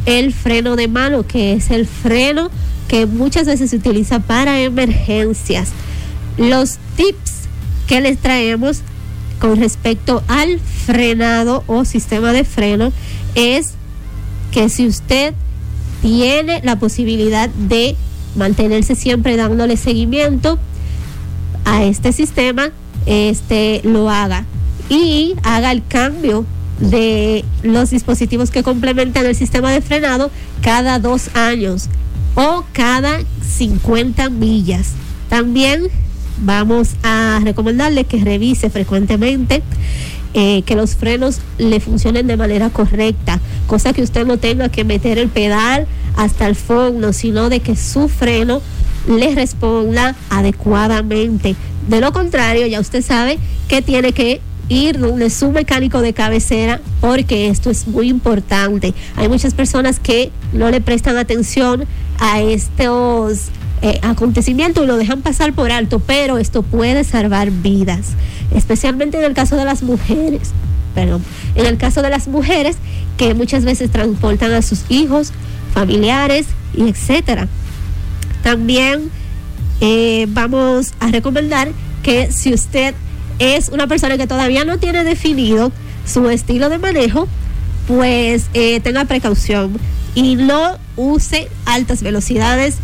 el 0.05 0.33
freno 0.33 0.75
de 0.75 0.87
mano, 0.87 1.25
que 1.25 1.53
es 1.53 1.71
el 1.71 1.85
freno 1.85 2.49
que 2.87 3.05
muchas 3.05 3.45
veces 3.45 3.69
se 3.69 3.75
utiliza 3.75 4.19
para 4.19 4.59
emergencias. 4.61 5.69
Los 6.37 6.77
tips 6.95 7.47
que 7.87 8.01
les 8.01 8.17
traemos 8.17 8.81
con 9.39 9.57
respecto 9.57 10.21
al 10.27 10.59
frenado 10.59 11.63
o 11.67 11.85
sistema 11.85 12.33
de 12.33 12.43
freno 12.43 12.91
es 13.35 13.73
que 14.51 14.69
si 14.69 14.87
usted 14.87 15.33
tiene 16.01 16.61
la 16.63 16.77
posibilidad 16.77 17.49
de 17.49 17.95
mantenerse 18.35 18.95
siempre 18.95 19.37
dándole 19.37 19.77
seguimiento 19.77 20.59
a 21.65 21.83
este 21.83 22.11
sistema, 22.13 22.71
este 23.05 23.81
lo 23.83 24.09
haga 24.09 24.45
y 24.89 25.35
haga 25.43 25.71
el 25.71 25.85
cambio 25.85 26.45
de 26.79 27.43
los 27.63 27.89
dispositivos 27.89 28.51
que 28.51 28.63
complementan 28.63 29.25
el 29.25 29.35
sistema 29.35 29.71
de 29.71 29.81
frenado 29.81 30.31
cada 30.61 30.99
dos 30.99 31.35
años 31.35 31.89
o 32.35 32.63
cada 32.73 33.19
50 33.57 34.29
millas. 34.29 34.91
También 35.29 35.89
vamos 36.41 36.95
a 37.03 37.39
recomendarle 37.43 38.05
que 38.05 38.23
revise 38.23 38.69
frecuentemente 38.69 39.61
eh, 40.33 40.61
que 40.61 40.75
los 40.75 40.95
frenos 40.95 41.39
le 41.57 41.79
funcionen 41.79 42.27
de 42.27 42.37
manera 42.37 42.69
correcta, 42.69 43.39
cosa 43.65 43.93
que 43.93 44.03
usted 44.03 44.27
no 44.27 44.37
tenga 44.37 44.69
que 44.69 44.83
meter 44.83 45.17
el 45.17 45.27
pedal 45.27 45.87
hasta 46.15 46.45
el 46.47 46.55
fondo, 46.55 47.13
sino 47.13 47.49
de 47.49 47.61
que 47.61 47.75
su 47.75 48.09
freno 48.09 48.61
le 49.07 49.33
responda 49.33 50.15
adecuadamente. 50.29 51.55
De 51.87 51.99
lo 51.99 52.13
contrario, 52.13 52.67
ya 52.67 52.79
usted 52.79 53.03
sabe 53.03 53.39
que 53.67 53.81
tiene 53.81 54.13
que 54.13 54.41
ir 54.69 54.99
donde 54.99 55.31
su 55.31 55.51
mecánico 55.51 56.01
de 56.01 56.13
cabecera 56.13 56.79
porque 57.01 57.49
esto 57.49 57.71
es 57.71 57.87
muy 57.87 58.07
importante. 58.07 58.93
Hay 59.15 59.27
muchas 59.27 59.55
personas 59.55 59.99
que 59.99 60.31
no 60.53 60.69
le 60.69 60.79
prestan 60.79 61.17
atención 61.17 61.85
a 62.19 62.39
estos 62.39 63.49
eh, 63.81 63.99
acontecimiento 64.01 64.83
y 64.83 64.87
lo 64.87 64.97
dejan 64.97 65.21
pasar 65.21 65.53
por 65.53 65.71
alto, 65.71 65.99
pero 65.99 66.37
esto 66.37 66.63
puede 66.63 67.03
salvar 67.03 67.51
vidas, 67.51 68.09
especialmente 68.53 69.17
en 69.17 69.23
el 69.23 69.33
caso 69.33 69.55
de 69.55 69.65
las 69.65 69.83
mujeres. 69.83 70.51
Perdón, 70.95 71.23
en 71.55 71.65
el 71.65 71.77
caso 71.77 72.01
de 72.01 72.09
las 72.09 72.27
mujeres 72.27 72.77
que 73.17 73.33
muchas 73.33 73.63
veces 73.63 73.91
transportan 73.91 74.51
a 74.53 74.61
sus 74.61 74.83
hijos, 74.89 75.31
familiares 75.73 76.47
y 76.75 76.89
etcétera. 76.89 77.47
También 78.43 79.11
eh, 79.81 80.25
vamos 80.29 80.93
a 80.99 81.07
recomendar 81.07 81.69
que 82.03 82.31
si 82.31 82.53
usted 82.53 82.95
es 83.39 83.69
una 83.69 83.87
persona 83.87 84.17
que 84.17 84.27
todavía 84.27 84.65
no 84.65 84.77
tiene 84.77 85.03
definido 85.03 85.71
su 86.05 86.29
estilo 86.29 86.69
de 86.69 86.79
manejo, 86.79 87.27
pues 87.87 88.47
eh, 88.53 88.79
tenga 88.81 89.05
precaución 89.05 89.77
y 90.15 90.35
no 90.35 90.77
use 90.97 91.49
altas 91.65 92.03
velocidades 92.03 92.75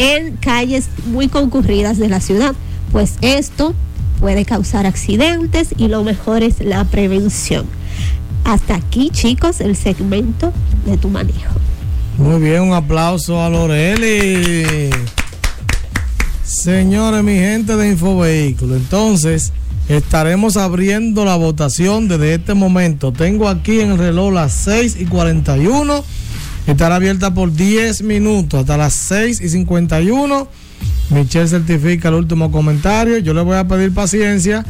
en 0.00 0.36
calles 0.36 0.88
muy 1.04 1.28
concurridas 1.28 1.98
de 1.98 2.08
la 2.08 2.20
ciudad, 2.20 2.54
pues 2.90 3.16
esto 3.20 3.74
puede 4.18 4.46
causar 4.46 4.86
accidentes 4.86 5.74
y 5.76 5.88
lo 5.88 6.02
mejor 6.04 6.42
es 6.42 6.60
la 6.60 6.84
prevención. 6.84 7.66
Hasta 8.44 8.76
aquí, 8.76 9.10
chicos, 9.10 9.60
el 9.60 9.76
segmento 9.76 10.54
de 10.86 10.96
tu 10.96 11.08
manejo. 11.08 11.54
Muy 12.16 12.40
bien, 12.40 12.62
un 12.62 12.72
aplauso 12.72 13.42
a 13.42 13.50
Loreli. 13.50 14.88
Señores, 16.44 17.22
mi 17.22 17.34
gente 17.34 17.76
de 17.76 17.90
Infovehículo, 17.90 18.76
entonces 18.76 19.52
estaremos 19.88 20.56
abriendo 20.56 21.26
la 21.26 21.36
votación 21.36 22.08
desde 22.08 22.34
este 22.34 22.54
momento. 22.54 23.12
Tengo 23.12 23.48
aquí 23.48 23.80
en 23.80 23.92
el 23.92 23.98
reloj 23.98 24.32
las 24.32 24.52
6 24.52 24.96
y 24.98 25.04
41. 25.04 26.02
Estará 26.70 26.94
abierta 26.94 27.34
por 27.34 27.52
10 27.52 28.02
minutos 28.02 28.60
hasta 28.60 28.76
las 28.76 28.94
6 28.94 29.40
y 29.40 29.48
51. 29.48 30.48
Michelle 31.10 31.48
certifica 31.48 32.10
el 32.10 32.14
último 32.14 32.52
comentario. 32.52 33.18
Yo 33.18 33.34
le 33.34 33.42
voy 33.42 33.56
a 33.56 33.66
pedir 33.66 33.92
paciencia 33.92 34.64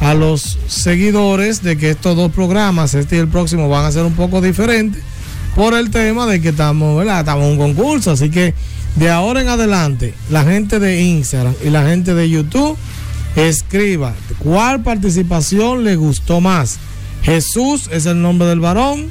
a 0.00 0.14
los 0.14 0.58
seguidores 0.66 1.62
de 1.62 1.78
que 1.78 1.90
estos 1.90 2.16
dos 2.16 2.32
programas, 2.32 2.94
este 2.94 3.16
y 3.16 3.18
el 3.20 3.28
próximo, 3.28 3.68
van 3.68 3.84
a 3.84 3.92
ser 3.92 4.02
un 4.02 4.14
poco 4.14 4.40
diferentes 4.40 5.00
por 5.54 5.74
el 5.74 5.90
tema 5.90 6.26
de 6.26 6.40
que 6.40 6.48
estamos, 6.48 6.98
¿verdad? 6.98 7.20
Estamos 7.20 7.44
en 7.44 7.52
un 7.52 7.58
concurso. 7.58 8.10
Así 8.10 8.30
que 8.30 8.52
de 8.96 9.10
ahora 9.10 9.40
en 9.40 9.48
adelante, 9.48 10.12
la 10.30 10.42
gente 10.42 10.80
de 10.80 11.02
Instagram 11.02 11.54
y 11.64 11.70
la 11.70 11.86
gente 11.86 12.14
de 12.14 12.28
YouTube 12.28 12.76
escriba 13.36 14.12
cuál 14.40 14.82
participación 14.82 15.84
le 15.84 15.94
gustó 15.94 16.40
más. 16.40 16.78
Jesús 17.22 17.88
es 17.92 18.06
el 18.06 18.20
nombre 18.20 18.48
del 18.48 18.58
varón, 18.58 19.08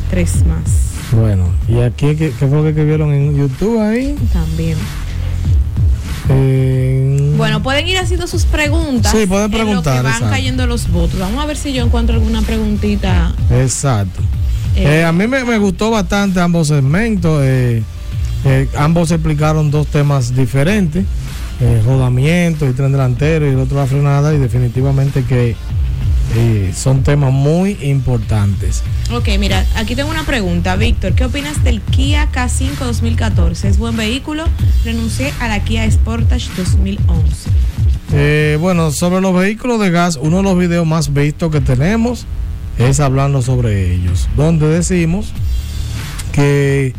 tres 0.10 0.44
más 0.46 1.14
Bueno, 1.14 1.46
y 1.68 1.80
aquí, 1.80 2.16
¿qué, 2.16 2.34
qué 2.38 2.48
fue 2.48 2.58
lo 2.58 2.64
que 2.64 2.70
escribieron 2.70 3.14
en 3.14 3.38
YouTube 3.38 3.80
ahí? 3.80 4.16
también. 4.34 4.78
En- 6.30 6.89
Bueno, 7.40 7.64
pueden 7.64 7.88
ir 7.88 7.98
haciendo 7.98 8.28
sus 8.28 8.44
preguntas. 8.46 9.12
Sí, 9.12 9.26
pueden 9.26 9.46
en 9.46 9.52
lo 9.52 9.58
que 9.58 9.66
preguntar, 9.66 10.04
van 10.04 10.14
exacto. 10.14 10.30
cayendo 10.30 10.68
los 10.68 10.90
votos. 10.92 11.20
Vamos 11.20 11.44
a 11.44 11.48
ver 11.48 11.58
si 11.58 11.74
yo 11.74 11.84
encuentro 11.84 12.16
alguna 12.16 12.42
preguntita. 12.44 13.34
Exacto. 13.50 14.22
Eh, 14.76 15.00
Eh, 15.00 15.04
a 15.06 15.12
mí 15.12 15.26
me, 15.26 15.44
me 15.46 15.58
gustó 15.58 15.90
bastante 15.90 16.40
ambos 16.40 16.68
segmentos. 16.68 17.42
eh, 17.44 17.82
eh, 18.46 18.70
ambos 18.78 19.10
explicaron 19.12 19.72
dos 19.72 19.88
temas 19.88 20.36
diferentes: 20.36 21.04
eh, 21.60 21.82
rodamiento 21.86 22.68
y 22.70 22.74
tren 22.74 22.92
delantero 22.92 23.46
y 23.48 23.50
el 23.50 23.60
otro 23.60 23.78
la 23.78 23.86
frenada. 23.88 24.34
Y 24.34 24.38
definitivamente 24.38 25.24
que 25.24 25.56
eh, 26.36 26.72
son 26.76 27.04
temas 27.04 27.32
muy 27.32 27.78
importantes. 27.82 28.84
Ok, 29.12 29.30
mira, 29.40 29.66
aquí 29.76 29.96
tengo 29.96 30.10
una 30.10 30.26
pregunta. 30.26 30.76
Víctor, 30.76 31.14
¿qué 31.14 31.26
opinas 31.26 31.64
del 31.64 31.82
Kia 31.82 32.30
K5 32.32 32.78
2014? 32.78 33.68
¿Es 33.68 33.78
buen 33.78 33.98
vehículo? 33.98 34.46
Renuncié 34.84 35.34
a 35.40 35.48
la 35.48 35.64
Kia 35.64 35.90
Sportage 35.90 36.50
2011. 36.56 37.50
Eh, 38.12 38.58
bueno, 38.60 38.92
sobre 38.92 39.22
los 39.22 39.34
vehículos 39.34 39.80
de 39.80 39.92
gas, 39.92 40.18
uno 40.22 40.38
de 40.38 40.44
los 40.44 40.58
videos 40.58 40.86
más 40.86 41.14
vistos 41.14 41.52
que 41.52 41.62
tenemos 41.62 42.26
es 42.78 43.00
hablando 43.00 43.42
sobre 43.42 43.94
ellos, 43.94 44.30
donde 44.36 44.68
decimos 44.68 45.34
que 46.32 46.94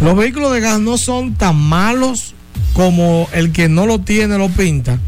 los 0.00 0.16
vehículos 0.16 0.52
de 0.52 0.60
gas 0.60 0.80
no 0.80 0.96
son 0.96 1.34
tan 1.34 1.56
malos 1.56 2.34
como 2.72 3.28
el 3.32 3.52
que 3.52 3.68
no 3.68 3.86
lo 3.86 3.98
tiene 3.98 4.38
lo 4.38 4.48
pinta, 4.48 4.98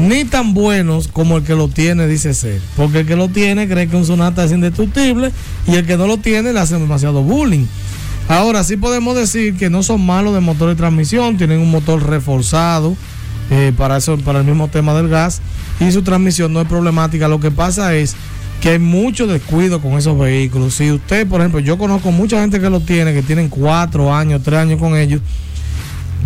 ni 0.00 0.24
tan 0.24 0.54
buenos 0.54 1.08
como 1.08 1.36
el 1.36 1.44
que 1.44 1.54
lo 1.54 1.68
tiene 1.68 2.06
dice 2.06 2.34
ser, 2.34 2.60
porque 2.76 3.00
el 3.00 3.06
que 3.06 3.16
lo 3.16 3.28
tiene 3.28 3.68
cree 3.68 3.88
que 3.88 3.96
un 3.96 4.06
Sonata 4.06 4.44
es 4.44 4.52
indestructible 4.52 5.32
y 5.66 5.74
el 5.74 5.86
que 5.86 5.96
no 5.96 6.06
lo 6.06 6.16
tiene 6.16 6.52
le 6.52 6.60
hace 6.60 6.78
demasiado 6.78 7.22
bullying. 7.22 7.66
Ahora 8.28 8.62
sí 8.64 8.76
podemos 8.76 9.16
decir 9.16 9.56
que 9.56 9.70
no 9.70 9.82
son 9.82 10.04
malos 10.04 10.34
de 10.34 10.40
motor 10.40 10.72
y 10.72 10.76
transmisión, 10.76 11.36
tienen 11.36 11.58
un 11.60 11.70
motor 11.70 12.08
reforzado 12.08 12.96
eh, 13.50 13.72
para 13.76 13.96
eso, 13.96 14.16
para 14.18 14.38
el 14.38 14.44
mismo 14.44 14.68
tema 14.68 14.94
del 14.94 15.08
gas 15.08 15.40
y 15.80 15.90
su 15.90 16.02
transmisión 16.02 16.52
no 16.52 16.60
es 16.60 16.68
problemática. 16.68 17.26
Lo 17.26 17.40
que 17.40 17.50
pasa 17.50 17.94
es 17.94 18.14
que 18.60 18.70
hay 18.70 18.78
mucho 18.78 19.26
descuido 19.26 19.80
con 19.80 19.94
esos 19.94 20.18
vehículos. 20.18 20.74
Si 20.74 20.92
usted, 20.92 21.26
por 21.26 21.40
ejemplo, 21.40 21.60
yo 21.60 21.78
conozco 21.78 22.12
mucha 22.12 22.40
gente 22.40 22.60
que 22.60 22.70
lo 22.70 22.80
tiene, 22.80 23.14
que 23.14 23.22
tienen 23.22 23.48
cuatro 23.48 24.14
años, 24.14 24.42
tres 24.44 24.60
años 24.60 24.78
con 24.78 24.96
ellos, 24.96 25.22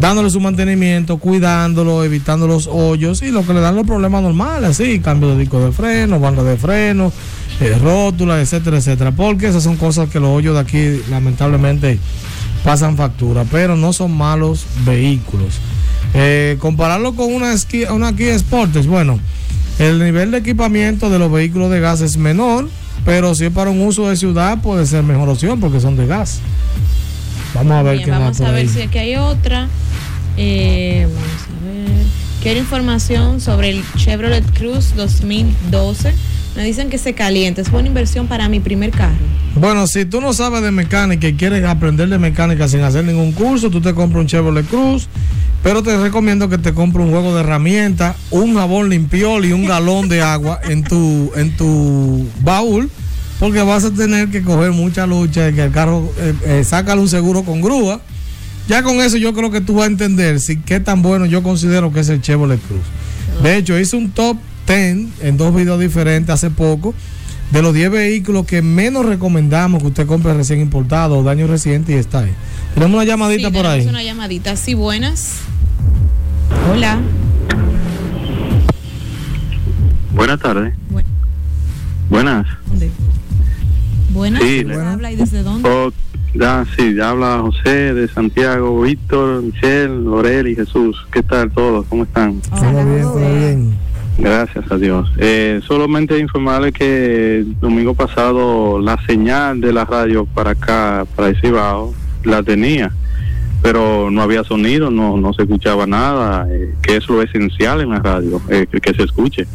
dándole 0.01 0.29
su 0.31 0.41
mantenimiento, 0.41 1.19
cuidándolo, 1.19 2.05
evitando 2.05 2.47
los 2.47 2.67
hoyos 2.67 3.23
y 3.23 3.31
lo 3.31 3.47
que 3.47 3.55
le 3.55 3.61
dan 3.61 3.77
los 3.77 3.87
problemas 3.87 4.23
normales, 4.23 4.71
así, 4.71 4.99
cambio 5.01 5.31
de 5.31 5.39
disco 5.39 5.61
de 5.65 5.73
freno, 5.73 6.19
banda 6.21 6.43
de 6.43 6.57
freno, 6.57 7.13
eh, 7.61 7.79
rótula, 7.81 8.41
etcétera, 8.41 8.79
etcétera, 8.79 9.13
porque 9.13 9.49
esas 9.49 9.63
son 9.63 9.77
cosas 9.77 10.09
que 10.11 10.19
los 10.21 10.31
hoyos 10.31 10.55
de 10.55 10.61
aquí 10.61 11.01
lamentablemente 11.11 11.99
pasan 12.65 12.97
factura, 12.97 13.45
pero 13.51 13.77
no 13.77 13.93
son 13.93 14.17
malos 14.17 14.65
vehículos. 14.85 15.55
Eh, 16.15 16.57
compararlo 16.61 17.15
con 17.15 17.33
una, 17.33 17.53
esqui- 17.53 17.91
una 17.91 18.15
Kia 18.17 18.39
Sportage, 18.39 18.89
bueno, 18.89 19.19
el 19.79 19.99
nivel 20.03 20.31
de 20.31 20.39
equipamiento 20.39 21.11
de 21.11 21.19
los 21.19 21.31
vehículos 21.31 21.71
de 21.71 21.81
gas 21.81 22.01
es 22.01 22.17
menor, 22.17 22.69
pero 23.05 23.35
si 23.35 23.45
es 23.47 23.51
para 23.53 23.71
un 23.71 23.81
uso 23.83 24.09
de 24.09 24.17
ciudad 24.17 24.61
puede 24.63 24.87
ser 24.87 25.03
mejor 25.03 25.29
opción 25.29 25.61
porque 25.61 25.81
son 25.81 25.97
de 25.97 26.07
gas. 26.07 26.41
Vamos 27.55 27.73
a 27.73 27.83
ver 27.83 27.95
Bien, 27.97 28.05
qué 28.07 28.11
más 28.11 28.21
vamos 28.21 28.41
a 28.41 28.51
ver 28.51 28.63
ahí. 28.63 28.69
si 28.69 28.83
aquí 28.83 28.99
hay 28.99 29.17
otra. 29.17 29.69
Eh, 30.37 31.07
vamos 31.09 31.63
a 31.63 31.65
ver. 31.67 32.05
Quiero 32.43 32.59
información 32.61 33.41
sobre 33.41 33.71
el 33.71 33.85
Chevrolet 33.97 34.45
Cruz 34.59 34.95
2012. 34.97 36.13
Me 36.57 36.65
dicen 36.65 36.91
que 36.91 36.99
se 36.99 37.15
calienta. 37.15 37.61
Es 37.61 37.71
buena 37.71 37.89
inversión 37.89 38.27
para 38.27 38.49
mi 38.49 38.61
primer 38.61 38.91
carro. 38.91 39.15
Bueno, 39.57 39.87
si 39.87 40.05
tú 40.05 40.21
no 40.21 40.33
sabes 40.33 40.63
de 40.63 40.71
mecánica 40.73 41.29
y 41.29 41.35
quieres 41.35 41.65
aprender 41.65 42.09
de 42.09 42.19
mecánica 42.19 42.69
sin 42.69 42.81
hacer 42.81 43.05
ningún 43.05 43.33
curso, 43.33 43.71
tú 43.71 43.81
te 43.81 43.95
compras 43.95 44.21
un 44.23 44.27
Chevrolet 44.27 44.67
Cruz, 44.67 45.09
pero 45.63 45.83
te 45.83 45.97
recomiendo 45.97 46.49
que 46.49 46.59
te 46.59 46.75
compres 46.75 47.07
un 47.07 47.13
juego 47.13 47.35
de 47.35 47.41
herramientas, 47.41 48.17
un 48.31 48.55
jabón 48.57 48.89
limpiol 48.91 49.45
y 49.45 49.53
un 49.53 49.65
galón 49.65 50.09
de 50.09 50.23
agua 50.23 50.61
en 50.65 50.83
tu, 50.83 51.31
en 51.37 51.57
tu 51.57 52.27
baúl 52.41 52.91
porque 53.41 53.62
vas 53.62 53.85
a 53.85 53.91
tener 53.93 54.28
que 54.30 54.43
coger 54.43 54.72
mucha 54.72 55.07
lucha 55.07 55.49
y 55.49 55.55
que 55.55 55.64
el 55.64 55.72
carro 55.72 56.11
eh, 56.18 56.35
eh, 56.47 56.64
sácale 56.64 57.01
un 57.01 57.09
seguro 57.09 57.43
con 57.45 57.61
grúa. 57.61 58.01
Ya 58.68 58.82
con 58.82 58.97
eso 59.03 59.16
yo 59.18 59.35
creo 59.35 59.51
que 59.51 59.61
tú 59.61 59.74
vas 59.74 59.85
a 59.85 59.87
entender 59.89 60.41
si 60.41 60.57
qué 60.59 60.80
tan 60.80 61.03
bueno 61.03 61.26
yo 61.26 61.43
considero 61.43 61.93
que 61.93 62.01
es 62.01 62.09
el 62.09 62.22
Chevrolet 62.22 62.61
Cruz. 62.66 62.80
De 63.43 63.57
hecho, 63.57 63.78
hice 63.78 63.97
un 63.97 64.11
top 64.12 64.39
10 64.66 65.09
en 65.20 65.37
dos 65.37 65.55
videos 65.55 65.78
diferentes 65.80 66.30
hace 66.32 66.49
poco 66.51 66.95
de 67.51 67.61
los 67.61 67.74
10 67.74 67.91
vehículos 67.91 68.47
que 68.47 68.62
menos 68.62 69.05
recomendamos 69.05 69.82
que 69.82 69.89
usted 69.89 70.07
compre 70.07 70.32
recién 70.32 70.61
importado 70.61 71.18
o 71.18 71.22
daño 71.22 71.47
reciente 71.47 71.93
y 71.93 71.97
está 71.97 72.20
ahí. 72.20 72.32
Tenemos 72.72 72.95
una 72.95 73.05
llamadita 73.05 73.49
Sí, 73.49 73.55
por 73.55 73.62
tenemos 73.64 73.85
ahí. 73.87 73.89
una 73.89 74.03
llamadita. 74.03 74.57
Sí, 74.57 74.72
buenas. 74.74 75.41
Hola. 76.72 76.99
Buenas 80.14 80.41
tardes. 80.41 80.74
Bu- 80.91 81.03
Buenas. 82.09 82.47
¿Dónde? 82.68 82.91
Buenas. 84.15 84.43
Sí, 84.43 84.49
¿Quién 84.62 84.69
bueno. 84.69 84.91
habla 84.91 85.11
y 85.11 85.17
desde 85.17 85.43
dónde? 85.43 85.69
Oh, 85.69 85.93
ya, 86.35 86.65
sí, 86.77 86.95
ya 86.95 87.11
habla 87.11 87.41
José 87.41 87.95
de 87.95 88.07
Santiago, 88.07 88.81
Víctor, 88.83 89.43
Michelle, 89.43 89.89
Lorel 89.89 90.47
y 90.47 90.55
Jesús. 90.55 91.05
¿Qué 91.12 91.21
tal 91.23 91.51
todos? 91.51 91.85
¿Cómo 91.87 92.05
están? 92.05 92.41
Todo 92.43 92.73
bien, 92.73 93.03
todo 93.03 93.17
bien. 93.17 93.75
Gracias 94.17 94.71
a 94.71 94.77
Dios. 94.77 95.11
Eh, 95.19 95.61
solamente 95.67 96.17
informarle 96.21 96.73
que 96.73 97.39
el 97.39 97.59
domingo 97.59 97.95
pasado 97.95 98.79
la 98.81 98.97
señal 99.05 99.61
de 99.61 99.73
la 99.73 99.85
radio 99.85 100.27
para 100.27 100.53
acá, 100.53 101.05
para 101.17 101.31
el 101.31 101.41
Cibao, 101.41 101.93
la 102.23 102.45
tenía, 102.45 102.93
pero 103.62 104.12
no 104.12 104.23
había 104.23 104.45
sonido, 104.45 104.93
no, 104.93 105.17
no 105.17 105.33
se 105.33 105.43
escuchaba 105.43 105.89
nada, 105.89 106.47
eh, 106.49 106.73
que 106.83 106.99
es 106.99 107.09
lo 107.09 107.21
esencial 107.21 107.81
en 107.81 107.91
la 107.91 107.99
radio, 107.99 108.41
eh, 108.49 108.69
que, 108.71 108.81
que 108.81 108.95
se 108.95 109.03
escuche. 109.03 109.49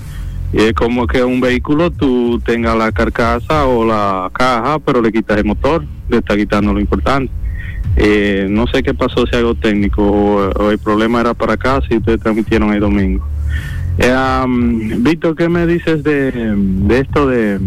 Y 0.51 0.61
es 0.63 0.73
como 0.73 1.05
que 1.05 1.23
un 1.23 1.39
vehículo 1.39 1.91
tú 1.91 2.39
tengas 2.43 2.75
la 2.75 2.91
carcasa 2.91 3.65
o 3.65 3.85
la 3.85 4.29
caja, 4.33 4.79
pero 4.79 5.01
le 5.01 5.11
quitas 5.11 5.37
el 5.37 5.45
motor, 5.45 5.85
le 6.09 6.17
está 6.17 6.35
quitando 6.35 6.73
lo 6.73 6.79
importante. 6.79 7.31
Eh, 7.95 8.47
no 8.49 8.65
sé 8.67 8.81
qué 8.81 8.93
pasó, 8.93 9.27
si 9.27 9.35
algo 9.35 9.55
técnico 9.55 10.01
o, 10.01 10.71
el 10.71 10.79
problema 10.79 11.21
era 11.21 11.33
para 11.33 11.53
acá, 11.53 11.81
si 11.87 11.97
ustedes 11.97 12.19
transmitieron 12.21 12.73
el 12.73 12.79
domingo. 12.79 13.25
Eh, 13.99 14.15
um, 14.43 15.03
Víctor, 15.03 15.35
¿qué 15.35 15.49
me 15.49 15.67
dices 15.67 16.03
de, 16.03 16.31
de 16.31 16.99
esto 16.99 17.27
de, 17.27 17.59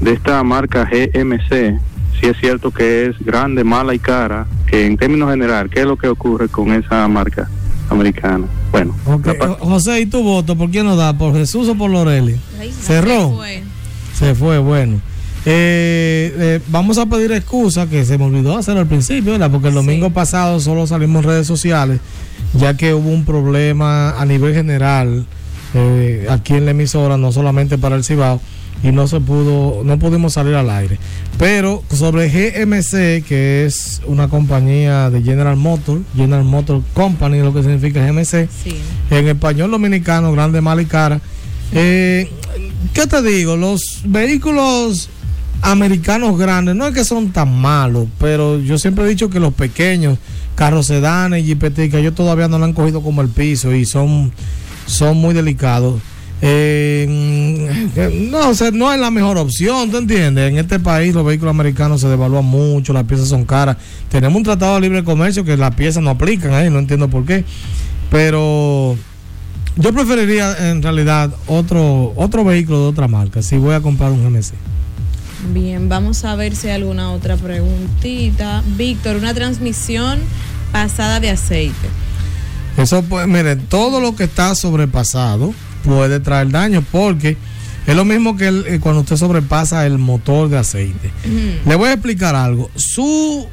de 0.00 0.12
esta 0.12 0.42
marca 0.42 0.84
GMC? 0.84 1.80
Si 2.18 2.26
es 2.26 2.36
cierto 2.38 2.70
que 2.70 3.06
es 3.06 3.18
grande, 3.18 3.64
mala 3.64 3.94
y 3.94 3.98
cara, 3.98 4.46
que 4.66 4.86
en 4.86 4.96
términos 4.96 5.30
general, 5.30 5.68
¿qué 5.68 5.80
es 5.80 5.86
lo 5.86 5.96
que 5.96 6.08
ocurre 6.08 6.48
con 6.48 6.72
esa 6.72 7.06
marca 7.08 7.48
americana? 7.90 8.46
Bueno, 8.72 8.94
José, 9.60 10.00
¿y 10.00 10.06
tu 10.06 10.22
voto? 10.22 10.56
¿Por 10.56 10.70
quién 10.70 10.86
nos 10.86 10.96
da? 10.96 11.16
¿Por 11.16 11.34
Jesús 11.34 11.68
o 11.68 11.74
por 11.74 11.90
Loreli? 11.90 12.36
Ay, 12.60 12.72
Cerró. 12.72 13.30
se 13.30 13.34
fue. 13.36 13.62
Se 14.18 14.34
fue, 14.34 14.58
bueno. 14.58 15.00
Eh, 15.46 16.34
eh, 16.38 16.60
vamos 16.68 16.96
a 16.96 17.04
pedir 17.06 17.30
excusa 17.32 17.86
que 17.86 18.04
se 18.04 18.16
me 18.16 18.24
olvidó 18.24 18.56
hacer 18.56 18.78
al 18.78 18.86
principio, 18.86 19.32
¿verdad? 19.32 19.50
Porque 19.50 19.68
el 19.68 19.74
domingo 19.74 20.10
pasado 20.10 20.58
solo 20.58 20.86
salimos 20.86 21.22
en 21.22 21.28
redes 21.30 21.46
sociales, 21.46 22.00
ya 22.54 22.76
que 22.76 22.94
hubo 22.94 23.10
un 23.10 23.24
problema 23.24 24.18
a 24.18 24.24
nivel 24.24 24.54
general 24.54 25.26
eh, 25.74 26.26
aquí 26.30 26.54
en 26.54 26.64
la 26.64 26.70
emisora, 26.70 27.18
no 27.18 27.30
solamente 27.30 27.76
para 27.76 27.96
el 27.96 28.04
Cibao, 28.04 28.40
y 28.84 28.92
no 28.92 29.08
se 29.08 29.18
pudo, 29.18 29.82
no 29.82 29.98
pudimos 29.98 30.34
salir 30.34 30.54
al 30.54 30.70
aire. 30.70 30.98
Pero 31.38 31.82
sobre 31.92 32.28
GMC, 32.28 33.24
que 33.26 33.64
es 33.66 34.00
una 34.06 34.28
compañía 34.28 35.10
de 35.10 35.22
General 35.22 35.56
Motors, 35.56 36.02
General 36.14 36.44
Motor 36.44 36.82
Company, 36.92 37.40
lo 37.40 37.52
que 37.52 37.62
significa 37.62 38.06
GMC, 38.06 38.48
Sí. 38.62 38.76
en 39.10 39.26
español 39.28 39.70
dominicano, 39.72 40.30
grande, 40.32 40.60
mal 40.60 40.80
y 40.80 40.84
cara. 40.86 41.20
Eh, 41.72 42.30
¿Qué 42.92 43.06
te 43.08 43.22
digo? 43.22 43.56
Los 43.56 44.02
vehículos 44.04 45.08
americanos 45.62 46.38
grandes 46.38 46.74
no 46.76 46.86
es 46.86 46.94
que 46.94 47.04
son 47.04 47.30
tan 47.32 47.58
malos, 47.58 48.06
pero 48.18 48.60
yo 48.60 48.78
siempre 48.78 49.04
he 49.04 49.08
dicho 49.08 49.30
que 49.30 49.40
los 49.40 49.54
pequeños, 49.54 50.18
carros 50.54 50.86
sedanes, 50.86 51.44
jipeticas, 51.44 52.00
ellos 52.00 52.14
todavía 52.14 52.48
no 52.48 52.58
lo 52.58 52.66
han 52.66 52.74
cogido 52.74 53.00
como 53.02 53.22
el 53.22 53.28
piso 53.28 53.74
y 53.74 53.86
son, 53.86 54.30
son 54.86 55.16
muy 55.16 55.32
delicados. 55.34 56.00
Eh, 56.42 57.06
no, 58.30 58.50
o 58.50 58.54
sea, 58.54 58.70
no 58.70 58.92
es 58.92 59.00
la 59.00 59.10
mejor 59.10 59.38
opción, 59.38 59.90
¿tú 59.90 59.96
entiendes? 59.98 60.50
En 60.50 60.58
este 60.58 60.78
país 60.78 61.14
los 61.14 61.24
vehículos 61.24 61.50
americanos 61.50 62.00
se 62.00 62.08
devalúan 62.08 62.44
mucho, 62.44 62.92
las 62.92 63.04
piezas 63.04 63.28
son 63.28 63.44
caras. 63.44 63.76
Tenemos 64.10 64.36
un 64.36 64.42
tratado 64.42 64.74
de 64.74 64.82
libre 64.82 65.04
comercio 65.04 65.44
que 65.44 65.56
las 65.56 65.74
piezas 65.74 66.02
no 66.02 66.10
aplican 66.10 66.52
ahí, 66.52 66.70
no 66.70 66.78
entiendo 66.78 67.08
por 67.08 67.24
qué. 67.24 67.44
Pero 68.10 68.96
yo 69.76 69.92
preferiría 69.92 70.70
en 70.70 70.82
realidad 70.82 71.30
otro 71.46 72.12
otro 72.16 72.44
vehículo 72.44 72.82
de 72.82 72.86
otra 72.88 73.08
marca 73.08 73.42
si 73.42 73.56
voy 73.56 73.74
a 73.74 73.80
comprar 73.80 74.10
un 74.10 74.22
GMC. 74.22 74.52
Bien, 75.52 75.88
vamos 75.88 76.24
a 76.24 76.36
ver 76.36 76.56
si 76.56 76.68
hay 76.68 76.74
alguna 76.74 77.12
otra 77.12 77.36
preguntita. 77.36 78.62
Víctor, 78.76 79.16
una 79.16 79.34
transmisión 79.34 80.20
pasada 80.72 81.20
de 81.20 81.30
aceite. 81.30 81.88
Eso 82.76 83.02
pues, 83.02 83.26
miren, 83.28 83.66
todo 83.66 84.00
lo 84.00 84.16
que 84.16 84.24
está 84.24 84.54
sobrepasado 84.54 85.54
puede 85.84 86.20
traer 86.20 86.50
daño 86.50 86.82
porque 86.90 87.36
es 87.86 87.94
lo 87.94 88.04
mismo 88.04 88.36
que 88.36 88.48
el- 88.48 88.64
eh, 88.66 88.78
cuando 88.80 89.02
usted 89.02 89.16
sobrepasa 89.16 89.86
el 89.86 89.98
motor 89.98 90.48
de 90.48 90.58
aceite. 90.58 91.10
Le 91.66 91.74
voy 91.76 91.90
a 91.90 91.92
explicar 91.92 92.34
algo. 92.34 92.70
Su 92.74 93.46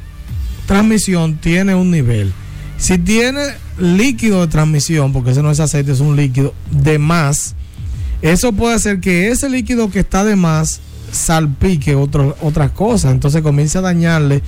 transmisión 0.66 1.38
tiene 1.38 1.76
un 1.76 1.92
nivel. 1.92 2.32
Si 2.78 2.98
tiene 2.98 3.42
líquido 3.78 4.42
de 4.42 4.48
transmisión, 4.48 5.14
porque 5.14 5.32
ese 5.32 5.44
no 5.44 5.52
es 5.52 5.60
aceite, 5.60 5.92
es 5.92 6.00
un 6.00 6.16
líquido 6.16 6.54
de 6.72 6.98
más, 6.98 7.56
eso 8.22 8.54
puede 8.54 8.76
hacer 8.76 9.00
que 9.00 9.30
ese 9.30 9.50
líquido 9.50 9.90
que 9.92 10.00
está 10.00 10.24
de 10.24 10.36
más 10.36 10.80
salpique 11.12 11.96
otro- 11.96 12.38
otras 12.42 12.72
cosas. 12.72 13.12
Entonces 13.12 13.42
comienza 13.42 13.80
a 13.80 13.82
dañarle 13.84 14.42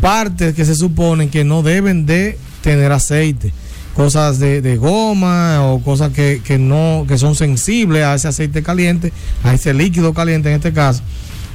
partes 0.00 0.54
que 0.54 0.64
se 0.64 0.74
suponen 0.74 1.28
que 1.28 1.44
no 1.44 1.62
deben 1.62 2.06
de 2.06 2.38
tener 2.62 2.92
aceite. 2.92 3.52
Cosas 3.98 4.38
de, 4.38 4.62
de 4.62 4.76
goma 4.76 5.66
o 5.66 5.82
cosas 5.82 6.12
que, 6.12 6.40
que 6.44 6.56
no 6.56 7.04
que 7.08 7.18
son 7.18 7.34
sensibles 7.34 8.04
a 8.04 8.14
ese 8.14 8.28
aceite 8.28 8.62
caliente, 8.62 9.12
a 9.42 9.54
ese 9.54 9.74
líquido 9.74 10.14
caliente 10.14 10.50
en 10.50 10.54
este 10.54 10.72
caso, 10.72 11.02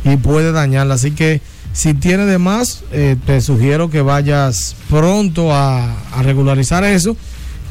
y 0.03 0.17
puede 0.17 0.51
dañarla. 0.51 0.95
Así 0.95 1.11
que 1.11 1.39
si 1.71 1.93
tiene 1.93 2.25
de 2.25 2.39
más, 2.39 2.83
eh, 2.91 3.15
te 3.25 3.39
sugiero 3.39 3.89
que 3.89 4.01
vayas 4.01 4.75
pronto 4.89 5.53
a, 5.53 5.97
a 6.11 6.21
regularizar 6.21 6.83
eso. 6.83 7.15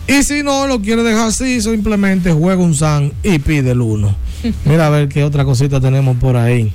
Y 0.09 0.23
si 0.23 0.43
no 0.43 0.67
lo 0.67 0.81
quiere 0.81 1.03
dejar 1.03 1.29
así, 1.29 1.61
simplemente 1.61 2.33
juega 2.33 2.63
un 2.63 2.75
SAN 2.75 3.13
y 3.23 3.39
pide 3.41 3.73
el 3.73 3.83
uno. 3.83 4.17
Mira 4.65 4.87
a 4.87 4.91
ver 4.91 5.09
qué 5.09 5.23
otra 5.23 5.45
cosita 5.45 5.81
tenemos 5.81 6.17
por 6.17 6.37
ahí. 6.37 6.73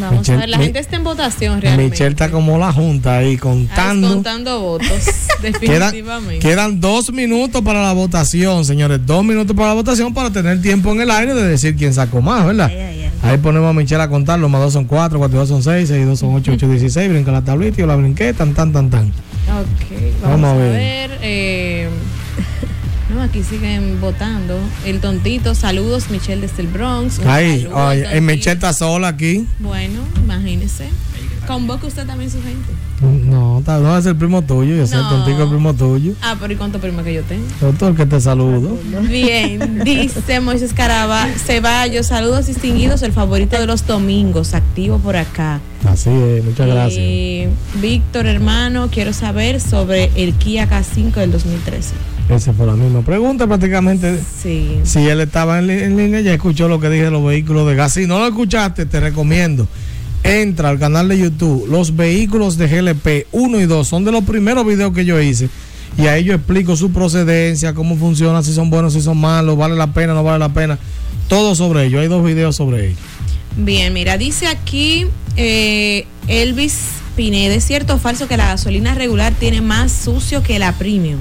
Vamos 0.00 0.20
Michelle, 0.20 0.36
a 0.36 0.40
ver, 0.40 0.48
la 0.50 0.58
Mi- 0.58 0.64
gente 0.64 0.78
está 0.78 0.96
en 0.96 1.04
votación 1.04 1.60
realmente. 1.60 1.90
Michelle 1.92 2.10
está 2.10 2.30
como 2.30 2.58
la 2.58 2.72
junta 2.72 3.16
ahí 3.18 3.28
Ahí 3.30 3.36
contando. 3.38 4.08
contando 4.08 4.60
votos, 4.60 4.88
definitivamente. 5.42 6.38
quedan 6.38 6.80
dos 6.80 7.12
minutos 7.12 7.62
para 7.62 7.82
la 7.82 7.92
votación, 7.92 8.64
señores. 8.64 9.00
Dos 9.04 9.24
minutos 9.24 9.56
para 9.56 9.68
la 9.68 9.74
votación 9.74 10.14
para 10.14 10.30
tener 10.30 10.60
tiempo 10.62 10.92
en 10.92 11.00
el 11.00 11.10
aire 11.10 11.34
de 11.34 11.42
decir 11.48 11.74
quién 11.76 11.92
sacó 11.94 12.20
más, 12.22 12.44
¿verdad? 12.46 12.70
Ahí 13.22 13.36
ponemos 13.38 13.68
a 13.68 13.72
Michelle 13.72 14.02
a 14.02 14.08
contar. 14.08 14.38
Los 14.38 14.50
más 14.50 14.60
dos 14.62 14.72
son 14.72 14.84
cuatro, 14.84 15.18
cuatro 15.18 15.38
dos 15.40 15.48
son 15.48 15.62
seis, 15.62 15.88
seis 15.88 16.06
dos 16.06 16.18
son 16.18 16.34
ocho, 16.34 16.52
ocho 16.52 16.68
dieciséis. 16.68 17.10
Brinca 17.10 17.32
la 17.32 17.42
tablita 17.42 17.76
y 17.76 17.80
yo 17.80 17.86
la 17.86 17.96
brinqué, 17.96 18.32
tan, 18.32 18.54
tan, 18.54 18.72
tan, 18.72 18.88
tan. 18.90 19.08
Ok, 19.08 20.22
vamos, 20.22 20.50
a 20.50 20.56
ver. 20.56 21.18
eh, 21.22 21.88
no, 23.14 23.22
aquí 23.22 23.42
siguen 23.42 24.00
votando. 24.00 24.58
El 24.84 25.00
tontito, 25.00 25.54
saludos, 25.54 26.10
Michelle 26.10 26.40
desde 26.46 26.62
el 26.62 26.68
Bronx. 26.68 27.18
Un 27.18 27.28
Ahí, 27.28 27.62
saludo, 27.62 27.92
en 27.92 28.24
Michelle 28.26 28.54
está 28.54 28.72
sola 28.72 29.08
aquí. 29.08 29.46
Bueno, 29.58 30.00
imagínese. 30.22 30.88
Convoque 31.46 31.86
usted 31.86 32.06
también 32.06 32.30
su 32.30 32.40
gente. 32.42 32.68
No, 33.00 33.60
no 33.66 33.98
es 33.98 34.04
el 34.06 34.14
primo 34.14 34.42
tuyo, 34.42 34.76
yo 34.76 34.86
sé, 34.86 34.94
el 34.96 35.02
No. 35.02 35.08
tontico 35.10 35.42
el 35.44 35.48
primo 35.48 35.72
tuyo. 35.74 36.12
Ah, 36.22 36.36
pero 36.38 36.52
¿y 36.52 36.56
cuánto 36.56 36.78
primo 36.78 37.02
que 37.02 37.14
yo 37.14 37.22
tengo? 37.22 37.44
Doctor, 37.60 37.96
que 37.96 38.04
te 38.06 38.20
saludo. 38.20 38.78
Bien, 39.08 39.82
dice 39.84 40.38
Moisés 40.40 40.74
Caraba, 40.74 41.26
Ceballos, 41.44 42.06
saludos 42.08 42.46
distinguidos, 42.46 43.02
el 43.02 43.12
favorito 43.12 43.58
de 43.58 43.66
los 43.66 43.86
domingos, 43.86 44.52
activo 44.54 44.98
por 44.98 45.16
acá. 45.16 45.60
Así 45.86 46.10
es, 46.10 46.44
muchas 46.44 46.66
gracias. 46.68 46.98
Eh, 47.02 47.48
Víctor, 47.80 48.26
hermano, 48.26 48.88
quiero 48.92 49.12
saber 49.14 49.60
sobre 49.62 50.10
el 50.14 50.34
Kia 50.34 50.68
K5 50.68 51.14
del 51.14 51.32
2013. 51.32 51.94
Esa 52.30 52.52
fue 52.52 52.66
la 52.66 52.74
misma 52.74 53.02
pregunta 53.02 53.46
prácticamente. 53.46 54.20
Sí. 54.42 54.80
Si 54.84 55.00
él 55.08 55.20
estaba 55.20 55.58
en 55.58 55.96
línea, 55.96 56.20
ya 56.20 56.32
escuchó 56.32 56.68
lo 56.68 56.80
que 56.80 56.88
dije 56.88 57.04
de 57.04 57.10
los 57.10 57.24
vehículos 57.24 57.66
de 57.68 57.74
gas. 57.74 57.94
Si 57.94 58.06
no 58.06 58.18
lo 58.18 58.26
escuchaste, 58.28 58.86
te 58.86 59.00
recomiendo. 59.00 59.66
Entra 60.22 60.68
al 60.68 60.78
canal 60.78 61.08
de 61.08 61.18
YouTube. 61.18 61.66
Los 61.68 61.96
vehículos 61.96 62.56
de 62.56 62.68
GLP 62.68 63.26
1 63.32 63.60
y 63.60 63.66
2 63.66 63.88
son 63.88 64.04
de 64.04 64.12
los 64.12 64.24
primeros 64.24 64.64
videos 64.64 64.92
que 64.92 65.04
yo 65.04 65.20
hice. 65.20 65.48
Y 65.98 66.06
ahí 66.06 66.24
yo 66.24 66.34
explico 66.34 66.76
su 66.76 66.92
procedencia, 66.92 67.74
cómo 67.74 67.96
funciona, 67.96 68.42
si 68.42 68.54
son 68.54 68.70
buenos, 68.70 68.92
si 68.92 69.00
son 69.00 69.18
malos, 69.18 69.56
vale 69.56 69.74
la 69.74 69.92
pena, 69.92 70.14
no 70.14 70.22
vale 70.22 70.38
la 70.38 70.52
pena. 70.52 70.78
Todo 71.28 71.54
sobre 71.54 71.86
ello. 71.86 72.00
Hay 72.00 72.08
dos 72.08 72.24
videos 72.24 72.56
sobre 72.56 72.88
ello. 72.88 72.96
Bien, 73.56 73.92
mira, 73.92 74.16
dice 74.16 74.46
aquí 74.46 75.06
eh, 75.36 76.06
Elvis 76.28 76.78
Pineda, 77.16 77.54
¿es 77.54 77.64
cierto 77.64 77.94
o 77.94 77.98
falso 77.98 78.28
que 78.28 78.36
la 78.36 78.46
gasolina 78.46 78.94
regular 78.94 79.34
tiene 79.34 79.60
más 79.60 79.90
sucio 79.90 80.42
que 80.42 80.58
la 80.58 80.72
premium? 80.72 81.18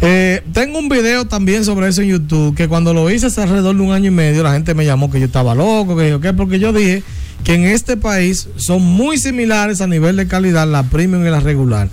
Eh, 0.00 0.42
tengo 0.52 0.78
un 0.78 0.88
video 0.88 1.26
también 1.26 1.64
sobre 1.64 1.88
eso 1.88 2.02
en 2.02 2.08
YouTube, 2.08 2.54
que 2.54 2.68
cuando 2.68 2.94
lo 2.94 3.10
hice 3.10 3.26
hace 3.26 3.42
alrededor 3.42 3.74
de 3.76 3.82
un 3.82 3.92
año 3.92 4.08
y 4.08 4.14
medio, 4.14 4.44
la 4.44 4.52
gente 4.52 4.74
me 4.74 4.84
llamó 4.84 5.10
que 5.10 5.18
yo 5.18 5.26
estaba 5.26 5.54
loco, 5.56 5.96
que 5.96 6.08
yo 6.08 6.20
qué, 6.20 6.32
porque 6.32 6.60
yo 6.60 6.72
dije 6.72 7.02
que 7.42 7.54
en 7.54 7.64
este 7.64 7.96
país 7.96 8.48
son 8.56 8.82
muy 8.82 9.18
similares 9.18 9.80
a 9.80 9.86
nivel 9.86 10.16
de 10.16 10.28
calidad 10.28 10.68
la 10.68 10.84
premium 10.84 11.26
y 11.26 11.30
la 11.30 11.40
regular, 11.40 11.88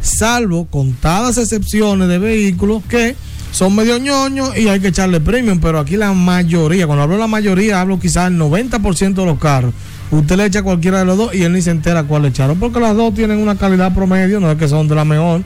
salvo 0.00 0.66
contadas 0.66 1.36
excepciones 1.36 2.08
de 2.08 2.18
vehículos 2.18 2.82
que 2.88 3.14
son 3.52 3.74
medio 3.74 3.98
ñoños 3.98 4.56
y 4.56 4.68
hay 4.68 4.80
que 4.80 4.88
echarle 4.88 5.20
premium, 5.20 5.58
pero 5.60 5.80
aquí 5.80 5.96
la 5.96 6.12
mayoría, 6.14 6.86
cuando 6.86 7.02
hablo 7.02 7.16
de 7.16 7.20
la 7.20 7.26
mayoría, 7.26 7.80
hablo 7.80 8.00
quizás 8.00 8.30
el 8.30 8.38
90% 8.38 9.14
de 9.14 9.26
los 9.26 9.38
carros. 9.38 9.74
Usted 10.10 10.36
le 10.36 10.46
echa 10.46 10.62
cualquiera 10.62 11.00
de 11.00 11.04
los 11.04 11.18
dos 11.18 11.34
y 11.34 11.42
él 11.42 11.52
ni 11.52 11.60
se 11.60 11.70
entera 11.70 12.04
cuál 12.04 12.22
le 12.22 12.28
echaron, 12.28 12.58
porque 12.58 12.80
las 12.80 12.96
dos 12.96 13.14
tienen 13.14 13.38
una 13.38 13.56
calidad 13.56 13.94
promedio, 13.94 14.40
no 14.40 14.50
es 14.50 14.56
que 14.56 14.66
son 14.66 14.88
de 14.88 14.94
la 14.94 15.04
mejor. 15.04 15.42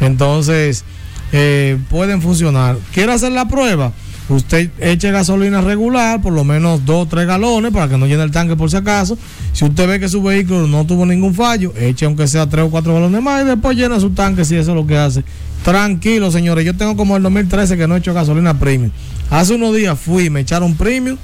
Entonces, 0.00 0.84
eh, 1.32 1.78
pueden 1.90 2.22
funcionar. 2.22 2.76
¿Quiere 2.92 3.12
hacer 3.12 3.32
la 3.32 3.48
prueba? 3.48 3.92
Usted 4.28 4.70
eche 4.80 5.12
gasolina 5.12 5.60
regular, 5.60 6.20
por 6.20 6.32
lo 6.32 6.42
menos 6.42 6.84
dos 6.84 7.04
o 7.04 7.06
tres 7.06 7.26
galones, 7.28 7.72
para 7.72 7.88
que 7.88 7.96
no 7.96 8.06
llene 8.06 8.24
el 8.24 8.32
tanque 8.32 8.56
por 8.56 8.70
si 8.70 8.76
acaso. 8.76 9.16
Si 9.52 9.64
usted 9.64 9.86
ve 9.86 10.00
que 10.00 10.08
su 10.08 10.20
vehículo 10.20 10.66
no 10.66 10.84
tuvo 10.84 11.06
ningún 11.06 11.32
fallo, 11.32 11.72
eche 11.78 12.06
aunque 12.06 12.26
sea 12.26 12.48
tres 12.48 12.64
o 12.64 12.70
cuatro 12.70 12.92
galones 12.92 13.22
más 13.22 13.42
y 13.42 13.46
después 13.46 13.76
llena 13.76 14.00
su 14.00 14.10
tanque 14.10 14.44
si 14.44 14.56
eso 14.56 14.72
es 14.72 14.76
lo 14.76 14.86
que 14.86 14.98
hace. 14.98 15.22
Tranquilo, 15.64 16.30
señores. 16.30 16.64
Yo 16.64 16.76
tengo 16.76 16.96
como 16.96 17.16
el 17.16 17.22
2013 17.22 17.76
que 17.76 17.86
no 17.86 17.94
he 17.94 17.98
hecho 17.98 18.14
gasolina 18.14 18.58
premium. 18.58 18.90
Hace 19.30 19.54
unos 19.54 19.74
días 19.74 19.98
fui, 19.98 20.28
me 20.28 20.40
echaron 20.40 20.74
premium 20.74 21.16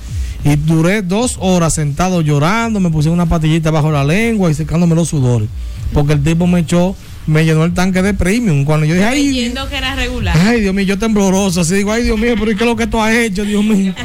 y 0.44 0.56
duré 0.56 1.02
dos 1.02 1.36
horas 1.40 1.74
sentado 1.74 2.20
llorando. 2.20 2.78
Me 2.78 2.90
puse 2.90 3.08
una 3.08 3.26
patillita 3.26 3.70
bajo 3.70 3.90
la 3.90 4.04
lengua 4.04 4.50
y 4.50 4.54
secándome 4.54 4.94
los 4.94 5.08
sudores. 5.08 5.48
Porque 5.92 6.14
el 6.14 6.22
tipo 6.22 6.46
me 6.46 6.60
echó, 6.60 6.96
me 7.26 7.44
llenó 7.44 7.64
el 7.64 7.74
tanque 7.74 8.02
de 8.02 8.14
premium. 8.14 8.64
Cuando 8.64 8.86
yo 8.86 8.94
dije, 8.94 9.06
ay, 9.06 9.22
Creyendo 9.30 9.68
que 9.68 9.76
era 9.76 9.94
regular. 9.94 10.36
ay, 10.46 10.60
Dios 10.60 10.74
mío, 10.74 10.84
yo 10.84 10.98
tembloroso. 10.98 11.60
Así 11.60 11.74
digo, 11.74 11.92
ay, 11.92 12.04
Dios 12.04 12.18
mío, 12.18 12.34
pero 12.38 12.50
¿y 12.50 12.56
qué 12.56 12.64
es 12.64 12.70
lo 12.70 12.76
que 12.76 12.86
tú 12.86 13.00
has 13.00 13.14
hecho, 13.14 13.44
Dios 13.44 13.64
mío? 13.64 13.94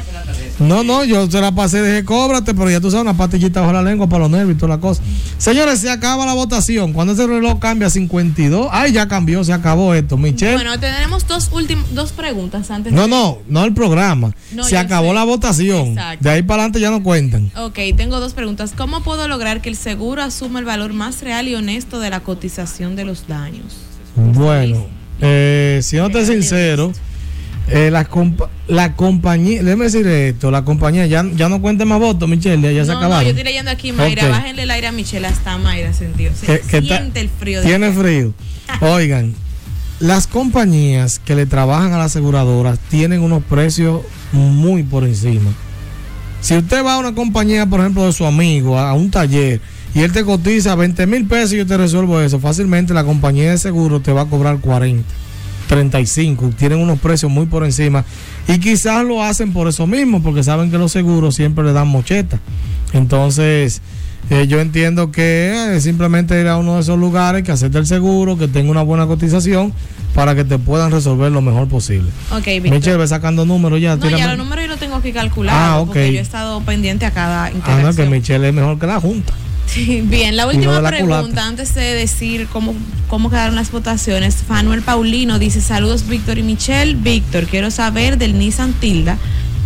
No, 0.60 0.84
no, 0.84 1.03
yo 1.03 1.30
se 1.30 1.39
la 1.39 1.51
pasé, 1.51 1.84
dije, 1.84 2.03
cóbrate, 2.03 2.53
pero 2.55 2.70
ya 2.72 2.80
tú 2.82 2.89
sabes, 2.89 3.03
una 3.03 3.16
patillita 3.16 3.62
bajo 3.62 3.74
la 3.74 3.84
lengua 3.84 4.08
para 4.10 4.22
los 4.24 4.32
nervios 4.32 4.55
y 4.55 4.60
toda 4.60 4.76
la 4.76 4.82
cosa. 4.82 5.03
Señores, 5.38 5.80
se 5.80 5.89
acaba 5.91 6.26
la 6.26 6.34
votación. 6.34 6.93
Cuando 6.93 7.14
ese 7.14 7.28
reloj 7.28 7.60
cambia 7.60 7.88
a 7.88 7.91
52, 7.91 8.68
ay, 8.72 8.91
ya 8.91 9.08
cambió, 9.08 9.43
se 9.43 9.53
acabó 9.53 9.93
esto, 9.93 10.18
Michelle. 10.18 10.53
Bueno, 10.55 10.80
tenemos 10.80 11.28
dos 11.28 11.49
últimas 11.51 11.93
dos 11.93 12.12
preguntas 12.12 12.72
antes. 12.72 12.91
No, 12.91 13.03
de- 13.03 13.08
no, 13.10 13.38
no 13.47 13.64
el 13.66 13.74
programa. 13.76 14.34
No, 14.51 14.64
se 14.64 14.78
acabó 14.80 15.10
sé. 15.10 15.14
la 15.14 15.24
votación. 15.26 15.89
Exacto. 15.89 16.24
De 16.24 16.30
ahí 16.32 16.41
para 16.41 16.64
adelante 16.64 16.80
ya 16.80 16.89
no 16.89 17.03
cuentan. 17.03 17.51
Ok, 17.55 17.78
tengo 17.95 18.20
dos 18.20 18.34
preguntas. 18.34 18.74
¿Cómo 18.76 19.01
puedo 19.03 19.28
lograr 19.28 19.62
que 19.62 19.70
el 19.70 19.76
seguro 19.76 20.24
asuma 20.24 20.58
el 20.58 20.66
valor 20.66 20.93
más 20.93 21.22
real 21.22 21.47
y 21.47 21.53
honesto 21.53 21.99
de 21.99 22.10
la 22.10 22.22
cotización 22.22 22.95
de 22.95 23.05
los 23.05 23.28
daños? 23.28 23.76
Bueno, 24.16 24.88
eh, 25.22 25.82
si 25.84 25.97
no 25.97 26.10
te 26.10 26.26
sincero, 26.26 26.91
eh, 27.70 27.89
la, 27.91 28.09
compa- 28.09 28.49
la 28.68 28.95
compañía, 28.95 29.61
déjeme 29.63 29.86
decir 29.86 30.07
esto, 30.07 30.51
la 30.51 30.63
compañía 30.63 31.05
ya, 31.07 31.26
ya 31.36 31.49
no 31.49 31.61
cuenta 31.61 31.86
más 31.86 31.99
votos, 31.99 32.28
Michelle, 32.30 32.61
ya, 32.61 32.72
ya 32.72 32.86
se 32.86 32.88
no, 32.91 32.93
no, 32.93 32.99
acabaron. 32.99 33.24
yo 33.26 33.30
estoy 33.32 33.43
leyendo 33.43 33.72
aquí, 33.72 33.91
Mayra, 33.91 34.28
bájenle 34.30 34.63
el 34.63 34.72
aire 34.72 34.88
a 34.88 34.91
Michelle 34.91 35.28
hasta 35.28 35.57
Mayra 35.57 35.93
sentió. 35.93 36.32
Se 36.34 36.61
siente 36.82 37.20
el 37.20 37.30
frío. 37.30 37.59
de 37.61 37.68
Tiene 37.68 37.88
acá. 37.88 37.99
frío. 38.01 38.34
Oigan, 38.82 39.34
las 39.99 40.28
compañías 40.28 41.20
que 41.20 41.36
le 41.36 41.45
trabajan 41.45 41.91
a 41.93 41.97
las 41.97 42.07
aseguradoras 42.11 42.80
tienen 42.89 43.22
unos 43.22 43.43
precios 43.43 44.01
muy 44.32 44.84
por 44.84 45.03
encima. 45.03 45.51
Si 46.41 46.55
usted 46.55 46.86
va 46.86 46.93
a 46.93 46.99
una 46.99 47.15
compañía, 47.15 47.65
por 47.65 47.80
ejemplo, 47.80 48.05
de 48.05 48.13
su 48.13 48.26
amigo, 48.26 48.78
a, 48.78 48.91
a 48.91 48.93
un 48.93 49.09
taller, 49.09 49.59
y 49.95 50.01
él 50.01 50.11
te 50.11 50.24
cotiza 50.24 50.76
20 50.76 51.07
mil 51.07 51.26
pesos 51.26 51.53
y 51.53 51.57
yo 51.57 51.65
te 51.65 51.76
resuelvo 51.78 52.22
eso, 52.22 52.39
fácilmente 52.39 52.93
la 52.93 53.03
compañía 53.03 53.49
de 53.51 53.57
seguro 53.57 53.99
te 53.99 54.11
va 54.11 54.22
a 54.22 54.26
cobrar 54.26 54.59
40, 54.59 55.03
35. 55.68 56.51
Tienen 56.57 56.80
unos 56.80 56.99
precios 56.99 57.32
muy 57.32 57.45
por 57.45 57.63
encima. 57.63 58.03
Y 58.47 58.59
quizás 58.59 59.03
lo 59.05 59.24
hacen 59.24 59.53
por 59.53 59.68
eso 59.68 59.86
mismo, 59.88 60.22
porque 60.24 60.43
saben 60.43 60.72
que 60.72 60.78
los 60.78 60.91
seguros 60.91 61.36
siempre 61.36 61.63
le 61.63 61.74
dan 61.74 61.88
mocheta. 61.88 62.39
Entonces, 62.93 63.82
eh, 64.30 64.47
yo 64.47 64.59
entiendo 64.59 65.11
que 65.11 65.76
eh, 65.76 65.82
simplemente 65.82 66.39
ir 66.39 66.47
a 66.47 66.57
uno 66.57 66.76
de 66.76 66.82
esos 66.82 66.97
lugares 66.97 67.43
que 67.43 67.51
acepte 67.51 67.78
el 67.78 67.86
seguro, 67.86 68.38
que 68.38 68.47
tenga 68.47 68.72
una 68.72 68.82
buena 68.82 69.05
cotización 69.07 69.74
para 70.13 70.34
que 70.36 70.43
te 70.43 70.57
puedan 70.57 70.91
resolver 70.91 71.32
lo 71.32 71.41
mejor 71.41 71.68
posible. 71.68 72.09
Ok, 72.32 72.45
Víctor. 72.45 72.72
Michelle, 72.72 72.97
ve 72.97 73.07
sacando 73.07 73.45
números 73.45 73.80
ya. 73.80 73.95
No, 73.95 74.09
ya 74.09 74.28
los 74.28 74.38
números 74.38 74.65
yo 74.65 74.70
los 74.72 74.80
tengo 74.80 74.95
aquí 74.95 75.11
calculados 75.11 75.59
Ah, 75.61 75.84
porque 75.86 76.11
yo 76.11 76.20
he 76.20 76.22
estado 76.22 76.59
pendiente 76.61 77.05
a 77.05 77.11
cada 77.11 77.45
Ah, 77.45 77.49
no, 77.51 77.61
que 77.63 77.70
interacción. 77.72 78.09
Michelle 78.09 78.47
es 78.49 78.53
mejor 78.53 78.80
que 78.80 78.88
la 78.88 78.99
Junta. 78.99 79.34
Sí, 79.68 80.01
bien, 80.01 80.36
la 80.36 80.43
Y 80.51 80.55
última 80.55 80.80
la 80.82 80.89
pregunta 80.89 81.22
culata. 81.22 81.47
antes 81.47 81.76
de 81.76 81.93
decir 81.93 82.47
cómo, 82.51 82.74
cómo 83.07 83.30
quedaron 83.30 83.55
las 83.55 83.72
votaciones. 83.72 84.36
Fanuel 84.47 84.82
Paulino 84.82 85.39
dice 85.39 85.61
saludos 85.61 86.07
Víctor 86.07 86.38
y 86.38 86.43
Michelle. 86.43 86.95
Víctor, 86.95 87.45
quiero 87.45 87.70
saber 87.70 88.18
del 88.18 88.39
Nissan 88.39 88.74
Tilda 88.74 89.18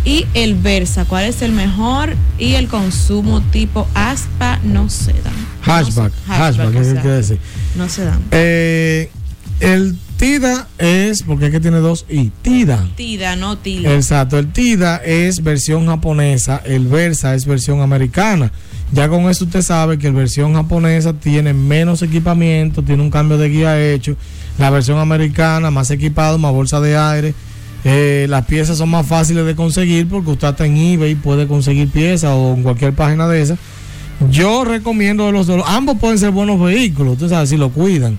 y 0.04 0.26
el 0.34 0.54
Versa. 0.54 1.04
¿Cuál 1.04 1.24
es 1.26 1.40
el 1.42 1.52
mejor? 1.52 2.16
Y 2.38 2.54
el 2.54 2.68
consumo 2.68 3.40
tipo 3.40 3.86
aspa 3.94 4.58
no 4.64 4.90
se 4.90 5.12
dan. 5.12 5.32
Hatchback. 5.62 6.12
No, 6.26 6.34
Hatchback, 6.34 6.72
¿qué 6.72 7.00
quiere 7.00 7.16
decir? 7.16 7.38
No 7.76 7.88
se 7.88 8.04
dan. 8.04 8.20
Eh, 8.32 9.08
el 9.60 9.96
TIDA 10.16 10.66
es, 10.78 11.22
porque 11.22 11.46
es 11.46 11.52
que 11.52 11.60
tiene 11.60 11.78
dos 11.78 12.04
I, 12.08 12.32
TIDA. 12.42 12.88
Tida, 12.96 13.36
no 13.36 13.56
tilda. 13.58 13.94
Exacto, 13.94 14.38
el 14.38 14.52
TIDA 14.52 14.96
es 14.96 15.42
versión 15.44 15.86
japonesa, 15.86 16.60
el 16.64 16.86
Versa 16.88 17.34
es 17.36 17.46
versión 17.46 17.80
americana. 17.80 18.50
Ya 18.92 19.08
con 19.08 19.30
eso 19.30 19.46
usted 19.46 19.62
sabe 19.62 19.98
que 19.98 20.08
la 20.08 20.18
versión 20.18 20.54
japonesa 20.54 21.14
tiene 21.14 21.54
menos 21.54 22.02
equipamiento, 22.02 22.82
tiene 22.82 23.02
un 23.02 23.10
cambio 23.10 23.38
de 23.38 23.48
guía 23.48 23.80
hecho. 23.82 24.16
La 24.58 24.68
versión 24.68 24.98
americana, 24.98 25.70
más 25.70 25.90
equipado, 25.90 26.36
más 26.36 26.52
bolsa 26.52 26.78
de 26.80 26.96
aire. 26.96 27.34
Eh, 27.84 28.26
las 28.28 28.44
piezas 28.44 28.78
son 28.78 28.90
más 28.90 29.06
fáciles 29.06 29.44
de 29.46 29.56
conseguir 29.56 30.08
porque 30.08 30.30
usted 30.30 30.48
está 30.48 30.66
en 30.66 30.76
eBay 30.76 31.16
puede 31.16 31.48
conseguir 31.48 31.88
piezas 31.88 32.30
o 32.32 32.54
en 32.54 32.62
cualquier 32.62 32.92
página 32.92 33.26
de 33.28 33.40
esas. 33.40 33.58
Yo 34.30 34.64
recomiendo 34.64 35.32
los 35.32 35.46
dos. 35.46 35.62
Ambos 35.66 35.96
pueden 35.98 36.18
ser 36.18 36.30
buenos 36.30 36.60
vehículos, 36.60 37.14
usted 37.14 37.30
sabe, 37.30 37.46
si 37.46 37.56
lo 37.56 37.70
cuidan. 37.70 38.18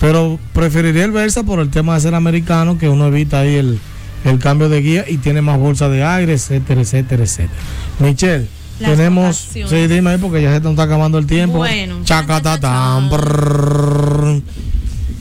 Pero 0.00 0.38
preferiría 0.52 1.04
el 1.04 1.12
Versa 1.12 1.44
por 1.44 1.60
el 1.60 1.70
tema 1.70 1.94
de 1.94 2.00
ser 2.00 2.14
americano, 2.14 2.76
que 2.76 2.88
uno 2.88 3.06
evita 3.06 3.40
ahí 3.40 3.54
el, 3.54 3.78
el 4.24 4.38
cambio 4.40 4.68
de 4.68 4.82
guía 4.82 5.04
y 5.08 5.18
tiene 5.18 5.42
más 5.42 5.58
bolsa 5.58 5.88
de 5.88 6.04
aire, 6.04 6.34
etcétera, 6.34 6.80
etcétera, 6.82 7.22
etcétera. 7.22 7.60
Michelle, 8.00 8.46
Las 8.80 8.90
tenemos. 8.92 9.36
votaciones. 9.36 9.70
Sí, 9.70 9.94
dime 9.94 10.10
ahí 10.10 10.18
porque 10.18 10.42
ya 10.42 10.50
se 10.50 10.68
está 10.68 10.82
acabando 10.82 11.18
el 11.18 11.26
tiempo. 11.26 11.58
Bueno. 11.58 12.00
Chacatatán. 12.04 13.10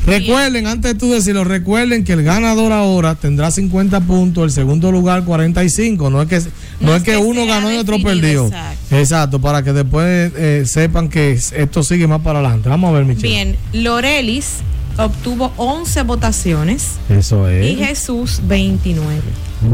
Recuerden, 0.05 0.68
antes 0.68 0.93
de 0.93 0.97
tú 0.99 1.12
decirlo, 1.12 1.43
recuerden 1.43 2.05
que 2.05 2.14
el 2.14 2.24
ganador 2.24 2.72
ahora 2.72 3.16
tendrá 3.16 3.51
50 3.51 3.99
puntos, 4.01 4.45
el 4.45 4.51
segundo 4.51 4.89
lugar 4.89 5.26
45. 5.26 6.10
No 6.10 6.22
es 6.22 6.30
que, 6.30 6.41
no 6.80 6.95
es 6.95 7.03
que 7.03 7.18
uno 7.18 7.45
ganó 7.45 7.72
y 7.74 7.76
otro 7.76 8.01
perdió. 8.01 8.45
exacto. 8.45 8.95
Exacto, 8.95 9.41
para 9.41 9.64
que 9.64 9.74
después 9.74 10.32
eh, 10.38 10.64
sepan 10.66 11.10
que 11.10 11.34
esto 11.34 11.84
sigue 11.84 12.08
más 12.08 12.22
para 12.22 12.39
adelante. 12.39 12.70
Vamos 12.70 12.89
a 12.89 12.93
ver, 12.93 13.05
Michelle. 13.05 13.28
Bien, 13.28 13.58
Lorelis 13.74 14.60
obtuvo 14.98 15.52
11 15.58 16.04
votaciones 16.04 16.93
Eso 17.10 17.50
y 17.52 17.82
es. 17.82 17.88
Jesús 17.88 18.41
29. 18.43 19.22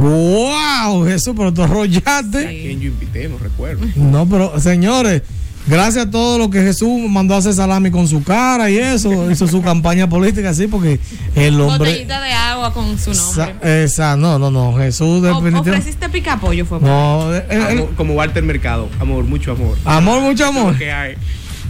¡Wow! 0.07 1.05
Jesús, 1.05 1.33
pero 1.37 1.53
tú 1.53 1.63
arrollaste. 1.63 2.45
¿A 2.45 2.49
quién 2.49 2.79
yo 2.79 2.87
invité? 2.89 3.27
No 3.29 3.37
recuerdo. 3.37 3.85
No, 3.95 4.25
pero 4.27 4.59
señores, 4.59 5.21
gracias 5.67 6.07
a 6.07 6.09
todo 6.11 6.37
lo 6.37 6.49
que 6.49 6.61
Jesús 6.61 7.01
mandó 7.09 7.35
a 7.35 7.37
hacer 7.39 7.53
salami 7.53 7.91
con 7.91 8.07
su 8.07 8.23
cara 8.23 8.69
y 8.69 8.77
eso, 8.77 9.29
hizo 9.31 9.47
su 9.47 9.61
campaña 9.61 10.07
política 10.07 10.49
así, 10.51 10.67
porque 10.67 10.99
el 11.35 11.59
hombre. 11.59 11.77
Botellita 11.89 12.21
de 12.21 12.31
agua 12.31 12.73
con 12.73 12.97
su 12.97 13.13
nombre. 13.13 13.55
Sa- 13.61 13.69
esa, 13.83 14.15
no, 14.17 14.39
no, 14.39 14.49
no, 14.51 14.73
Jesús 14.77 15.21
definitivamente. 15.21 15.71
ofreciste 15.71 16.09
picapollo, 16.09 16.65
fue. 16.65 16.79
No, 16.79 17.33
eh, 17.35 17.45
eh, 17.49 17.67
Amor, 17.73 17.93
como 17.95 18.13
Walter 18.13 18.43
Mercado. 18.43 18.89
Amor, 18.99 19.25
mucho 19.25 19.51
amor. 19.51 19.77
amor, 19.85 20.21
mucho 20.21 20.45
amor. 20.47 20.73
lo 20.73 20.79
que 20.79 20.91
hay. 20.91 21.15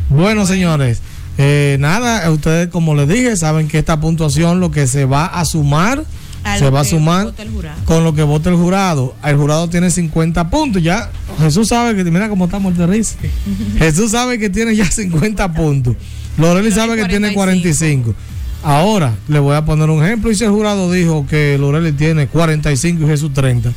Bueno, 0.10 0.46
señores, 0.46 1.02
eh, 1.38 1.78
nada, 1.80 2.30
ustedes 2.32 2.68
como 2.68 2.96
les 2.96 3.08
dije, 3.08 3.36
saben 3.38 3.68
que 3.68 3.80
esta 3.80 4.00
puntuación 4.00 4.60
lo 4.60 4.72
que 4.72 4.88
se 4.88 5.06
va 5.06 5.26
a 5.26 5.46
sumar, 5.46 6.04
A 6.44 6.58
se 6.58 6.70
va 6.70 6.82
a 6.82 6.84
sumar 6.84 7.34
con 7.86 8.04
lo 8.04 8.14
que 8.14 8.24
vote 8.24 8.50
el 8.50 8.56
jurado. 8.56 9.16
El 9.24 9.38
jurado 9.38 9.70
tiene 9.70 9.90
50 9.90 10.50
puntos, 10.50 10.84
ya 10.84 11.10
Jesús 11.40 11.70
sabe 11.70 11.96
que, 11.96 12.04
mira 12.10 12.30
cómo 12.30 12.46
estamos 12.46 12.78
de 12.78 12.86
risa. 12.86 13.16
Jesús 13.78 14.12
sabe 14.12 14.38
que 14.38 14.50
tiene 14.50 14.76
ya 14.76 14.86
50 14.86 15.54
puntos. 15.54 15.96
Loreli 16.38 16.72
sabe 16.72 16.96
que 16.96 17.06
tiene 17.06 17.34
45. 17.34 18.14
Ahora, 18.64 19.14
le 19.28 19.40
voy 19.40 19.56
a 19.56 19.66
poner 19.66 19.90
un 19.90 20.04
ejemplo. 20.04 20.32
Y 20.32 20.36
si 20.36 20.46
el 20.46 20.52
jurado 20.52 20.92
dijo 20.92 21.28
que 21.28 21.58
Loreli 21.60 21.92
tiene 21.92 22.28
45 22.28 23.04
y 23.04 23.08
Jesús 23.08 23.34
30. 23.34 23.72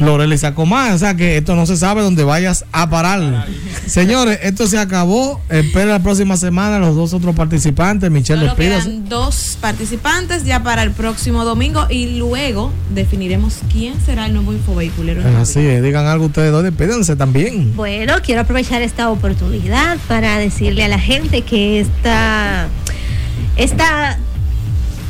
Loreli 0.00 0.38
sacó 0.38 0.66
más, 0.66 0.94
o 0.94 0.98
sea 0.98 1.14
que 1.14 1.36
esto 1.36 1.54
no 1.54 1.66
se 1.66 1.76
sabe 1.76 2.02
dónde 2.02 2.24
vayas 2.24 2.64
a 2.72 2.90
parar. 2.90 3.46
Señores, 3.86 4.38
esto 4.42 4.66
se 4.66 4.78
acabó. 4.78 5.40
Espera 5.48 5.86
la 5.86 5.98
próxima 6.00 6.36
semana 6.36 6.78
los 6.78 6.94
dos 6.94 7.14
otros 7.14 7.34
participantes. 7.34 8.10
Michelle, 8.10 8.40
Solo 8.40 8.56
quedan 8.56 9.08
dos 9.08 9.56
participantes 9.60 10.44
ya 10.44 10.62
para 10.62 10.82
el 10.82 10.90
próximo 10.90 11.44
domingo 11.44 11.86
y 11.88 12.18
luego 12.18 12.72
definiremos 12.94 13.58
quién 13.72 13.94
será 14.04 14.26
el 14.26 14.34
nuevo 14.34 14.52
infovehiculero. 14.52 15.22
en 15.22 15.36
Así 15.36 15.60
es, 15.60 15.82
digan 15.82 16.06
algo 16.06 16.26
ustedes 16.26 16.52
dos, 16.52 16.62
despídense 16.62 17.16
también. 17.16 17.74
Bueno, 17.76 18.14
quiero 18.22 18.42
aprovechar 18.42 18.82
esta 18.82 19.10
oportunidad 19.10 19.98
para 20.08 20.38
decirle 20.38 20.84
a 20.84 20.88
la 20.88 20.98
gente 20.98 21.42
que 21.42 21.80
esta, 21.80 22.68
esta 23.56 24.18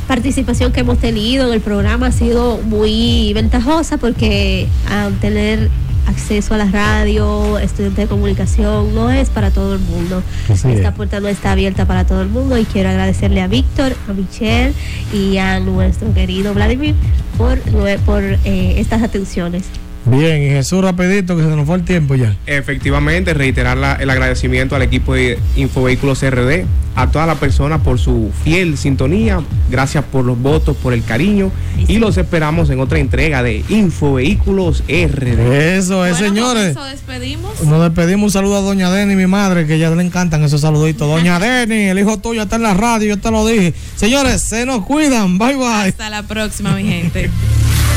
participación 0.07 0.71
que 0.71 0.79
hemos 0.79 0.99
tenido 0.99 1.47
en 1.47 1.53
el 1.53 1.61
programa 1.61 2.07
ha 2.07 2.11
sido 2.11 2.59
muy 2.59 3.33
ventajosa 3.33 3.97
porque 3.97 4.67
al 4.89 5.13
tener 5.19 5.69
acceso 6.07 6.53
a 6.53 6.57
la 6.57 6.65
radio, 6.65 7.59
estudiante 7.59 8.01
de 8.01 8.07
comunicación, 8.07 8.95
no 8.95 9.11
es 9.11 9.29
para 9.29 9.51
todo 9.51 9.73
el 9.73 9.79
mundo. 9.79 10.23
Esta 10.49 10.71
es. 10.71 10.91
puerta 10.93 11.19
no 11.19 11.27
está 11.27 11.51
abierta 11.51 11.85
para 11.85 12.05
todo 12.05 12.21
el 12.21 12.29
mundo 12.29 12.57
y 12.57 12.65
quiero 12.65 12.89
agradecerle 12.89 13.41
a 13.41 13.47
Víctor, 13.47 13.93
a 14.09 14.13
Michelle 14.13 14.73
y 15.13 15.37
a 15.37 15.59
nuestro 15.59 16.13
querido 16.13 16.53
Vladimir 16.53 16.95
por, 17.37 17.59
por 18.05 18.23
eh, 18.23 18.75
estas 18.77 19.03
atenciones. 19.03 19.65
Bien, 20.09 20.41
y 20.41 20.47
Jesús, 20.49 20.81
rapidito, 20.83 21.35
que 21.35 21.43
se 21.43 21.49
nos 21.49 21.65
fue 21.65 21.75
el 21.75 21.83
tiempo 21.83 22.15
ya. 22.15 22.35
Efectivamente, 22.45 23.33
reiterar 23.33 23.77
la- 23.77 23.95
el 23.95 24.09
agradecimiento 24.09 24.75
al 24.75 24.81
equipo 24.81 25.13
de 25.15 25.37
Infovehículos 25.55 26.23
RD, 26.23 26.65
a 26.95 27.11
todas 27.11 27.27
las 27.27 27.37
personas 27.37 27.81
por 27.81 27.99
su 27.99 28.31
fiel 28.43 28.77
sintonía, 28.77 29.41
gracias 29.69 30.03
por 30.05 30.23
los 30.25 30.39
votos, 30.41 30.75
por 30.77 30.93
el 30.93 31.03
cariño 31.03 31.51
y 31.87 31.97
los 31.97 32.17
esperamos 32.17 32.69
en 32.69 32.79
otra 32.79 32.99
entrega 32.99 33.43
de 33.43 33.63
Infovehículos 33.69 34.83
RD. 34.87 35.75
Eso 35.77 36.05
es, 36.05 36.17
Bueno, 36.19 36.27
señores. 36.35 36.73
Con 36.77 36.83
eso 36.85 36.91
despedimos. 36.91 37.63
Nos 37.63 37.81
despedimos. 37.83 38.23
Un 38.27 38.31
saludo 38.31 38.57
a 38.57 38.61
Doña 38.61 38.89
Deni, 38.89 39.15
mi 39.15 39.27
madre, 39.27 39.67
que 39.67 39.77
ya 39.77 39.89
le 39.91 40.03
encantan 40.03 40.43
esos 40.43 40.61
saluditos. 40.61 41.07
Doña 41.07 41.37
Deni, 41.39 41.89
el 41.89 41.99
hijo 41.99 42.17
tuyo 42.17 42.43
está 42.43 42.55
en 42.55 42.63
la 42.63 42.73
radio, 42.73 43.09
yo 43.09 43.17
te 43.17 43.29
lo 43.29 43.45
dije. 43.45 43.73
Señores, 43.95 44.41
se 44.43 44.65
nos 44.65 44.85
cuidan. 44.85 45.37
Bye, 45.37 45.55
bye. 45.55 45.89
Hasta 45.89 46.09
la 46.09 46.23
próxima, 46.23 46.73
mi 46.75 46.83
gente. 46.85 47.29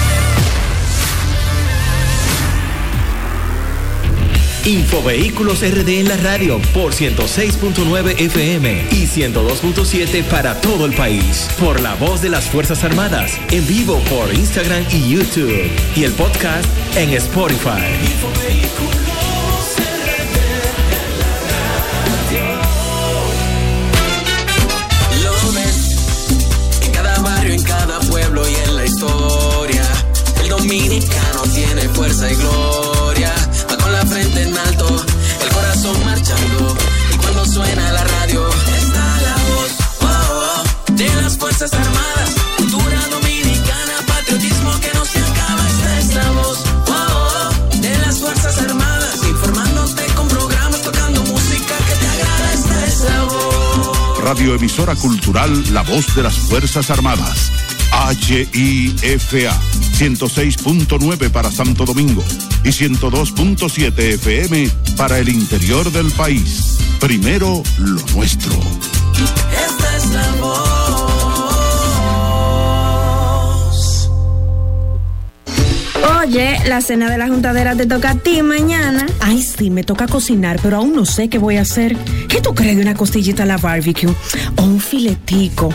Infovehículos 4.67 5.61
RD 5.63 5.89
en 6.01 6.09
la 6.09 6.17
radio 6.19 6.61
por 6.75 6.93
106.9 6.93 8.21
FM 8.21 8.89
y 8.91 9.07
102.7 9.07 10.23
para 10.25 10.61
todo 10.61 10.85
el 10.85 10.93
país. 10.93 11.49
Por 11.59 11.81
la 11.81 11.95
voz 11.95 12.21
de 12.21 12.29
las 12.29 12.45
Fuerzas 12.45 12.85
Armadas. 12.85 13.39
En 13.51 13.67
vivo 13.67 13.99
por 14.11 14.33
Instagram 14.35 14.85
y 14.93 15.11
YouTube. 15.11 15.71
Y 15.97 16.05
el 16.05 16.13
podcast 16.13 16.67
en 16.97 17.11
Spotify. 17.15 17.71
En 26.83 26.93
cada 26.93 27.19
barrio, 27.23 27.55
en 27.55 27.63
cada 27.63 28.01
pueblo 28.01 28.43
y 28.49 28.55
en 28.69 28.77
la 28.77 28.85
historia. 28.85 29.83
El 30.43 30.49
dominicano 30.49 31.43
tiene 31.55 31.89
fuerza 31.89 32.31
y 32.31 32.35
gloria. 32.37 33.00
En 34.43 34.57
alto, 34.57 35.05
el 35.43 35.49
corazón 35.51 36.05
marchando. 36.05 36.77
Y 37.13 37.17
cuando 37.17 37.45
suena 37.45 37.93
la 37.93 38.05
radio, 38.05 38.49
está 38.49 39.21
la 39.23 39.35
voz 39.51 39.73
oh, 40.01 40.07
oh, 40.07 40.93
de 40.93 41.09
las 41.23 41.37
Fuerzas 41.37 41.73
Armadas. 41.73 42.31
Cultura 42.57 43.01
dominicana, 43.11 43.95
patriotismo 44.07 44.81
que 44.81 44.91
no 44.95 45.05
se 45.05 45.19
acaba. 45.19 45.69
Está 45.69 45.99
esta 45.99 46.31
voz 46.33 46.59
oh, 46.89 46.93
oh, 46.93 47.77
de 47.77 47.99
las 47.99 48.19
Fuerzas 48.19 48.59
Armadas. 48.59 49.17
Informándote 49.29 50.05
con 50.15 50.29
programas, 50.29 50.83
tocando 50.83 51.23
música 51.23 51.75
que 51.87 51.95
te 51.95 52.09
agrada. 52.09 52.53
Está 52.55 52.87
esa 52.87 53.25
voz. 53.25 54.19
Radioemisora 54.23 54.95
Cultural 54.97 55.73
La 55.73 55.83
Voz 55.83 56.15
de 56.15 56.23
las 56.23 56.37
Fuerzas 56.37 56.91
Armadas. 56.91 57.51
HIFA 58.11 59.90
106.9 60.01 61.31
para 61.31 61.51
Santo 61.51 61.85
Domingo 61.85 62.25
y 62.65 62.71
102.7 62.71 63.99
FM 64.15 64.71
para 64.97 65.19
el 65.19 65.29
interior 65.29 65.93
del 65.93 66.11
país. 66.13 66.79
Primero 66.99 67.63
lo 67.77 68.01
nuestro. 68.15 68.55
Esta 69.69 69.97
es 69.99 70.07
la 70.13 70.27
voz. 70.41 70.71
Oye, 76.23 76.57
la 76.67 76.81
cena 76.81 77.11
de 77.11 77.19
la 77.19 77.29
juntadera 77.29 77.77
te 77.77 77.85
toca 77.85 78.13
a 78.13 78.15
ti 78.15 78.41
mañana. 78.41 79.05
Ay, 79.21 79.43
sí, 79.43 79.69
me 79.69 79.85
toca 79.85 80.09
cocinar, 80.09 80.59
pero 80.63 80.79
aún 80.79 80.95
no 80.95 81.05
sé 81.05 81.29
qué 81.29 81.37
voy 81.37 81.59
a 81.59 81.61
hacer. 81.61 81.95
¿Qué 82.27 82.41
tú 82.41 82.55
crees 82.55 82.77
de 82.77 82.83
una 82.83 82.95
costillita 82.95 83.43
a 83.43 83.47
la 83.47 83.59
barbecue? 83.59 84.09
O 84.57 84.63
un 84.63 84.81
filetico. 84.81 85.75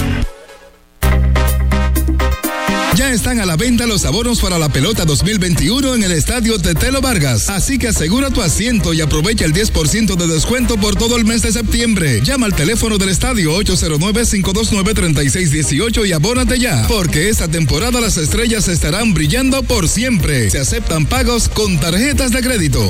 Están 3.11 3.39
a 3.41 3.45
la 3.45 3.57
venta 3.57 3.85
los 3.87 4.05
abonos 4.05 4.39
para 4.39 4.57
la 4.57 4.69
pelota 4.69 5.03
2021 5.03 5.95
en 5.95 6.03
el 6.03 6.13
estadio 6.13 6.57
Tetelo 6.59 7.01
Vargas. 7.01 7.49
Así 7.49 7.77
que 7.77 7.89
asegura 7.89 8.29
tu 8.29 8.41
asiento 8.41 8.93
y 8.93 9.01
aprovecha 9.01 9.43
el 9.43 9.53
10% 9.53 10.15
de 10.15 10.27
descuento 10.27 10.77
por 10.77 10.95
todo 10.95 11.17
el 11.17 11.25
mes 11.25 11.41
de 11.41 11.51
septiembre. 11.51 12.21
Llama 12.23 12.45
al 12.45 12.55
teléfono 12.55 12.97
del 12.97 13.09
estadio 13.09 13.53
809-529-3618 13.59 16.07
y 16.07 16.13
abónate 16.13 16.57
ya. 16.57 16.87
Porque 16.87 17.27
esta 17.27 17.49
temporada 17.49 17.99
las 17.99 18.15
estrellas 18.15 18.69
estarán 18.69 19.13
brillando 19.13 19.61
por 19.61 19.89
siempre. 19.89 20.49
Se 20.49 20.59
aceptan 20.59 21.05
pagos 21.05 21.49
con 21.49 21.81
tarjetas 21.81 22.31
de 22.31 22.41
crédito. 22.41 22.89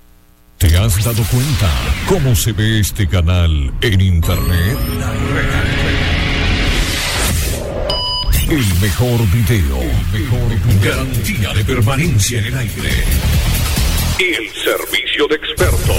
¿Te 0.61 0.77
has 0.77 1.03
dado 1.03 1.23
cuenta 1.23 1.71
cómo 2.07 2.35
se 2.35 2.51
ve 2.51 2.81
este 2.81 3.07
canal 3.07 3.73
en 3.81 3.99
internet? 3.99 4.77
El 8.47 8.79
mejor 8.79 9.31
video, 9.31 9.81
el 9.81 10.21
mejor 10.21 10.85
garantía 10.85 11.53
de 11.55 11.65
permanencia 11.65 12.37
en 12.37 12.45
el 12.45 12.57
aire. 12.59 13.50
El 14.21 14.53
servicio 14.53 15.25
de 15.27 15.35
expertos. 15.35 15.97